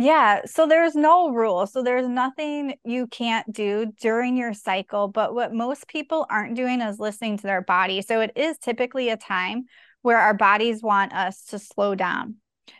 yeah, 0.01 0.43
so 0.45 0.65
there's 0.65 0.95
no 0.95 1.29
rule. 1.31 1.67
So 1.67 1.83
there's 1.83 2.07
nothing 2.07 2.75
you 2.85 3.05
can't 3.07 3.51
do 3.51 3.91
during 3.99 4.37
your 4.37 4.53
cycle. 4.53 5.09
But 5.09 5.35
what 5.35 5.53
most 5.53 5.89
people 5.89 6.25
aren't 6.29 6.55
doing 6.55 6.79
is 6.79 6.99
listening 6.99 7.35
to 7.39 7.43
their 7.43 7.61
body. 7.61 8.01
So 8.01 8.21
it 8.21 8.31
is 8.33 8.57
typically 8.59 9.09
a 9.09 9.17
time 9.17 9.65
where 10.01 10.17
our 10.17 10.33
bodies 10.33 10.81
want 10.81 11.13
us 11.13 11.43
to 11.45 11.59
slow 11.59 11.95
down. 11.95 12.35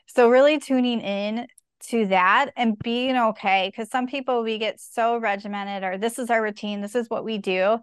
So, 0.08 0.30
really 0.30 0.60
tuning 0.60 1.02
in 1.02 1.48
to 1.90 2.08
that 2.08 2.52
and 2.56 2.78
being 2.78 3.16
okay. 3.16 3.70
Because 3.72 3.90
some 3.90 4.08
people, 4.08 4.44
we 4.44 4.58
get 4.58 4.80
so 4.80 5.18
regimented, 5.18 5.84
or 5.84 5.98
this 5.98 6.20
is 6.20 6.30
our 6.30 6.42
routine, 6.42 6.82
this 6.82 6.96
is 6.96 7.10
what 7.10 7.24
we 7.24 7.38
do. 7.38 7.80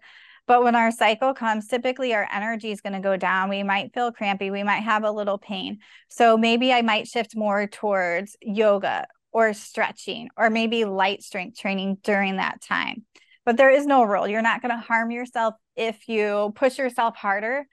But 0.46 0.62
when 0.62 0.76
our 0.76 0.92
cycle 0.92 1.34
comes, 1.34 1.66
typically 1.66 2.14
our 2.14 2.28
energy 2.32 2.70
is 2.70 2.80
going 2.80 2.92
to 2.92 3.00
go 3.00 3.16
down. 3.16 3.48
We 3.48 3.64
might 3.64 3.92
feel 3.92 4.12
crampy. 4.12 4.50
We 4.50 4.62
might 4.62 4.82
have 4.82 5.02
a 5.02 5.10
little 5.10 5.38
pain. 5.38 5.78
So 6.08 6.36
maybe 6.36 6.72
I 6.72 6.82
might 6.82 7.08
shift 7.08 7.34
more 7.34 7.66
towards 7.66 8.36
yoga 8.40 9.06
or 9.32 9.52
stretching 9.52 10.28
or 10.36 10.48
maybe 10.50 10.84
light 10.84 11.22
strength 11.22 11.58
training 11.58 11.98
during 12.04 12.36
that 12.36 12.62
time. 12.62 13.04
But 13.44 13.56
there 13.56 13.70
is 13.70 13.86
no 13.86 14.04
rule. 14.04 14.28
You're 14.28 14.42
not 14.42 14.62
going 14.62 14.70
to 14.70 14.80
harm 14.80 15.10
yourself 15.10 15.54
if 15.74 16.08
you 16.08 16.52
push 16.54 16.78
yourself 16.78 17.16
harder 17.16 17.66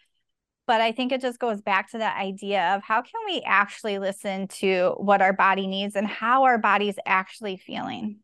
but 0.68 0.82
I 0.82 0.92
think 0.92 1.12
it 1.12 1.22
just 1.22 1.40
goes 1.40 1.62
back 1.62 1.92
to 1.92 1.98
that 1.98 2.18
idea 2.18 2.76
of 2.76 2.84
how 2.84 3.02
can 3.02 3.22
we 3.26 3.42
actually 3.46 4.00
listen 4.00 4.48
to 4.60 4.96
what 4.98 5.22
our 5.22 5.34
body 5.34 5.68
needs 5.68 5.96
and 5.96 6.08
how 6.08 6.44
our 6.44 6.58
body's 6.58 6.96
actually 7.06 7.58
feeling. 7.58 8.20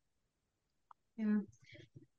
Yeah. 1.18 1.40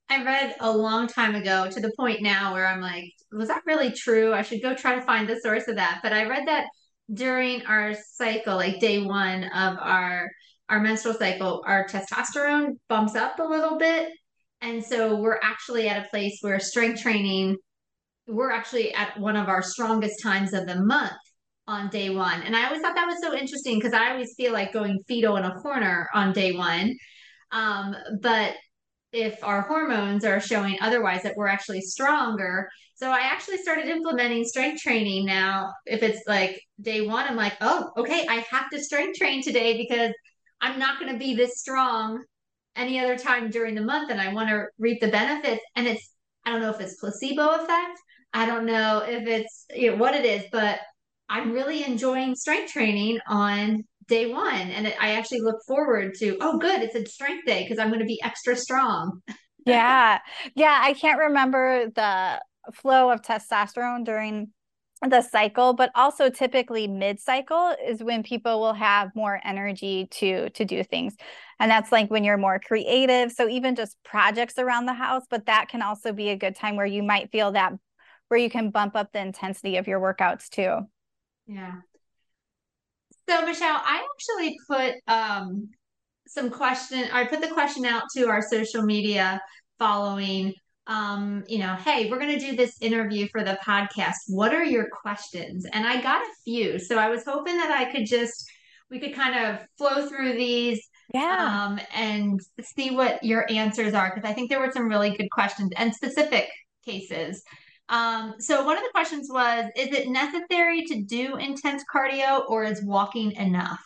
I 0.09 0.23
read 0.23 0.55
a 0.59 0.71
long 0.71 1.07
time 1.07 1.35
ago 1.35 1.69
to 1.71 1.79
the 1.79 1.93
point 1.97 2.21
now 2.21 2.53
where 2.53 2.67
I'm 2.67 2.81
like, 2.81 3.13
was 3.31 3.47
that 3.47 3.61
really 3.65 3.91
true? 3.91 4.33
I 4.33 4.41
should 4.41 4.61
go 4.61 4.75
try 4.75 4.95
to 4.95 5.01
find 5.01 5.27
the 5.27 5.39
source 5.39 5.67
of 5.67 5.77
that. 5.77 6.01
But 6.03 6.11
I 6.11 6.27
read 6.27 6.47
that 6.47 6.65
during 7.13 7.65
our 7.65 7.93
cycle, 8.13 8.57
like 8.57 8.79
day 8.79 9.01
one 9.03 9.45
of 9.45 9.77
our 9.79 10.29
our 10.69 10.79
menstrual 10.79 11.13
cycle, 11.15 11.63
our 11.65 11.85
testosterone 11.87 12.77
bumps 12.87 13.15
up 13.15 13.39
a 13.39 13.43
little 13.43 13.77
bit. 13.77 14.09
And 14.61 14.83
so 14.83 15.15
we're 15.17 15.39
actually 15.43 15.89
at 15.89 16.05
a 16.05 16.09
place 16.09 16.37
where 16.41 16.59
strength 16.59 17.01
training, 17.01 17.57
we're 18.31 18.51
actually 18.51 18.93
at 18.93 19.19
one 19.19 19.35
of 19.35 19.49
our 19.49 19.61
strongest 19.61 20.21
times 20.23 20.53
of 20.53 20.65
the 20.65 20.83
month 20.83 21.11
on 21.67 21.89
day 21.89 22.09
one. 22.09 22.41
And 22.41 22.55
I 22.55 22.65
always 22.65 22.81
thought 22.81 22.95
that 22.95 23.07
was 23.07 23.21
so 23.21 23.33
interesting 23.33 23.77
because 23.77 23.93
I 23.93 24.11
always 24.11 24.33
feel 24.35 24.53
like 24.53 24.73
going 24.73 24.99
fetal 25.07 25.37
in 25.37 25.43
a 25.43 25.55
corner 25.55 26.07
on 26.13 26.33
day 26.33 26.53
one. 26.53 26.95
Um, 27.51 27.95
but 28.21 28.55
if 29.11 29.43
our 29.43 29.61
hormones 29.61 30.23
are 30.23 30.39
showing 30.39 30.77
otherwise 30.81 31.23
that 31.23 31.35
we're 31.35 31.47
actually 31.47 31.81
stronger. 31.81 32.69
So 32.95 33.09
I 33.09 33.19
actually 33.21 33.57
started 33.57 33.87
implementing 33.87 34.45
strength 34.45 34.81
training 34.81 35.25
now. 35.25 35.73
If 35.85 36.01
it's 36.01 36.21
like 36.27 36.61
day 36.79 37.01
one, 37.01 37.25
I'm 37.27 37.35
like, 37.35 37.57
oh, 37.61 37.91
okay, 37.97 38.25
I 38.29 38.45
have 38.49 38.69
to 38.69 38.81
strength 38.81 39.17
train 39.17 39.43
today 39.43 39.77
because 39.77 40.13
I'm 40.61 40.79
not 40.79 40.99
going 40.99 41.11
to 41.11 41.19
be 41.19 41.35
this 41.35 41.59
strong 41.59 42.23
any 42.75 42.99
other 42.99 43.17
time 43.17 43.49
during 43.49 43.75
the 43.75 43.81
month 43.81 44.11
and 44.11 44.21
I 44.21 44.33
want 44.33 44.49
to 44.49 44.65
reap 44.79 45.01
the 45.01 45.09
benefits. 45.09 45.61
And 45.75 45.87
it's, 45.87 46.11
I 46.45 46.51
don't 46.51 46.61
know 46.61 46.69
if 46.69 46.79
it's 46.79 46.99
placebo 46.99 47.63
effect. 47.63 47.99
I 48.33 48.45
don't 48.45 48.65
know 48.65 49.03
if 49.05 49.27
it's 49.27 49.65
you 49.73 49.91
know, 49.91 49.97
what 49.97 50.15
it 50.15 50.25
is, 50.25 50.45
but 50.51 50.79
I'm 51.29 51.51
really 51.51 51.83
enjoying 51.83 52.35
strength 52.35 52.73
training 52.73 53.19
on 53.27 53.83
day 54.07 54.31
one. 54.31 54.53
And 54.53 54.93
I 54.99 55.13
actually 55.13 55.41
look 55.41 55.59
forward 55.65 56.13
to, 56.15 56.37
oh, 56.41 56.57
good, 56.57 56.81
it's 56.81 56.95
a 56.95 57.05
strength 57.05 57.45
day 57.45 57.63
because 57.63 57.79
I'm 57.79 57.87
going 57.87 58.01
to 58.01 58.05
be 58.05 58.21
extra 58.21 58.55
strong. 58.55 59.21
yeah. 59.65 60.19
Yeah. 60.55 60.77
I 60.81 60.93
can't 60.93 61.19
remember 61.19 61.89
the 61.89 62.41
flow 62.73 63.09
of 63.09 63.21
testosterone 63.21 64.05
during 64.05 64.49
the 65.09 65.21
cycle 65.23 65.73
but 65.73 65.89
also 65.95 66.29
typically 66.29 66.87
mid 66.87 67.19
cycle 67.19 67.73
is 67.87 68.03
when 68.03 68.21
people 68.21 68.59
will 68.59 68.73
have 68.73 69.09
more 69.15 69.41
energy 69.43 70.07
to 70.11 70.47
to 70.51 70.63
do 70.63 70.83
things 70.83 71.15
and 71.59 71.71
that's 71.71 71.91
like 71.91 72.11
when 72.11 72.23
you're 72.23 72.37
more 72.37 72.59
creative 72.59 73.31
so 73.31 73.49
even 73.49 73.75
just 73.75 73.97
projects 74.03 74.59
around 74.59 74.85
the 74.85 74.93
house 74.93 75.23
but 75.27 75.47
that 75.47 75.69
can 75.69 75.81
also 75.81 76.13
be 76.13 76.29
a 76.29 76.37
good 76.37 76.55
time 76.55 76.75
where 76.75 76.85
you 76.85 77.01
might 77.01 77.31
feel 77.31 77.51
that 77.51 77.73
where 78.31 78.39
you 78.39 78.49
can 78.49 78.71
bump 78.71 78.95
up 78.95 79.11
the 79.11 79.19
intensity 79.19 79.77
of 79.77 79.87
your 79.87 79.99
workouts 79.99 80.49
too 80.49 80.77
yeah 81.45 81.75
so 83.31 83.45
Michele, 83.45 83.81
I 83.81 84.05
actually 84.13 84.57
put 84.67 84.95
um, 85.07 85.69
some 86.27 86.49
question. 86.49 87.05
I 87.13 87.25
put 87.25 87.41
the 87.41 87.47
question 87.47 87.85
out 87.85 88.03
to 88.15 88.27
our 88.27 88.41
social 88.41 88.81
media 88.81 89.41
following. 89.79 90.53
Um, 90.87 91.43
you 91.47 91.59
know, 91.59 91.75
hey, 91.75 92.09
we're 92.09 92.19
going 92.19 92.37
to 92.37 92.45
do 92.45 92.57
this 92.57 92.75
interview 92.81 93.27
for 93.31 93.43
the 93.43 93.57
podcast. 93.65 94.15
What 94.27 94.53
are 94.53 94.65
your 94.65 94.89
questions? 94.89 95.65
And 95.71 95.85
I 95.85 96.01
got 96.01 96.21
a 96.21 96.29
few. 96.43 96.79
So 96.79 96.97
I 96.97 97.09
was 97.09 97.23
hoping 97.23 97.55
that 97.55 97.71
I 97.71 97.89
could 97.91 98.05
just 98.05 98.49
we 98.89 98.99
could 98.99 99.13
kind 99.13 99.35
of 99.45 99.65
flow 99.77 100.05
through 100.09 100.33
these 100.33 100.85
yeah. 101.13 101.65
um, 101.65 101.79
and 101.95 102.41
see 102.61 102.93
what 102.93 103.23
your 103.23 103.49
answers 103.49 103.93
are 103.93 104.11
because 104.13 104.29
I 104.29 104.33
think 104.33 104.49
there 104.49 104.59
were 104.59 104.71
some 104.73 104.89
really 104.89 105.15
good 105.15 105.29
questions 105.31 105.71
and 105.77 105.95
specific 105.95 106.49
cases. 106.83 107.41
Um, 107.91 108.35
so 108.39 108.63
one 108.63 108.77
of 108.77 108.83
the 108.83 108.89
questions 108.91 109.27
was, 109.29 109.65
is 109.75 109.89
it 109.89 110.07
necessary 110.07 110.85
to 110.85 111.01
do 111.03 111.35
intense 111.35 111.83
cardio 111.93 112.49
or 112.49 112.63
is 112.63 112.81
walking 112.83 113.33
enough? 113.33 113.79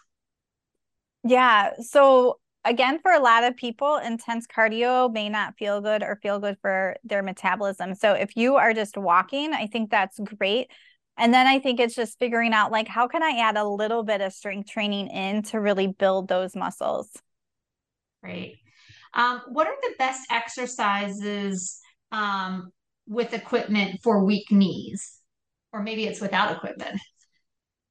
Yeah. 1.24 1.72
So 1.82 2.38
again, 2.64 3.00
for 3.02 3.12
a 3.12 3.20
lot 3.20 3.44
of 3.44 3.56
people, 3.56 3.98
intense 3.98 4.46
cardio 4.46 5.12
may 5.12 5.28
not 5.28 5.58
feel 5.58 5.82
good 5.82 6.04
or 6.04 6.20
feel 6.22 6.40
good 6.40 6.56
for 6.62 6.96
their 7.04 7.24
metabolism. 7.24 7.96
So 7.96 8.14
if 8.14 8.38
you 8.38 8.58
are 8.58 8.76
just 8.76 8.96
walking, 8.96 9.54
I 9.54 9.66
think 9.66 9.90
that's 9.90 10.20
great. 10.20 10.70
And 11.18 11.34
then 11.34 11.48
I 11.48 11.58
think 11.58 11.80
it's 11.80 11.96
just 11.96 12.20
figuring 12.20 12.54
out 12.54 12.72
like 12.72 12.88
how 12.88 13.08
can 13.08 13.24
I 13.24 13.40
add 13.40 13.58
a 13.58 13.68
little 13.68 14.04
bit 14.04 14.22
of 14.22 14.34
strength 14.34 14.70
training 14.70 15.08
in 15.08 15.42
to 15.44 15.60
really 15.60 15.88
build 15.88 16.28
those 16.28 16.56
muscles. 16.56 17.10
Great. 18.22 18.58
Um, 19.16 19.42
what 19.48 19.66
are 19.66 19.76
the 19.82 19.96
best 19.98 20.28
exercises 20.30 21.80
um, 22.12 22.72
with 23.08 23.34
equipment 23.34 24.00
for 24.04 24.24
weak 24.24 24.52
knees, 24.52 25.20
or 25.72 25.84
maybe 25.84 26.06
it's 26.06 26.22
without 26.22 26.56
equipment. 26.56 27.00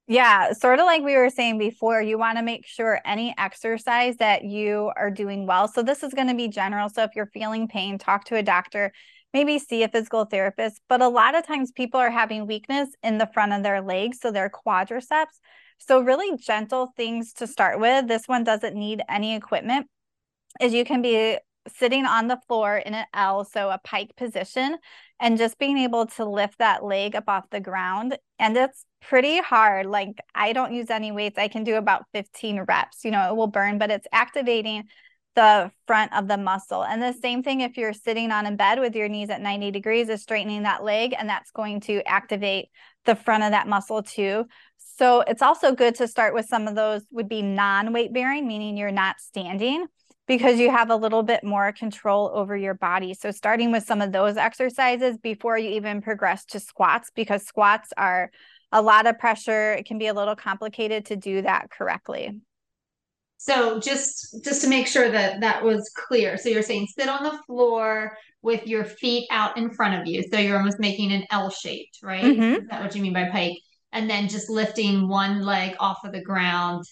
Yeah, 0.06 0.52
sort 0.52 0.80
of 0.80 0.84
like 0.84 1.02
we 1.02 1.16
were 1.16 1.30
saying 1.30 1.58
before, 1.58 2.02
you 2.02 2.18
want 2.18 2.36
to 2.36 2.44
make 2.44 2.66
sure 2.66 3.00
any 3.06 3.34
exercise 3.38 4.16
that 4.18 4.44
you 4.44 4.92
are 4.96 5.10
doing 5.10 5.46
well. 5.46 5.66
So, 5.66 5.82
this 5.82 6.02
is 6.02 6.12
going 6.12 6.28
to 6.28 6.34
be 6.34 6.48
general. 6.48 6.90
So, 6.90 7.04
if 7.04 7.12
you're 7.16 7.30
feeling 7.32 7.68
pain, 7.68 7.96
talk 7.96 8.24
to 8.26 8.36
a 8.36 8.42
doctor, 8.42 8.92
maybe 9.32 9.58
see 9.58 9.82
a 9.82 9.88
physical 9.88 10.26
therapist. 10.26 10.82
But 10.90 11.00
a 11.00 11.08
lot 11.08 11.34
of 11.34 11.46
times, 11.46 11.72
people 11.72 12.00
are 12.00 12.10
having 12.10 12.46
weakness 12.46 12.90
in 13.02 13.16
the 13.16 13.30
front 13.32 13.54
of 13.54 13.62
their 13.62 13.80
legs, 13.80 14.18
so 14.20 14.30
their 14.30 14.50
quadriceps. 14.50 15.38
So, 15.78 16.00
really 16.00 16.36
gentle 16.36 16.92
things 16.98 17.32
to 17.34 17.46
start 17.46 17.80
with. 17.80 18.06
This 18.06 18.24
one 18.26 18.44
doesn't 18.44 18.76
need 18.76 19.00
any 19.08 19.34
equipment. 19.34 19.86
Is 20.60 20.74
you 20.74 20.84
can 20.84 21.00
be 21.00 21.38
sitting 21.68 22.04
on 22.04 22.28
the 22.28 22.38
floor 22.46 22.76
in 22.76 22.94
an 22.94 23.06
L, 23.14 23.44
so 23.44 23.70
a 23.70 23.78
pike 23.82 24.14
position, 24.16 24.76
and 25.20 25.38
just 25.38 25.58
being 25.58 25.78
able 25.78 26.06
to 26.06 26.24
lift 26.24 26.58
that 26.58 26.84
leg 26.84 27.16
up 27.16 27.28
off 27.28 27.48
the 27.50 27.60
ground. 27.60 28.18
And 28.38 28.56
it's 28.56 28.84
pretty 29.00 29.38
hard. 29.40 29.86
Like 29.86 30.20
I 30.34 30.52
don't 30.52 30.74
use 30.74 30.90
any 30.90 31.12
weights. 31.12 31.38
I 31.38 31.48
can 31.48 31.64
do 31.64 31.76
about 31.76 32.04
15 32.12 32.62
reps. 32.62 33.04
You 33.04 33.10
know, 33.10 33.28
it 33.28 33.36
will 33.36 33.46
burn, 33.46 33.78
but 33.78 33.90
it's 33.90 34.06
activating 34.12 34.84
the 35.34 35.70
front 35.86 36.12
of 36.14 36.28
the 36.28 36.36
muscle. 36.36 36.84
And 36.84 37.02
the 37.02 37.12
same 37.12 37.42
thing 37.42 37.60
if 37.60 37.76
you're 37.76 37.92
sitting 37.92 38.30
on 38.30 38.46
a 38.46 38.52
bed 38.52 38.78
with 38.78 38.94
your 38.94 39.08
knees 39.08 39.30
at 39.30 39.40
90 39.40 39.70
degrees 39.72 40.08
is 40.08 40.22
straightening 40.22 40.62
that 40.62 40.84
leg 40.84 41.14
and 41.18 41.28
that's 41.28 41.50
going 41.50 41.80
to 41.82 42.02
activate 42.06 42.68
the 43.04 43.16
front 43.16 43.42
of 43.42 43.50
that 43.50 43.66
muscle 43.66 44.02
too. 44.02 44.46
So 44.96 45.22
it's 45.22 45.42
also 45.42 45.74
good 45.74 45.96
to 45.96 46.06
start 46.06 46.34
with 46.34 46.46
some 46.46 46.68
of 46.68 46.76
those 46.76 47.02
would 47.10 47.28
be 47.28 47.42
non-weight 47.42 48.12
bearing, 48.12 48.46
meaning 48.46 48.76
you're 48.76 48.92
not 48.92 49.20
standing 49.20 49.86
because 50.27 50.59
you 50.59 50.70
have 50.70 50.91
a 50.91 50.97
little 50.97 51.22
bit 51.22 51.45
more 51.45 51.72
control 51.72 52.31
over 52.35 52.57
your 52.57 52.75
body. 52.75 53.14
So, 53.14 53.31
starting 53.31 53.72
with 53.72 53.85
some 53.85 54.01
of 54.01 54.12
those 54.12 54.37
exercises 54.37 55.18
before 55.18 55.59
you 55.59 55.70
even 55.70 56.03
progress 56.03 56.45
to 56.47 56.61
squats, 56.61 57.11
because 57.14 57.45
squats 57.45 57.93
are 57.97 58.31
a 58.72 58.83
lot 58.83 59.07
of 59.07 59.18
pressure. 59.18 59.72
It 59.72 59.87
can 59.87 59.99
be 59.99 60.09
a 60.09 60.14
little 60.14 60.37
complicated 60.37 61.07
to 61.07 61.16
do 61.16 61.43
that 61.43 61.70
correctly. 61.70 62.41
So 63.45 63.79
just 63.79 64.43
just 64.43 64.62
to 64.62 64.68
make 64.68 64.87
sure 64.87 65.11
that 65.11 65.41
that 65.41 65.62
was 65.62 65.91
clear. 65.95 66.39
So 66.39 66.49
you're 66.49 66.62
saying 66.62 66.89
sit 66.99 67.11
on 67.11 67.22
the 67.22 67.39
floor 67.47 68.16
with 68.41 68.66
your 68.66 68.85
feet 68.85 69.27
out 69.31 69.59
in 69.59 69.70
front 69.70 70.01
of 70.01 70.07
you. 70.07 70.22
So 70.33 70.39
you're 70.39 70.57
almost 70.57 70.81
making 70.81 71.12
an 71.12 71.25
L 71.31 71.51
shaped, 71.51 71.99
right? 72.03 72.25
Mm-hmm. 72.25 72.62
Is 72.62 72.68
that 72.70 72.83
what 72.83 72.95
you 72.95 73.03
mean 73.03 73.12
by 73.12 73.29
pike? 73.31 73.59
And 73.93 74.09
then 74.09 74.29
just 74.29 74.49
lifting 74.49 75.09
one 75.09 75.43
leg 75.43 75.77
off 75.79 75.99
of 76.05 76.12
the 76.12 76.22
ground 76.22 76.85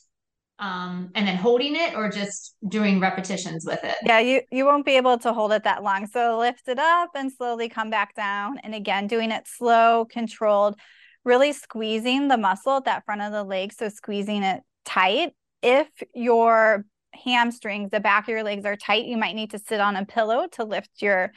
um, 0.63 1.11
and 1.17 1.27
then 1.27 1.37
holding 1.37 1.75
it 1.75 1.97
or 1.97 2.09
just 2.09 2.55
doing 2.69 3.01
repetitions 3.01 3.65
with 3.67 3.83
it? 3.83 3.97
Yeah, 4.07 4.21
you 4.21 4.43
you 4.53 4.65
won't 4.65 4.87
be 4.87 4.97
able 4.97 5.19
to 5.19 5.33
hold 5.33 5.53
it 5.53 5.65
that 5.65 5.83
long. 5.83 6.07
So 6.07 6.39
lift 6.39 6.69
it 6.69 6.79
up 6.79 7.11
and 7.17 7.33
slowly 7.33 7.69
come 7.69 7.91
back 7.91 8.15
down. 8.15 8.59
And 8.63 8.73
again, 8.73 9.09
doing 9.09 9.33
it 9.33 9.49
slow, 9.49 10.07
controlled, 10.09 10.77
really 11.25 11.53
squeezing 11.53 12.29
the 12.29 12.37
muscle 12.37 12.77
at 12.77 12.85
that 12.85 13.05
front 13.05 13.23
of 13.23 13.33
the 13.33 13.43
leg. 13.43 13.73
So 13.73 13.89
squeezing 13.89 14.45
it 14.45 14.63
tight. 14.85 15.33
If 15.63 15.89
your 16.15 16.85
hamstrings, 17.13 17.91
the 17.91 18.01
back 18.01 18.25
of 18.25 18.29
your 18.29 18.45
legs 18.45 18.65
are 18.65 18.77
tight, 18.77 19.07
you 19.07 19.17
might 19.17 19.35
need 19.35 19.51
to 19.51 19.59
sit 19.59 19.81
on 19.81 19.97
a 19.97 20.07
pillow 20.07 20.47
to 20.53 20.65
lift 20.65 20.91
your 21.01 21.33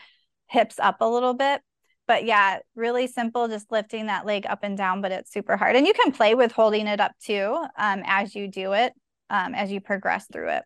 hips 0.48 0.76
up 0.78 0.98
a 1.02 1.10
little 1.10 1.34
bit. 1.34 1.62
But 2.08 2.26
yeah, 2.26 2.60
really 2.76 3.08
simple, 3.08 3.48
just 3.48 3.72
lifting 3.72 4.06
that 4.06 4.28
leg 4.28 4.46
up 4.48 4.60
and 4.62 4.78
down, 4.78 5.02
but 5.02 5.12
it's 5.12 5.34
super 5.34 5.58
hard. 5.58 5.76
And 5.76 5.88
you 5.88 5.94
can 5.94 6.12
play 6.12 6.36
with 6.36 6.52
holding 6.52 6.86
it 6.86 7.00
up 7.00 7.14
too 7.20 7.58
um, 7.80 8.04
as 8.06 8.36
you 8.36 8.48
do 8.48 8.74
it 8.74 8.94
um, 9.30 9.56
as 9.56 9.72
you 9.72 9.82
progress 9.82 10.28
through 10.32 10.50
it. 10.50 10.64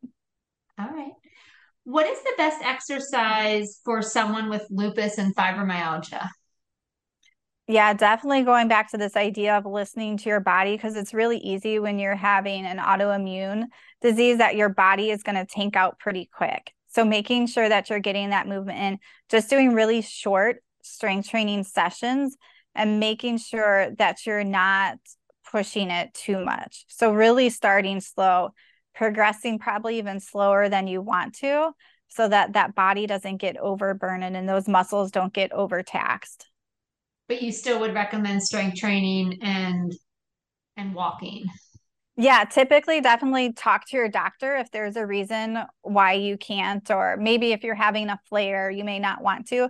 All 0.78 0.90
right. 0.90 1.12
What 1.84 2.06
is 2.06 2.22
the 2.22 2.34
best 2.38 2.64
exercise 2.64 3.80
for 3.84 4.02
someone 4.02 4.50
with 4.50 4.66
lupus 4.70 5.18
and 5.18 5.36
fibromyalgia? 5.36 6.28
Yeah, 7.68 7.94
definitely 7.94 8.44
going 8.44 8.68
back 8.68 8.90
to 8.92 8.98
this 8.98 9.16
idea 9.16 9.56
of 9.56 9.66
listening 9.66 10.18
to 10.18 10.30
your 10.30 10.40
body 10.40 10.76
because 10.76 10.96
it's 10.96 11.14
really 11.14 11.38
easy 11.38 11.78
when 11.78 12.00
you're 12.00 12.16
having 12.16 12.66
an 12.66 12.78
autoimmune 12.78 13.66
disease 14.02 14.40
that 14.40 14.56
your 14.56 14.70
body 14.70 15.12
is 15.12 15.22
going 15.22 15.36
to 15.36 15.46
tank 15.46 15.76
out 15.76 16.00
pretty 16.00 16.30
quick. 16.34 16.74
So 16.88 17.06
making 17.06 17.46
sure 17.46 17.70
that 17.70 17.90
you're 17.90 18.00
getting 18.00 18.32
that 18.32 18.48
movement 18.48 18.80
in, 18.80 18.98
just 19.30 19.52
doing 19.52 19.74
really 19.74 20.02
short 20.02 20.64
strength 20.82 21.30
training 21.30 21.64
sessions 21.64 22.38
and 22.74 23.00
making 23.00 23.38
sure 23.38 23.92
that 24.00 24.26
you're 24.26 24.44
not 24.44 24.98
pushing 25.52 25.90
it 25.92 26.14
too 26.14 26.44
much. 26.44 26.86
So, 26.88 27.12
really 27.14 27.50
starting 27.50 28.02
slow, 28.02 28.52
progressing 28.96 29.60
probably 29.60 29.98
even 29.98 30.20
slower 30.20 30.70
than 30.70 30.88
you 30.88 31.02
want 31.02 31.36
to, 31.36 31.72
so 32.08 32.28
that 32.28 32.54
that 32.54 32.76
body 32.76 33.08
doesn't 33.08 33.38
get 33.38 33.58
overburdened 33.58 34.36
and 34.36 34.48
those 34.50 34.68
muscles 34.68 35.12
don't 35.12 35.34
get 35.34 35.52
overtaxed. 35.52 36.48
but 37.28 37.42
you 37.42 37.52
still 37.52 37.80
would 37.80 37.94
recommend 37.94 38.42
strength 38.44 38.78
training 38.78 39.38
and 39.42 39.94
and 40.78 40.96
walking. 40.96 41.46
Yeah, 42.18 42.44
typically 42.44 43.00
definitely 43.00 43.54
talk 43.54 43.88
to 43.90 43.98
your 43.98 44.10
doctor 44.10 44.58
if 44.58 44.72
there's 44.72 44.98
a 44.98 45.06
reason 45.06 45.60
why 45.84 46.14
you 46.14 46.38
can't, 46.38 46.90
or 46.92 47.16
maybe 47.18 47.54
if 47.54 47.64
you're 47.64 47.76
having 47.76 48.10
a 48.10 48.20
flare, 48.28 48.70
you 48.70 48.84
may 48.84 49.00
not 49.00 49.24
want 49.24 49.48
to. 49.48 49.70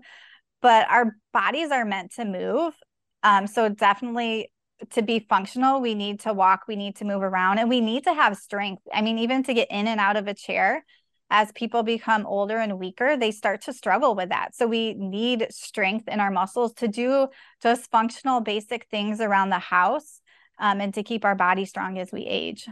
But 0.61 0.89
our 0.89 1.15
bodies 1.31 1.71
are 1.71 1.85
meant 1.85 2.13
to 2.13 2.25
move. 2.25 2.73
Um, 3.21 3.47
so 3.47 3.69
definitely 3.69 4.51
to 4.91 5.01
be 5.01 5.25
functional, 5.27 5.81
we 5.81 5.95
need 5.95 6.21
to 6.21 6.33
walk, 6.33 6.63
we 6.67 6.75
need 6.75 6.95
to 6.97 7.05
move 7.05 7.21
around, 7.21 7.59
and 7.59 7.69
we 7.69 7.81
need 7.81 8.03
to 8.05 8.13
have 8.13 8.37
strength. 8.37 8.83
I 8.93 9.01
mean, 9.01 9.19
even 9.19 9.43
to 9.43 9.53
get 9.53 9.69
in 9.69 9.87
and 9.87 9.99
out 9.99 10.17
of 10.17 10.27
a 10.27 10.33
chair, 10.33 10.85
as 11.29 11.51
people 11.51 11.83
become 11.83 12.25
older 12.25 12.57
and 12.57 12.79
weaker, 12.79 13.15
they 13.15 13.31
start 13.31 13.61
to 13.63 13.73
struggle 13.73 14.15
with 14.15 14.29
that. 14.29 14.55
So 14.55 14.65
we 14.65 14.95
need 14.95 15.47
strength 15.51 16.07
in 16.07 16.19
our 16.19 16.31
muscles 16.31 16.73
to 16.75 16.87
do 16.87 17.27
just 17.61 17.91
functional, 17.91 18.41
basic 18.41 18.87
things 18.89 19.21
around 19.21 19.49
the 19.49 19.59
house 19.59 20.21
um, 20.57 20.81
and 20.81 20.93
to 20.95 21.03
keep 21.03 21.25
our 21.25 21.35
body 21.35 21.65
strong 21.65 21.99
as 21.99 22.11
we 22.11 22.25
age. 22.25 22.67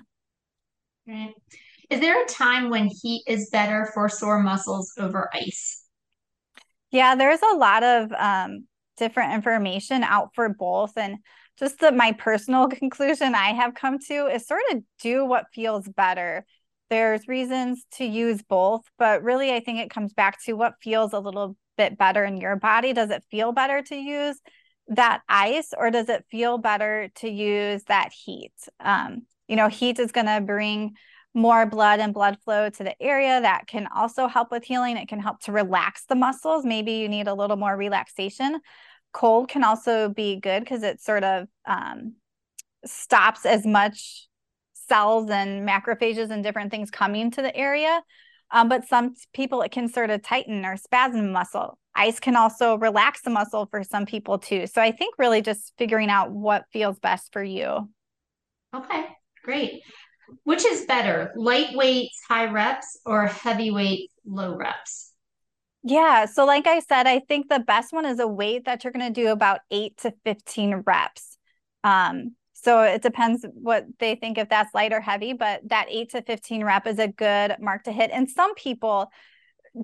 Right. 1.08 1.34
Is 1.90 2.02
there 2.02 2.22
a 2.22 2.28
time 2.28 2.70
when 2.70 2.90
heat 3.02 3.24
is 3.28 3.50
better 3.52 3.90
for 3.94 4.10
sore 4.10 4.42
muscles 4.42 4.92
over 4.98 5.30
ice? 5.34 5.84
Yeah, 6.92 7.16
there's 7.16 7.42
a 7.42 7.56
lot 7.56 7.84
of 7.84 8.12
um, 8.12 8.66
different 8.98 9.34
information 9.34 10.04
out 10.04 10.30
for 10.34 10.50
both. 10.50 10.98
And 10.98 11.18
just 11.60 11.80
the, 11.80 11.92
my 11.92 12.12
personal 12.14 12.68
conclusion 12.70 13.36
I 13.36 13.54
have 13.54 13.74
come 13.74 14.00
to 14.08 14.28
is 14.28 14.48
sort 14.48 14.62
of 14.72 14.84
do 15.02 15.26
what 15.26 15.46
feels 15.54 15.88
better. 15.88 16.46
There's 16.90 17.28
reasons 17.28 17.86
to 17.94 18.06
use 18.06 18.42
both, 18.42 18.84
but 18.98 19.24
really, 19.24 19.54
I 19.54 19.60
think 19.60 19.80
it 19.80 19.90
comes 19.90 20.14
back 20.14 20.42
to 20.46 20.54
what 20.54 20.76
feels 20.82 21.14
a 21.14 21.20
little 21.20 21.58
bit 21.78 21.98
better 21.98 22.24
in 22.24 22.38
your 22.38 22.56
body. 22.56 22.94
Does 22.94 23.10
it 23.10 23.26
feel 23.30 23.52
better 23.52 23.82
to 23.84 23.96
use 23.96 24.40
that 24.90 25.22
ice 25.28 25.74
or 25.78 25.92
does 25.92 26.08
it 26.08 26.26
feel 26.32 26.58
better 26.58 27.10
to 27.16 27.30
use 27.30 27.84
that 27.84 28.14
heat? 28.14 28.54
Um, 28.80 29.24
you 29.48 29.56
know, 29.58 29.68
heat 29.68 30.00
is 30.00 30.12
going 30.12 30.28
to 30.28 30.42
bring 30.42 30.96
more 31.34 31.66
blood 31.66 32.00
and 32.00 32.14
blood 32.14 32.38
flow 32.44 32.70
to 32.70 32.84
the 32.84 33.00
area 33.02 33.40
that 33.40 33.68
can 33.68 33.88
also 33.96 34.28
help 34.28 34.50
with 34.50 34.64
healing. 34.64 34.98
It 34.98 35.08
can 35.08 35.20
help 35.20 35.40
to 35.42 35.52
relax 35.52 36.06
the 36.06 36.16
muscles. 36.16 36.66
Maybe 36.66 36.94
you 36.94 37.08
need 37.08 37.28
a 37.28 37.34
little 37.34 37.58
more 37.58 37.78
relaxation. 37.78 38.60
Cold 39.18 39.50
can 39.50 39.64
also 39.64 40.10
be 40.10 40.40
good 40.40 40.60
because 40.60 40.84
it 40.84 41.02
sort 41.02 41.24
of 41.24 41.48
um, 41.66 42.14
stops 42.86 43.48
as 43.48 43.66
much 43.66 44.28
cells 44.76 45.32
and 45.32 45.68
macrophages 45.68 46.30
and 46.30 46.44
different 46.44 46.70
things 46.70 46.92
coming 46.92 47.32
to 47.32 47.42
the 47.42 47.56
area. 47.56 48.04
Um, 48.52 48.70
but 48.70 48.88
some 48.88 49.16
people, 49.34 49.64
it 49.64 49.72
can 49.72 49.90
sort 49.90 50.12
of 50.12 50.22
tighten 50.22 50.64
or 50.64 50.78
spasm 50.78 51.32
muscle. 51.32 51.80
Ice 51.96 52.20
can 52.20 52.36
also 52.36 52.78
relax 52.78 53.24
the 53.24 53.32
muscle 53.32 53.66
for 53.66 53.84
some 53.84 54.06
people 54.06 54.38
too. 54.38 54.68
So 54.68 54.84
I 54.84 54.92
think 54.92 55.16
really 55.18 55.42
just 55.42 55.74
figuring 55.80 56.12
out 56.12 56.30
what 56.32 56.66
feels 56.72 57.00
best 57.00 57.34
for 57.34 57.44
you. 57.44 57.90
Okay, 58.76 59.08
great. 59.44 59.82
Which 60.44 60.64
is 60.64 60.86
better, 60.86 61.34
lightweight 61.36 62.12
high 62.30 62.52
reps 62.52 63.00
or 63.04 63.26
heavyweight 63.26 64.12
low 64.28 64.56
reps? 64.56 65.07
Yeah. 65.84 66.26
So, 66.26 66.46
like 66.46 66.68
I 66.68 66.80
said, 66.80 67.08
I 67.08 67.20
think 67.20 67.50
the 67.50 67.60
best 67.60 67.94
one 67.94 68.06
is 68.06 68.20
a 68.20 68.28
weight 68.28 68.66
that 68.66 68.84
you're 68.84 68.94
going 68.94 69.14
to 69.14 69.22
do 69.22 69.30
about 69.32 69.62
eight 69.72 69.98
to 70.00 70.14
15 70.26 70.84
reps. 70.86 71.38
Um, 71.84 72.36
so 72.54 72.82
it 72.82 73.02
depends 73.02 73.46
what 73.54 73.86
they 74.00 74.16
think 74.16 74.38
if 74.38 74.50
that's 74.50 74.74
light 74.74 74.92
or 74.92 75.00
heavy, 75.00 75.34
but 75.34 75.62
that 75.70 75.88
eight 75.90 76.10
to 76.12 76.22
15 76.22 76.64
rep 76.64 76.88
is 76.88 77.00
a 77.00 77.08
good 77.08 77.56
mark 77.60 77.84
to 77.84 77.92
hit. 77.92 78.12
And 78.12 78.30
some 78.30 78.56
people, 78.56 79.10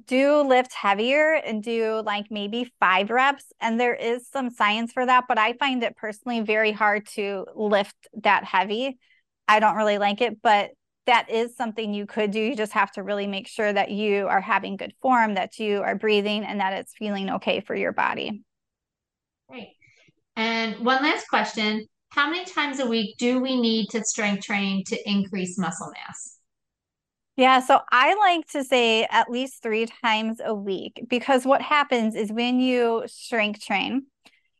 do 0.05 0.41
lift 0.41 0.73
heavier 0.73 1.33
and 1.33 1.61
do 1.61 2.01
like 2.05 2.25
maybe 2.29 2.71
five 2.79 3.09
reps. 3.09 3.45
And 3.59 3.79
there 3.79 3.95
is 3.95 4.27
some 4.27 4.49
science 4.49 4.91
for 4.91 5.05
that, 5.05 5.25
but 5.27 5.37
I 5.37 5.53
find 5.53 5.83
it 5.83 5.95
personally 5.95 6.41
very 6.41 6.71
hard 6.71 7.07
to 7.09 7.45
lift 7.55 7.95
that 8.23 8.43
heavy. 8.43 8.97
I 9.47 9.59
don't 9.59 9.75
really 9.75 9.97
like 9.97 10.21
it, 10.21 10.41
but 10.41 10.71
that 11.05 11.29
is 11.29 11.55
something 11.55 11.93
you 11.93 12.05
could 12.05 12.31
do. 12.31 12.39
You 12.39 12.55
just 12.55 12.73
have 12.73 12.91
to 12.93 13.03
really 13.03 13.27
make 13.27 13.47
sure 13.47 13.71
that 13.71 13.91
you 13.91 14.27
are 14.27 14.41
having 14.41 14.77
good 14.77 14.93
form, 15.01 15.33
that 15.35 15.59
you 15.59 15.81
are 15.81 15.95
breathing, 15.95 16.43
and 16.43 16.59
that 16.59 16.73
it's 16.73 16.93
feeling 16.97 17.29
okay 17.29 17.59
for 17.59 17.75
your 17.75 17.91
body. 17.91 18.43
Great. 19.49 19.69
And 20.35 20.83
one 20.85 21.03
last 21.03 21.27
question 21.27 21.85
How 22.09 22.29
many 22.29 22.45
times 22.45 22.79
a 22.79 22.85
week 22.85 23.15
do 23.17 23.39
we 23.39 23.59
need 23.59 23.87
to 23.89 24.03
strength 24.03 24.45
train 24.45 24.83
to 24.87 25.09
increase 25.09 25.57
muscle 25.57 25.91
mass? 25.91 26.39
Yeah, 27.35 27.61
so 27.61 27.79
I 27.91 28.13
like 28.13 28.47
to 28.49 28.63
say 28.63 29.07
at 29.09 29.29
least 29.29 29.63
three 29.63 29.87
times 30.03 30.39
a 30.43 30.53
week 30.53 31.03
because 31.09 31.45
what 31.45 31.63
happens 31.63 32.13
is 32.15 32.31
when 32.31 32.59
you 32.59 33.03
strength 33.07 33.65
train, 33.65 34.05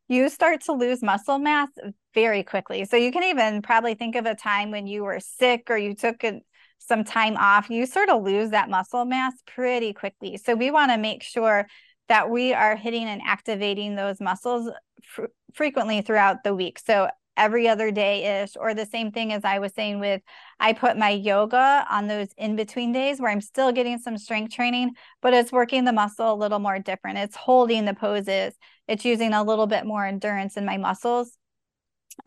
you 0.08 0.30
start 0.30 0.62
to 0.62 0.74
lose 0.74 1.01
muscle 1.01 1.39
mass 1.39 1.70
very 2.14 2.43
quickly. 2.43 2.86
So 2.86 2.97
you 2.97 3.12
can 3.12 3.24
even 3.24 3.62
probably 3.62 3.95
think 3.95 4.16
of 4.16 4.26
a 4.26 4.36
time 4.36 4.72
when 4.72 4.88
you 4.88 5.04
were 5.04 5.20
sick 5.20 5.68
or 5.70 5.78
you 5.78 5.95
took 5.95 6.24
a, 6.24 6.41
some 6.78 7.04
time 7.04 7.38
off, 7.38 7.70
you 7.70 7.86
sort 7.86 8.10
of 8.10 8.24
lose 8.24 8.49
that 8.49 8.70
muscle 8.70 9.06
mass 9.06 9.34
pretty 9.47 9.93
quickly. 9.93 10.38
So 10.38 10.56
we 10.56 10.72
want 10.72 10.91
to 10.91 10.97
make 10.97 11.24
sure 11.24 11.68
that 12.10 12.30
we 12.30 12.54
are 12.54 12.76
hitting 12.76 13.06
and 13.06 13.22
activating 13.26 13.95
those 13.95 14.20
muscles 14.20 14.70
fr- 15.01 15.26
frequently 15.54 16.01
throughout 16.01 16.43
the 16.43 16.54
week. 16.54 16.80
So 16.80 17.08
every 17.36 17.67
other 17.67 17.91
day 17.91 18.41
ish 18.43 18.55
or 18.59 18.73
the 18.73 18.86
same 18.86 19.11
thing 19.11 19.34
as 19.34 19.43
i 19.43 19.59
was 19.59 19.73
saying 19.73 19.99
with 19.99 20.21
i 20.59 20.71
put 20.71 20.97
my 20.97 21.09
yoga 21.09 21.86
on 21.89 22.07
those 22.07 22.27
in 22.38 22.55
between 22.55 22.91
days 22.91 23.19
where 23.19 23.31
i'm 23.31 23.41
still 23.41 23.71
getting 23.71 23.97
some 23.97 24.17
strength 24.17 24.53
training 24.53 24.91
but 25.21 25.34
it's 25.34 25.51
working 25.51 25.86
the 25.86 25.93
muscle 25.93 26.34
a 26.34 26.36
little 26.36 26.59
more 26.59 26.79
different. 26.79 27.17
It's 27.17 27.36
holding 27.36 27.86
the 27.86 27.93
poses. 27.93 28.53
It's 28.88 29.05
using 29.05 29.34
a 29.34 29.43
little 29.43 29.67
bit 29.67 29.86
more 29.86 30.05
endurance 30.05 30.57
in 30.57 30.65
my 30.65 30.77
muscles. 30.77 31.38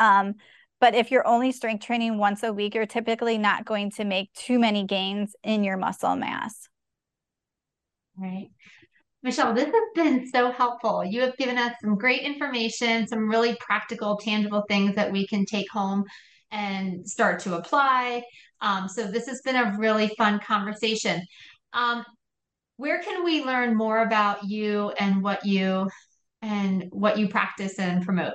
Um, 0.01 0.35
but 0.81 0.95
if 0.95 1.11
you're 1.11 1.27
only 1.27 1.53
strength 1.53 1.85
training 1.85 2.19
once 2.19 2.43
a 2.43 2.53
week 2.53 2.75
you're 2.75 2.87
typically 2.87 3.39
not 3.39 3.65
going 3.65 3.91
to 3.93 4.05
make 4.05 4.33
too 4.33 4.59
many 4.59 4.85
gains 4.85 5.35
in 5.43 5.63
your 5.63 5.77
muscle 5.77 6.17
mass. 6.17 6.69
Right 8.19 8.49
Michele, 9.27 9.53
this 9.53 9.67
has 9.67 9.83
been 9.97 10.25
so 10.29 10.53
helpful. 10.53 11.05
You 11.05 11.21
have 11.23 11.37
given 11.37 11.59
us 11.59 11.73
some 11.83 11.97
great 11.97 12.23
information, 12.23 13.09
some 13.09 13.29
really 13.29 13.57
practical, 13.59 14.17
tangible 14.19 14.65
things 14.69 14.95
that 14.95 15.11
we 15.11 15.27
can 15.27 15.45
take 15.45 15.69
home 15.69 16.05
and 16.53 17.05
start 17.05 17.41
to 17.41 17.57
apply. 17.57 18.23
Um, 18.61 18.89
so 18.89 19.09
this 19.09 19.27
has 19.27 19.41
been 19.43 19.57
a 19.57 19.77
really 19.79 20.13
fun 20.17 20.39
conversation. 20.39 21.21
Um, 21.73 22.05
where 22.77 23.03
can 23.03 23.25
we 23.25 23.45
learn 23.45 23.77
more 23.77 24.03
about 24.03 24.45
you 24.45 24.93
and 25.01 25.25
what 25.25 25.45
you 25.45 25.91
and 26.41 26.85
what 26.91 27.19
you 27.19 27.29
practice 27.29 27.81
and 27.81 28.05
promote? 28.05 28.35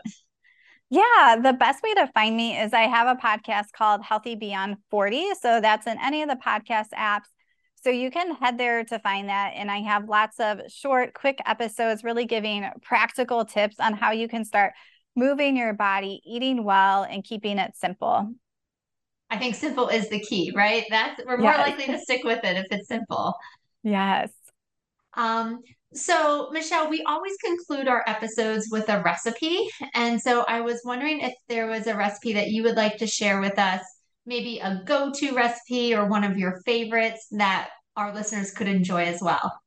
Yeah, 0.89 1.37
the 1.41 1.53
best 1.53 1.81
way 1.83 1.93
to 1.93 2.07
find 2.07 2.35
me 2.35 2.59
is 2.59 2.73
I 2.73 2.81
have 2.81 3.07
a 3.07 3.17
podcast 3.17 3.71
called 3.71 4.03
Healthy 4.03 4.35
Beyond 4.35 4.75
40. 4.89 5.35
So 5.39 5.61
that's 5.61 5.87
in 5.87 5.97
any 6.03 6.21
of 6.21 6.27
the 6.27 6.35
podcast 6.35 6.89
apps. 6.97 7.29
So 7.83 7.89
you 7.89 8.11
can 8.11 8.35
head 8.35 8.57
there 8.57 8.83
to 8.85 8.99
find 8.99 9.29
that. 9.29 9.53
And 9.55 9.71
I 9.71 9.79
have 9.79 10.07
lots 10.07 10.39
of 10.39 10.61
short, 10.67 11.13
quick 11.13 11.39
episodes 11.45 12.03
really 12.03 12.25
giving 12.25 12.69
practical 12.83 13.43
tips 13.43 13.79
on 13.79 13.93
how 13.93 14.11
you 14.11 14.27
can 14.27 14.45
start 14.45 14.73
moving 15.15 15.57
your 15.57 15.73
body, 15.73 16.21
eating 16.25 16.63
well, 16.63 17.03
and 17.03 17.23
keeping 17.23 17.57
it 17.57 17.75
simple. 17.75 18.33
I 19.29 19.37
think 19.37 19.55
simple 19.55 19.87
is 19.87 20.09
the 20.09 20.19
key, 20.19 20.51
right? 20.55 20.85
That's 20.89 21.21
we're 21.25 21.37
more 21.37 21.51
yes. 21.51 21.67
likely 21.67 21.87
to 21.87 21.99
stick 22.03 22.23
with 22.23 22.43
it 22.43 22.57
if 22.57 22.65
it's 22.69 22.87
simple. 22.87 23.33
Yes. 23.83 24.29
Um, 25.15 25.61
so 25.93 26.49
Michele, 26.51 26.89
we 26.89 27.03
always 27.03 27.35
conclude 27.43 27.87
our 27.87 28.03
episodes 28.07 28.67
with 28.71 28.89
a 28.89 29.01
recipe. 29.01 29.67
And 29.93 30.21
so 30.21 30.45
I 30.47 30.61
was 30.61 30.81
wondering 30.85 31.21
if 31.21 31.33
there 31.49 31.67
was 31.67 31.87
a 31.87 31.95
recipe 31.95 32.33
that 32.33 32.49
you 32.49 32.63
would 32.63 32.75
like 32.75 32.97
to 32.97 33.07
share 33.07 33.41
with 33.41 33.57
us 33.57 33.81
maybe 34.25 34.59
a 34.59 34.81
go 34.85 35.11
to 35.11 35.35
recipe 35.35 35.95
or 35.95 36.05
one 36.05 36.23
of 36.23 36.37
your 36.37 36.61
favorites 36.65 37.27
that 37.31 37.69
our 37.95 38.13
listeners 38.13 38.51
could 38.51 38.67
enjoy 38.67 39.03
as 39.05 39.21
well? 39.21 39.59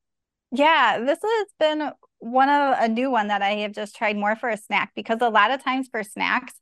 Yeah, 0.52 1.00
this 1.04 1.18
has 1.22 1.46
been 1.58 1.90
one 2.18 2.48
of 2.48 2.76
a 2.78 2.88
new 2.88 3.10
one 3.10 3.28
that 3.28 3.42
I 3.42 3.56
have 3.56 3.72
just 3.72 3.96
tried 3.96 4.16
more 4.16 4.36
for 4.36 4.48
a 4.48 4.56
snack 4.56 4.92
because 4.94 5.18
a 5.20 5.28
lot 5.28 5.50
of 5.50 5.62
times 5.62 5.88
for 5.90 6.02
snacks, 6.02 6.54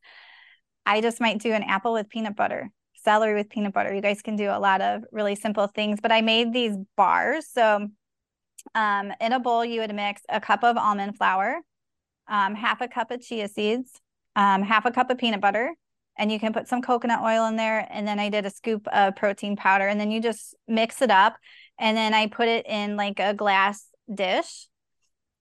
I 0.86 1.01
just 1.01 1.20
might 1.20 1.40
do 1.40 1.53
an 1.53 1.62
apple 1.62 1.93
with 1.93 2.09
peanut 2.09 2.34
butter, 2.34 2.70
celery 2.95 3.34
with 3.34 3.51
peanut 3.51 3.72
butter. 3.72 3.95
You 3.95 4.01
guys 4.01 4.22
can 4.22 4.36
do 4.36 4.51
a 4.51 4.59
lot 4.59 4.80
of 4.80 5.05
really 5.12 5.34
simple 5.34 5.66
things, 5.66 6.01
but 6.03 6.11
I 6.11 6.22
made 6.22 6.53
these 6.53 6.76
bars. 6.97 7.47
So, 7.53 7.88
um, 8.74 9.12
in 9.20 9.32
a 9.32 9.40
bowl, 9.40 9.64
you 9.64 9.80
would 9.80 9.95
mix 9.95 10.22
a 10.28 10.40
cup 10.40 10.64
of 10.64 10.76
almond 10.76 11.16
flour, 11.16 11.61
um, 12.28 12.55
half 12.55 12.80
a 12.80 12.88
cup 12.88 13.11
of 13.11 13.20
chia 13.20 13.49
seeds, 13.49 14.01
um, 14.36 14.62
half 14.62 14.84
a 14.86 14.90
cup 14.90 15.11
of 15.11 15.18
peanut 15.18 15.40
butter, 15.40 15.74
and 16.17 16.31
you 16.31 16.39
can 16.39 16.53
put 16.53 16.69
some 16.69 16.83
coconut 16.83 17.21
oil 17.23 17.47
in 17.47 17.57
there. 17.57 17.87
And 17.91 18.07
then 18.07 18.19
I 18.19 18.29
did 18.29 18.47
a 18.47 18.51
scoop 18.51 18.87
of 18.89 19.17
protein 19.17 19.57
powder, 19.57 19.87
and 19.87 20.01
then 20.01 20.11
you 20.11 20.21
just 20.21 20.55
mix 20.69 21.03
it 21.03 21.11
up. 21.11 21.37
And 21.79 21.97
then 21.97 22.15
I 22.15 22.27
put 22.27 22.49
it 22.49 22.67
in 22.67 22.97
like 22.97 23.19
a 23.19 23.35
glass 23.35 23.87
dish. 24.13 24.69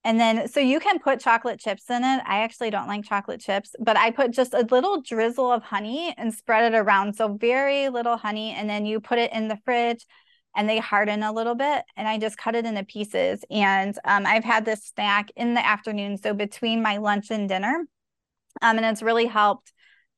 And 0.04 0.20
then, 0.20 0.48
so 0.48 0.60
you 0.60 0.80
can 0.80 0.98
put 0.98 1.20
chocolate 1.20 1.60
chips 1.60 1.90
in 1.90 2.04
it. 2.04 2.24
I 2.26 2.42
actually 2.42 2.72
don't 2.72 2.88
like 2.88 3.04
chocolate 3.04 3.40
chips, 3.40 3.76
but 3.80 3.98
I 3.98 4.10
put 4.10 4.32
just 4.32 4.54
a 4.54 4.68
little 4.72 5.02
drizzle 5.02 5.52
of 5.52 5.62
honey 5.62 6.16
and 6.18 6.34
spread 6.34 6.74
it 6.74 6.78
around. 6.78 7.16
So, 7.16 7.36
very 7.36 7.90
little 7.90 8.18
honey. 8.18 8.52
And 8.52 8.68
then 8.70 8.86
you 8.86 9.00
put 9.00 9.20
it 9.20 9.32
in 9.32 9.48
the 9.48 9.60
fridge 9.64 10.06
and 10.56 10.68
they 10.68 10.80
harden 10.80 11.22
a 11.22 11.32
little 11.32 11.56
bit. 11.56 11.84
And 11.96 12.08
I 12.08 12.18
just 12.18 12.38
cut 12.38 12.56
it 12.56 12.66
into 12.66 12.84
pieces. 12.84 13.46
And 13.52 13.96
um, 14.04 14.26
I've 14.26 14.44
had 14.44 14.66
this 14.66 14.92
snack 14.96 15.30
in 15.36 15.54
the 15.54 15.66
afternoon. 15.66 16.18
So, 16.18 16.34
between 16.34 16.82
my 16.82 16.98
lunch 16.98 17.30
and 17.30 17.48
dinner, 17.48 17.86
Um, 18.62 18.78
and 18.78 18.86
it's 18.86 19.02
really 19.02 19.28
helped 19.28 19.72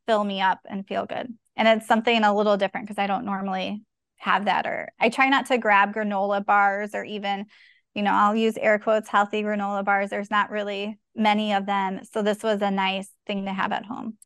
fill 0.08 0.24
me 0.24 0.42
up 0.42 0.60
and 0.70 0.88
feel 0.88 1.06
good. 1.06 1.34
And 1.56 1.68
it's 1.68 1.88
something 1.88 2.24
a 2.24 2.36
little 2.36 2.58
different 2.58 2.88
because 2.88 3.02
I 3.02 3.08
don't 3.08 3.26
normally 3.26 3.84
have 4.18 4.46
that. 4.46 4.66
Or 4.66 4.90
I 5.00 5.10
try 5.10 5.30
not 5.30 5.48
to 5.48 5.58
grab 5.58 5.94
granola 5.94 6.46
bars 6.46 6.92
or 6.94 7.04
even, 7.04 7.46
you 7.94 8.02
know, 8.02 8.14
I'll 8.14 8.36
use 8.36 8.58
air 8.58 8.80
quotes 8.80 9.10
healthy 9.10 9.44
granola 9.44 9.86
bars. 9.86 10.10
There's 10.10 10.32
not 10.32 10.50
really 10.50 10.98
many 11.16 11.54
of 11.54 11.66
them. 11.66 12.02
So 12.12 12.22
this 12.22 12.42
was 12.42 12.62
a 12.62 12.72
nice 12.72 13.10
thing 13.28 13.46
to 13.46 13.54
have 13.54 13.72
at 13.72 13.86
home. 13.86 14.18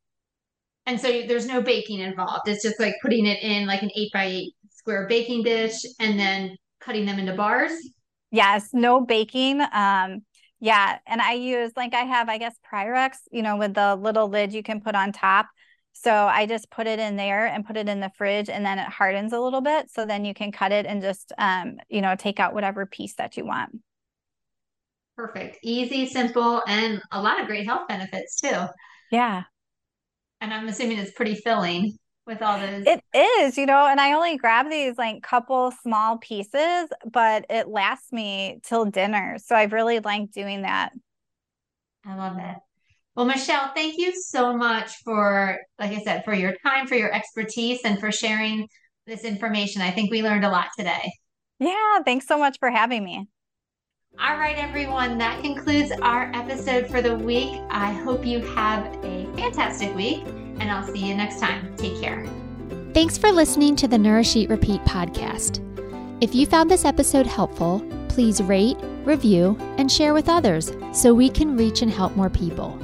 And 0.85 0.99
so 0.99 1.23
there's 1.27 1.47
no 1.47 1.61
baking 1.61 1.99
involved. 1.99 2.47
It's 2.47 2.63
just 2.63 2.79
like 2.79 2.93
putting 3.01 3.25
it 3.25 3.43
in 3.43 3.67
like 3.67 3.81
an 3.81 3.91
eight 3.95 4.11
by 4.13 4.25
eight 4.25 4.53
square 4.71 5.05
baking 5.09 5.43
dish 5.43 5.75
and 5.99 6.17
then 6.17 6.55
cutting 6.79 7.05
them 7.05 7.19
into 7.19 7.33
bars. 7.33 7.73
Yes, 8.31 8.69
no 8.71 9.01
baking. 9.01 9.61
Um, 9.73 10.21
yeah, 10.59 10.97
and 11.05 11.21
I 11.21 11.33
use 11.33 11.71
like 11.75 11.93
I 11.93 12.03
have, 12.03 12.29
I 12.29 12.37
guess, 12.37 12.55
Pyrex, 12.71 13.17
you 13.31 13.41
know, 13.41 13.57
with 13.57 13.73
the 13.73 13.95
little 13.95 14.29
lid 14.29 14.53
you 14.53 14.63
can 14.63 14.79
put 14.79 14.95
on 14.95 15.11
top. 15.11 15.47
So 15.99 16.13
I 16.13 16.45
just 16.45 16.69
put 16.69 16.85
it 16.85 16.99
in 16.99 17.15
there 17.15 17.47
and 17.47 17.65
put 17.65 17.75
it 17.75 17.89
in 17.89 17.99
the 17.99 18.11
fridge, 18.17 18.49
and 18.49 18.65
then 18.65 18.77
it 18.77 18.87
hardens 18.87 19.33
a 19.33 19.39
little 19.39 19.61
bit. 19.61 19.89
So 19.89 20.05
then 20.05 20.25
you 20.25 20.33
can 20.33 20.51
cut 20.51 20.71
it 20.71 20.85
and 20.85 21.01
just, 21.01 21.33
um, 21.37 21.77
you 21.89 22.01
know, 22.01 22.15
take 22.15 22.39
out 22.39 22.53
whatever 22.53 22.85
piece 22.85 23.15
that 23.15 23.35
you 23.35 23.45
want. 23.45 23.71
Perfect, 25.15 25.57
easy, 25.63 26.05
simple, 26.07 26.61
and 26.67 27.01
a 27.11 27.19
lot 27.19 27.41
of 27.41 27.47
great 27.47 27.65
health 27.65 27.87
benefits 27.87 28.39
too. 28.39 28.67
Yeah. 29.11 29.43
And 30.39 30.53
I'm 30.53 30.67
assuming 30.67 30.99
it's 30.99 31.11
pretty 31.11 31.33
filling 31.33 31.97
with 32.27 32.43
all 32.43 32.59
those. 32.59 32.83
It 32.85 33.01
is, 33.15 33.57
you 33.57 33.65
know, 33.65 33.87
and 33.87 33.99
I 33.99 34.13
only 34.13 34.37
grab 34.37 34.69
these 34.69 34.97
like 34.97 35.23
couple 35.23 35.73
small 35.81 36.19
pieces, 36.19 36.89
but 37.11 37.45
it 37.49 37.67
lasts 37.67 38.11
me 38.11 38.59
till 38.63 38.85
dinner. 38.85 39.37
So 39.43 39.55
I've 39.55 39.73
really 39.73 39.99
liked 39.99 40.33
doing 40.33 40.61
that. 40.61 40.91
I 42.05 42.15
love 42.15 42.37
it. 42.37 42.57
Well, 43.17 43.25
Michele, 43.25 43.71
thank 43.73 43.97
you 43.97 44.13
so 44.15 44.55
much 44.55 44.91
for, 45.03 45.57
like 45.79 45.89
I 45.91 46.03
said, 46.03 46.23
for 46.23 46.35
your 46.35 46.53
time, 46.63 46.85
for 46.85 46.93
your 46.93 47.11
expertise, 47.11 47.79
and 47.83 47.99
for 47.99 48.11
sharing 48.11 48.67
this 49.07 49.23
information. 49.23 49.81
I 49.81 49.89
think 49.89 50.11
we 50.11 50.21
learned 50.21 50.45
a 50.45 50.51
lot 50.51 50.67
today. 50.77 51.11
Yeah, 51.59 51.97
thanks 52.05 52.27
so 52.27 52.37
much 52.37 52.57
for 52.59 52.69
having 52.69 53.03
me. 53.03 53.27
All 54.19 54.37
right, 54.37 54.55
everyone, 54.59 55.17
that 55.17 55.41
concludes 55.41 55.91
our 56.03 56.31
episode 56.35 56.91
for 56.91 57.01
the 57.01 57.15
week. 57.15 57.59
I 57.71 57.91
hope 57.91 58.23
you 58.23 58.39
have 58.39 58.85
a 59.03 59.25
fantastic 59.35 59.95
week, 59.95 60.23
and 60.59 60.69
I'll 60.69 60.85
see 60.85 61.07
you 61.07 61.15
next 61.15 61.39
time. 61.39 61.75
Take 61.75 61.99
care. 61.99 62.23
Thanks 62.93 63.17
for 63.17 63.31
listening 63.31 63.75
to 63.77 63.87
the 63.87 63.97
Nourish 63.97 64.35
Eat 64.35 64.51
Repeat 64.51 64.81
podcast. 64.81 65.63
If 66.21 66.35
you 66.35 66.45
found 66.45 66.69
this 66.69 66.85
episode 66.85 67.25
helpful, 67.25 67.83
please 68.09 68.43
rate, 68.43 68.77
review, 69.05 69.57
and 69.79 69.91
share 69.91 70.13
with 70.13 70.29
others 70.29 70.71
so 70.93 71.15
we 71.15 71.29
can 71.29 71.57
reach 71.57 71.81
and 71.81 71.91
help 71.91 72.15
more 72.15 72.29
people. 72.29 72.79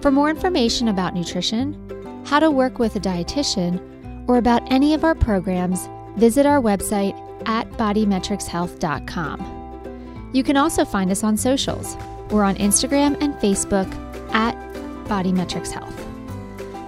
For 0.00 0.10
more 0.10 0.30
information 0.30 0.88
about 0.88 1.14
nutrition, 1.14 1.76
how 2.26 2.38
to 2.38 2.50
work 2.50 2.78
with 2.78 2.96
a 2.96 3.00
dietitian, 3.00 3.78
or 4.28 4.38
about 4.38 4.62
any 4.72 4.94
of 4.94 5.04
our 5.04 5.14
programs, 5.14 5.88
visit 6.16 6.46
our 6.46 6.60
website 6.60 7.14
at 7.46 7.70
bodymetrixhealth.com. 7.72 10.30
You 10.32 10.42
can 10.42 10.56
also 10.56 10.84
find 10.84 11.10
us 11.10 11.24
on 11.24 11.36
socials. 11.36 11.96
We're 12.30 12.44
on 12.44 12.54
Instagram 12.56 13.20
and 13.20 13.34
Facebook 13.34 13.92
at 14.32 14.54
Bodymetrix 15.06 15.72
Health. 15.72 15.96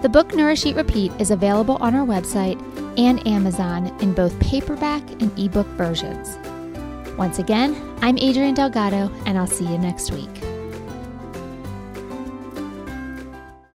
The 0.03 0.09
book 0.09 0.35
Nourish 0.35 0.65
Eat 0.65 0.77
Repeat 0.77 1.13
is 1.19 1.31
available 1.31 1.77
on 1.81 1.95
our 1.95 2.07
website 2.07 2.59
and 2.99 3.27
Amazon 3.27 3.87
in 4.01 4.15
both 4.15 4.39
paperback 4.41 5.03
and 5.21 5.37
ebook 5.39 5.67
versions. 5.69 6.39
Once 7.19 7.39
again, 7.39 7.77
I'm 8.01 8.17
Adrienne 8.19 8.55
Delgado, 8.55 9.11
and 9.27 9.37
I'll 9.37 9.47
see 9.47 9.67
you 9.67 9.79
next 9.79 10.13
week. 10.13 10.52